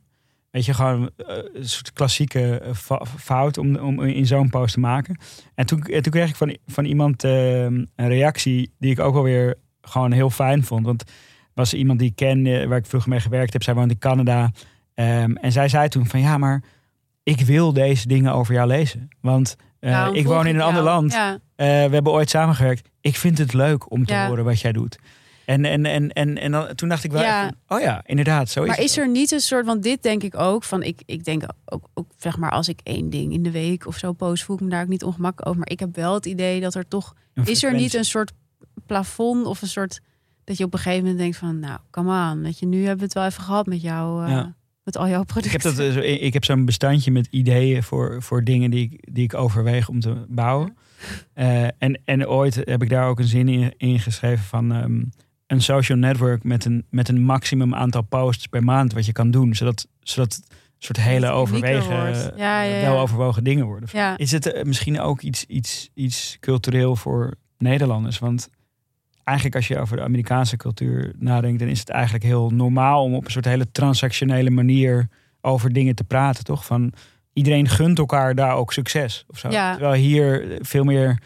Weet 0.57 0.65
je, 0.65 0.73
gewoon 0.73 1.09
eh, 1.27 1.35
een 1.53 1.67
soort 1.69 1.93
klassieke 1.93 2.59
eh, 2.59 3.01
fout 3.17 3.57
om, 3.57 3.75
om 3.75 4.01
in 4.01 4.25
zo'n 4.25 4.49
post 4.49 4.73
te 4.73 4.79
maken. 4.79 5.17
En 5.55 5.65
toen, 5.65 5.81
en 5.83 6.01
toen 6.01 6.11
kreeg 6.11 6.29
ik 6.29 6.35
van, 6.35 6.57
van 6.67 6.85
iemand 6.85 7.23
eh, 7.23 7.63
een 7.63 7.87
reactie 7.95 8.71
die 8.79 8.91
ik 8.91 8.99
ook 8.99 9.13
wel 9.13 9.23
weer 9.23 9.55
gewoon 9.81 10.11
heel 10.11 10.29
fijn 10.29 10.63
vond. 10.63 10.85
Want 10.85 11.03
was 11.53 11.73
iemand 11.73 11.99
die 11.99 12.09
ik 12.09 12.15
kende, 12.15 12.67
waar 12.67 12.77
ik 12.77 12.85
vroeger 12.85 13.09
mee 13.09 13.19
gewerkt 13.19 13.53
heb. 13.53 13.63
Zij 13.63 13.73
woont 13.73 13.91
in 13.91 13.97
Canada. 13.97 14.51
Ehm, 14.93 15.35
en 15.35 15.51
zij 15.51 15.67
zei 15.67 15.87
toen 15.87 16.07
van 16.07 16.19
ja, 16.19 16.37
maar 16.37 16.63
ik 17.23 17.41
wil 17.41 17.73
deze 17.73 18.07
dingen 18.07 18.33
over 18.33 18.53
jou 18.53 18.67
lezen. 18.67 19.07
Want 19.21 19.55
eh, 19.79 20.09
ik 20.13 20.25
woon 20.25 20.45
in 20.47 20.51
een 20.51 20.55
jou. 20.55 20.67
ander 20.67 20.83
land. 20.83 21.11
Ja. 21.13 21.33
Eh, 21.55 21.65
we 21.67 21.93
hebben 21.93 22.11
ooit 22.11 22.29
samengewerkt. 22.29 22.89
Ik 23.01 23.15
vind 23.15 23.37
het 23.37 23.53
leuk 23.53 23.91
om 23.91 24.05
te 24.05 24.13
Ja. 24.13 24.27
horen 24.27 24.43
wat 24.43 24.59
jij 24.59 24.71
doet. 24.71 24.97
En, 25.47 25.65
en, 25.65 25.85
en, 25.85 26.11
en, 26.13 26.37
en 26.37 26.51
dan, 26.51 26.75
toen 26.75 26.89
dacht 26.89 27.03
ik 27.03 27.11
wel, 27.11 27.21
Ja. 27.21 27.51
oh 27.67 27.79
ja, 27.79 28.01
inderdaad, 28.05 28.49
zo 28.49 28.61
is 28.61 28.67
Maar 28.67 28.75
het 28.75 28.85
is 28.85 28.97
er 28.97 29.09
niet 29.09 29.31
een 29.31 29.39
soort, 29.39 29.65
want 29.65 29.83
dit 29.83 30.03
denk 30.03 30.23
ik 30.23 30.35
ook, 30.39 30.63
van 30.63 30.83
ik, 30.83 31.01
ik 31.05 31.23
denk 31.23 31.43
ook, 31.65 31.89
ook, 31.93 32.07
zeg 32.17 32.37
maar, 32.37 32.51
als 32.51 32.67
ik 32.67 32.79
één 32.83 33.09
ding 33.09 33.33
in 33.33 33.43
de 33.43 33.51
week 33.51 33.87
of 33.87 33.97
zo 33.97 34.13
post, 34.13 34.43
voel 34.43 34.55
ik 34.55 34.61
me 34.61 34.69
daar 34.69 34.81
ook 34.81 34.87
niet 34.87 35.03
ongemakkelijk 35.03 35.47
over. 35.47 35.59
Maar 35.59 35.69
ik 35.71 35.79
heb 35.79 35.95
wel 35.95 36.13
het 36.13 36.25
idee 36.25 36.59
dat 36.61 36.75
er 36.75 36.87
toch, 36.87 37.13
is 37.43 37.63
er 37.63 37.73
niet 37.73 37.93
een 37.93 38.05
soort 38.05 38.31
plafond 38.85 39.45
of 39.45 39.61
een 39.61 39.67
soort, 39.67 39.99
dat 40.43 40.57
je 40.57 40.63
op 40.63 40.73
een 40.73 40.79
gegeven 40.79 41.01
moment 41.01 41.19
denkt 41.19 41.37
van, 41.37 41.59
nou, 41.59 41.79
come 41.91 42.31
on, 42.31 42.41
weet 42.41 42.59
je, 42.59 42.65
nu 42.65 42.77
hebben 42.79 42.97
we 42.97 43.03
het 43.03 43.13
wel 43.13 43.25
even 43.25 43.43
gehad 43.43 43.65
met 43.65 43.81
jou, 43.81 44.23
eh, 44.25 44.29
Ja. 44.31 44.55
met 44.83 44.97
al 44.97 45.07
jouw 45.07 45.21
Ik 45.21 45.27
producten. 45.27 45.61
heb, 45.75 45.75
dat, 45.93 46.03
eh, 46.03 46.23
ik 46.23 46.33
heb 46.33 46.45
zo'n 46.45 46.65
bestandje 46.65 47.11
met 47.11 47.27
ideeën 47.31 47.83
voor, 47.83 48.21
voor 48.23 48.43
dingen 48.43 48.71
die 48.71 48.83
ik, 48.91 49.07
die 49.13 49.23
ik 49.23 49.33
overweeg 49.33 49.89
om 49.89 49.99
te 49.99 50.25
bouwen. 50.27 50.77
Eh, 51.33 51.63
en, 51.77 52.01
en 52.05 52.27
ooit 52.27 52.55
heb 52.55 52.81
ik 52.83 52.89
daar 52.89 53.07
ook 53.07 53.19
een 53.19 53.25
zin 53.27 53.47
in, 53.49 53.73
in 53.77 53.99
geschreven 53.99 54.43
van 54.45 54.71
ehm, 54.73 55.03
een 55.47 55.61
social 55.61 55.97
network 55.97 56.43
met 56.43 56.65
een, 56.65 56.85
met 56.89 57.09
een 57.09 57.21
maximum 57.21 57.75
aantal 57.75 58.01
posts 58.01 58.47
per 58.47 58.63
maand 58.63 58.93
wat 58.93 59.05
je 59.05 59.11
kan 59.11 59.31
doen. 59.31 59.55
Zodat, 59.55 59.87
zodat 59.99 60.39
soort 60.77 60.99
hele 60.99 61.29
overwegen, 61.29 62.01
wordt. 62.01 62.31
Ja, 62.35 62.61
ja, 62.61 62.75
ja. 62.75 62.81
wel 62.81 62.99
overwogen 62.99 63.43
dingen 63.43 63.65
worden. 63.65 64.17
Is 64.17 64.31
het 64.31 64.51
eh, 64.51 64.63
misschien 64.63 64.99
ook 64.99 65.21
iets, 65.21 65.45
iets, 65.45 65.89
iets 65.93 66.37
cultureel 66.39 66.95
voor 66.95 67.33
Nederlanders? 67.57 68.19
Want 68.19 68.49
eigenlijk 69.23 69.57
als 69.57 69.67
je 69.67 69.79
over 69.79 69.97
de 69.97 70.03
Amerikaanse 70.03 70.57
cultuur 70.57 71.13
nadenkt, 71.17 71.59
dan 71.59 71.67
is 71.67 71.79
het 71.79 71.89
eigenlijk 71.89 72.23
heel 72.23 72.49
normaal 72.49 73.03
om 73.03 73.15
op 73.15 73.25
een 73.25 73.31
soort 73.31 73.45
hele 73.45 73.71
transactionele 73.71 74.49
manier 74.49 75.09
over 75.41 75.73
dingen 75.73 75.95
te 75.95 76.03
praten, 76.03 76.43
toch? 76.43 76.65
Van 76.65 76.93
iedereen 77.33 77.67
gunt 77.67 77.99
elkaar 77.99 78.35
daar 78.35 78.55
ook 78.55 78.73
succes 78.73 79.25
of 79.27 79.39
zo. 79.39 79.49
Terwijl 79.49 79.93
hier 79.93 80.57
veel 80.61 80.83
meer 80.83 81.21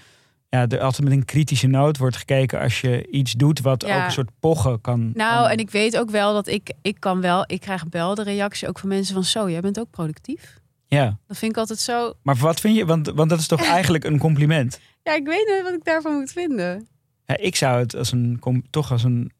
ja, 0.57 0.67
er 0.67 0.79
altijd 0.79 1.03
met 1.09 1.17
een 1.17 1.25
kritische 1.25 1.67
noot 1.67 1.97
wordt 1.97 2.15
gekeken 2.15 2.59
als 2.59 2.81
je 2.81 3.07
iets 3.07 3.33
doet 3.33 3.61
wat 3.61 3.83
Ja. 3.85 3.97
ook 3.99 4.05
een 4.05 4.11
soort 4.11 4.29
pochen 4.39 4.81
kan. 4.81 5.11
Nou, 5.13 5.41
kan- 5.41 5.49
en 5.51 5.57
ik 5.57 5.69
weet 5.69 5.97
ook 5.97 6.09
wel 6.09 6.33
dat 6.33 6.47
ik, 6.47 6.73
ik 6.81 6.95
kan 6.99 7.21
wel, 7.21 7.43
ik 7.47 7.59
krijg 7.59 7.83
wel 7.89 8.15
de 8.15 8.23
reactie 8.23 8.67
ook 8.67 8.79
van 8.79 8.89
mensen 8.89 9.13
van 9.13 9.23
zo, 9.23 9.49
jij 9.49 9.61
bent 9.61 9.79
ook 9.79 9.89
productief. 9.89 10.59
ja. 10.87 11.17
Dat 11.27 11.37
vind 11.37 11.51
ik 11.51 11.57
altijd 11.57 11.79
zo. 11.79 12.13
Maar 12.21 12.35
wat 12.35 12.59
vind 12.59 12.75
je? 12.75 12.85
Want, 12.85 13.07
want 13.07 13.29
dat 13.29 13.39
is 13.39 13.47
toch 13.47 13.65
eigenlijk 13.77 14.03
een 14.03 14.19
compliment. 14.19 14.79
Ja, 15.03 15.15
ik 15.15 15.25
weet 15.25 15.47
niet 15.47 15.61
wat 15.63 15.73
ik 15.73 15.83
daarvan 15.83 16.13
moet 16.13 16.31
vinden. 16.31 16.87
Ja, 17.25 17.37
ik 17.37 17.55
zou 17.55 17.79
het 17.79 17.95
als 17.95 18.11
een 18.11 18.39
toch 18.69 18.91
als 18.91 19.03
een. 19.03 19.31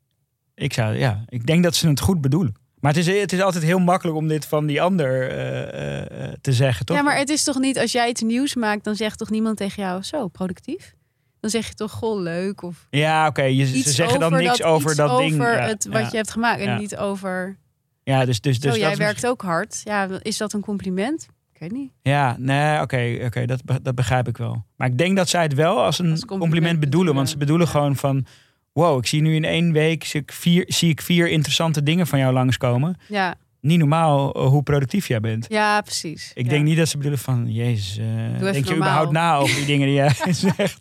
Ik 0.56 0.74
zou 0.74 0.96
ja. 0.98 1.24
Ik 1.28 1.46
denk 1.46 1.64
dat 1.64 1.76
ze 1.76 1.88
het 1.88 2.00
goed 2.00 2.22
bedoelen. 2.22 2.54
Maar 2.80 2.94
het 2.94 3.08
is, 3.08 3.20
het 3.22 3.34
is 3.34 3.42
altijd 3.42 3.64
heel 3.64 3.80
makkelijk 3.80 4.18
om 4.18 4.28
dit 4.28 4.46
van 4.46 4.66
die 4.66 4.82
ander 4.82 5.30
eh, 5.30 5.62
eh, 5.62 6.24
eh, 6.28 6.34
te 6.42 6.54
zeggen, 6.54 6.86
toch? 6.86 6.98
Ja, 6.98 7.04
maar 7.04 7.18
het 7.18 7.30
is 7.30 7.44
toch 7.44 7.60
niet, 7.60 7.78
als 7.80 7.92
jij 7.92 8.10
iets 8.10 8.22
nieuws 8.22 8.56
maakt, 8.56 8.84
dan 8.84 8.96
zegt 8.96 9.18
toch 9.18 9.30
niemand 9.30 9.58
tegen 9.58 9.84
jou 9.84 10.02
zo, 10.04 10.28
productief? 10.28 10.94
Dan 11.42 11.50
zeg 11.50 11.68
je 11.68 11.74
toch, 11.74 11.92
goh, 11.92 12.22
leuk. 12.22 12.62
Of 12.62 12.88
Ja, 12.90 13.28
oké. 13.28 13.44
je 13.44 13.66
ze 13.66 13.92
zeggen 13.92 14.20
dan 14.20 14.34
over 14.34 14.44
niks 14.44 14.58
dat, 14.58 14.68
over 14.68 14.96
dat 14.96 15.10
over 15.10 15.26
ding. 15.30 15.42
Ja, 15.42 15.50
het, 15.68 15.86
wat 15.86 16.02
ja. 16.02 16.08
je 16.12 16.18
hebt 16.18 16.32
gemaakt. 16.32 16.60
En 16.60 16.66
Ja. 16.66 16.78
niet 16.78 16.98
over, 16.98 17.58
Ja, 18.04 18.26
dus, 18.26 18.42
dus, 18.42 18.60
dus 18.60 18.74
zo, 18.74 18.80
jij 18.80 18.96
werkt 18.96 19.28
ook 19.28 19.42
hard. 19.42 19.82
Ja, 19.84 20.08
is 20.22 20.38
dat 20.38 20.54
een 20.54 20.62
compliment? 20.62 21.28
Ik 21.54 21.60
weet 21.60 21.72
niet. 21.72 21.92
Ja, 22.02 22.36
nee, 22.40 22.82
oké, 22.82 23.18
oké, 23.26 23.46
dat, 23.46 23.62
dat 23.82 23.96
begrijp 23.96 24.28
ik 24.28 24.38
wel. 24.38 24.66
Maar 24.76 24.88
ik 24.88 24.98
denk 24.98 25.18
dat 25.18 25.30
zij 25.30 25.44
het 25.44 25.54
wel 25.54 25.84
als 25.84 26.00
een 26.00 26.12
Als 26.12 26.20
compliment, 26.20 26.52
compliment 26.52 26.80
bedoelen. 26.80 27.14
Want 27.16 27.30
ze 27.30 27.38
bedoelen 27.38 27.68
gewoon 27.68 27.96
van... 27.96 28.26
Wow, 28.74 28.98
ik 28.98 29.06
zie 29.06 29.22
nu 29.22 29.36
in 29.36 29.44
één 29.46 29.72
week 29.72 30.04
zie 30.04 30.22
ik, 30.22 30.32
vier, 30.32 30.64
zie 30.68 30.90
ik 30.90 31.02
vier 31.02 31.30
interessante 31.30 31.84
dingen 31.84 32.08
van 32.08 32.20
jou 32.20 32.34
langskomen. 32.34 32.98
Ja, 33.08 33.36
Niet 33.62 33.80
normaal 33.80 34.34
eh, 34.34 34.46
hoe 34.48 34.64
productief 34.64 35.08
jij 35.08 35.20
bent. 35.20 35.46
ja 35.50 35.82
precies. 35.82 36.32
Ik 36.34 36.44
Ja. 36.44 36.50
denk 36.50 36.64
niet 36.66 36.78
dat 36.78 36.88
ze 36.88 36.96
bedoelen 36.98 37.20
van... 37.20 37.52
Jezus, 37.52 37.98
even 37.98 38.40
denk 38.54 38.68
je 38.68 38.76
überhaupt 38.76 39.12
na 39.12 39.36
over 39.36 39.56
die 39.56 39.66
dingen 39.66 39.88
die 39.88 39.96
jij 39.96 40.14
zegt? 40.56 40.80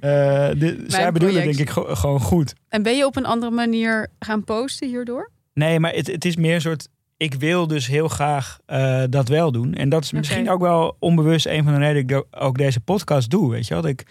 Eh, 0.00 0.48
dit- 0.58 0.80
zij 0.86 1.12
bedoelen 1.12 1.42
denk 1.42 1.56
ik 1.58 1.70
go- 1.70 1.94
gewoon 1.94 2.20
goed. 2.20 2.54
En 2.68 2.82
ben 2.82 2.96
je 2.96 3.06
op 3.06 3.16
een 3.16 3.26
andere 3.26 3.52
manier 3.52 4.08
gaan 4.18 4.44
posten 4.44 4.88
hierdoor? 4.88 5.30
Nee, 5.54 5.80
maar 5.80 5.92
het, 5.92 6.06
het 6.06 6.24
is 6.24 6.36
meer 6.36 6.54
een 6.54 6.60
soort... 6.60 6.88
Ik 7.16 7.34
wil 7.34 7.66
dus 7.66 7.86
heel 7.86 8.08
graag 8.08 8.58
dat 9.10 9.28
wel 9.28 9.52
doen. 9.52 9.74
En 9.74 9.88
dat 9.88 10.04
is 10.04 10.12
misschien 10.12 10.50
ook 10.50 10.60
wel 10.60 10.96
onbewust 10.98 11.46
een 11.46 11.64
van 11.64 11.72
de 11.72 11.78
redenen 11.78 12.06
dat 12.06 12.24
ik 12.32 12.42
ook 12.42 12.58
deze 12.58 12.80
podcast 12.80 13.30
doe. 13.30 13.50
Weet 13.50 13.66
je 13.66 13.74
wel? 13.74 13.82
Dat 13.82 13.90
ik 13.90 14.04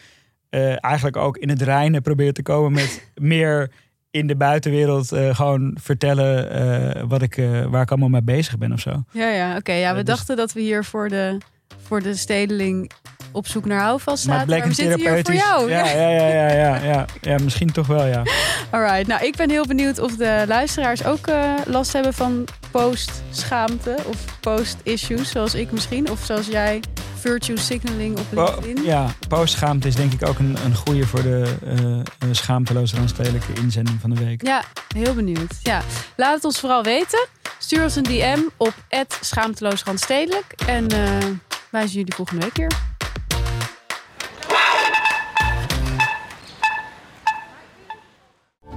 eigenlijk 0.80 1.18
ook 1.18 1.38
in 1.38 1.50
het 1.50 1.62
reinen 1.62 2.02
probeer 2.02 2.34
te 2.34 2.42
komen 2.42 2.72
met 2.72 3.12
meer 3.16 3.72
in 4.14 4.28
de 4.28 4.36
buitenwereld 4.36 5.12
eh, 5.12 5.36
gewoon 5.36 5.78
vertellen 5.82 6.50
eh, 6.50 7.04
wat 7.08 7.22
ik, 7.22 7.38
eh, 7.38 7.66
waar 7.66 7.82
ik 7.82 7.90
allemaal 7.90 8.10
mee 8.10 8.22
bezig 8.22 8.58
ben 8.58 8.72
of 8.72 8.80
zo. 8.80 9.04
Ja, 9.12 9.30
ja, 9.30 9.56
oké. 9.58 9.72
ja, 9.72 9.96
we 9.96 10.04
dus- 10.04 10.16
dachten 10.16 10.36
dat 10.36 10.54
we 10.54 10.62
hier 10.62 10.84
voor 10.84 11.10
de, 11.10 11.38
voor 11.84 12.02
de 12.02 12.16
stedeling 12.16 12.92
op 13.32 13.48
zoek 13.48 13.66
naar 13.66 13.82
houvast 13.82 14.28
Maar 14.28 14.36
zaten. 14.36 14.54
het 14.54 14.62
bleek 14.62 14.76
we 14.76 14.82
zitten 14.82 15.00
hier 15.00 15.24
voor 15.24 15.34
jou. 15.34 15.70
Ja, 15.70 15.86
ja, 15.86 16.10
ja, 16.10 16.28
ja, 16.28 16.54
ja, 16.54 16.76
ja. 16.84 17.06
ja, 17.22 17.38
misschien 17.44 17.72
toch 17.72 17.88
wel, 17.88 18.06
ja. 18.06 18.24
Alright, 18.72 19.08
nou 19.08 19.26
ik 19.26 19.36
ben 19.36 19.50
heel 19.50 19.66
benieuwd 19.68 20.00
of 20.00 20.16
de 20.16 20.44
luisteraars 20.48 21.06
ook 21.06 21.32
last 21.66 21.94
hebben 21.94 22.14
van 22.14 22.48
post-schaamte 22.72 23.96
of 24.06 24.40
post-issues, 24.40 25.30
zoals 25.30 25.54
ik 25.54 25.72
misschien. 25.72 26.12
Of 26.12 26.26
zoals 26.26 26.48
jij, 26.48 26.80
virtue 27.24 27.58
signaling 27.58 28.20
op 28.20 28.26
LinkedIn. 28.32 28.84
ja, 28.84 29.08
postschaamte 29.28 29.88
is 29.88 29.96
denk 29.96 30.14
ik 30.14 30.28
ook 30.28 30.40
een, 30.40 30.58
een 30.66 30.76
goede 30.76 31.08
voor 31.08 31.22
de 31.22 31.56
eh 31.66 31.94
eh, 32.24 32.30
schaamteloze 32.32 32.96
randstedelijke 32.96 33.54
inzending 33.54 34.02
van 34.02 34.10
de 34.10 34.26
week. 34.26 34.46
Ja, 34.46 34.64
heel 34.96 35.14
benieuwd. 35.14 35.54
Ja, 35.62 35.82
laat 36.16 36.36
het 36.36 36.46
ons 36.46 36.60
vooral 36.60 36.84
weten. 36.84 37.28
Stuur 37.58 37.84
ons 37.84 37.96
een 37.96 38.04
DM 38.04 38.40
op 38.58 38.74
schaamteloosrandstedelijk. 39.22 40.54
En 40.68 40.88
eh, 40.88 41.28
wij 41.70 41.88
zien 41.88 41.98
jullie 41.98 42.14
volgende 42.14 42.42
week 42.42 42.58
weer. 42.58 42.72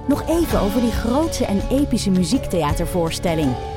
Nog 0.07 0.29
even 0.29 0.59
over 0.59 0.81
die 0.81 0.91
grootse 0.91 1.45
en 1.45 1.61
epische 1.69 2.09
muziektheatervoorstelling. 2.09 3.76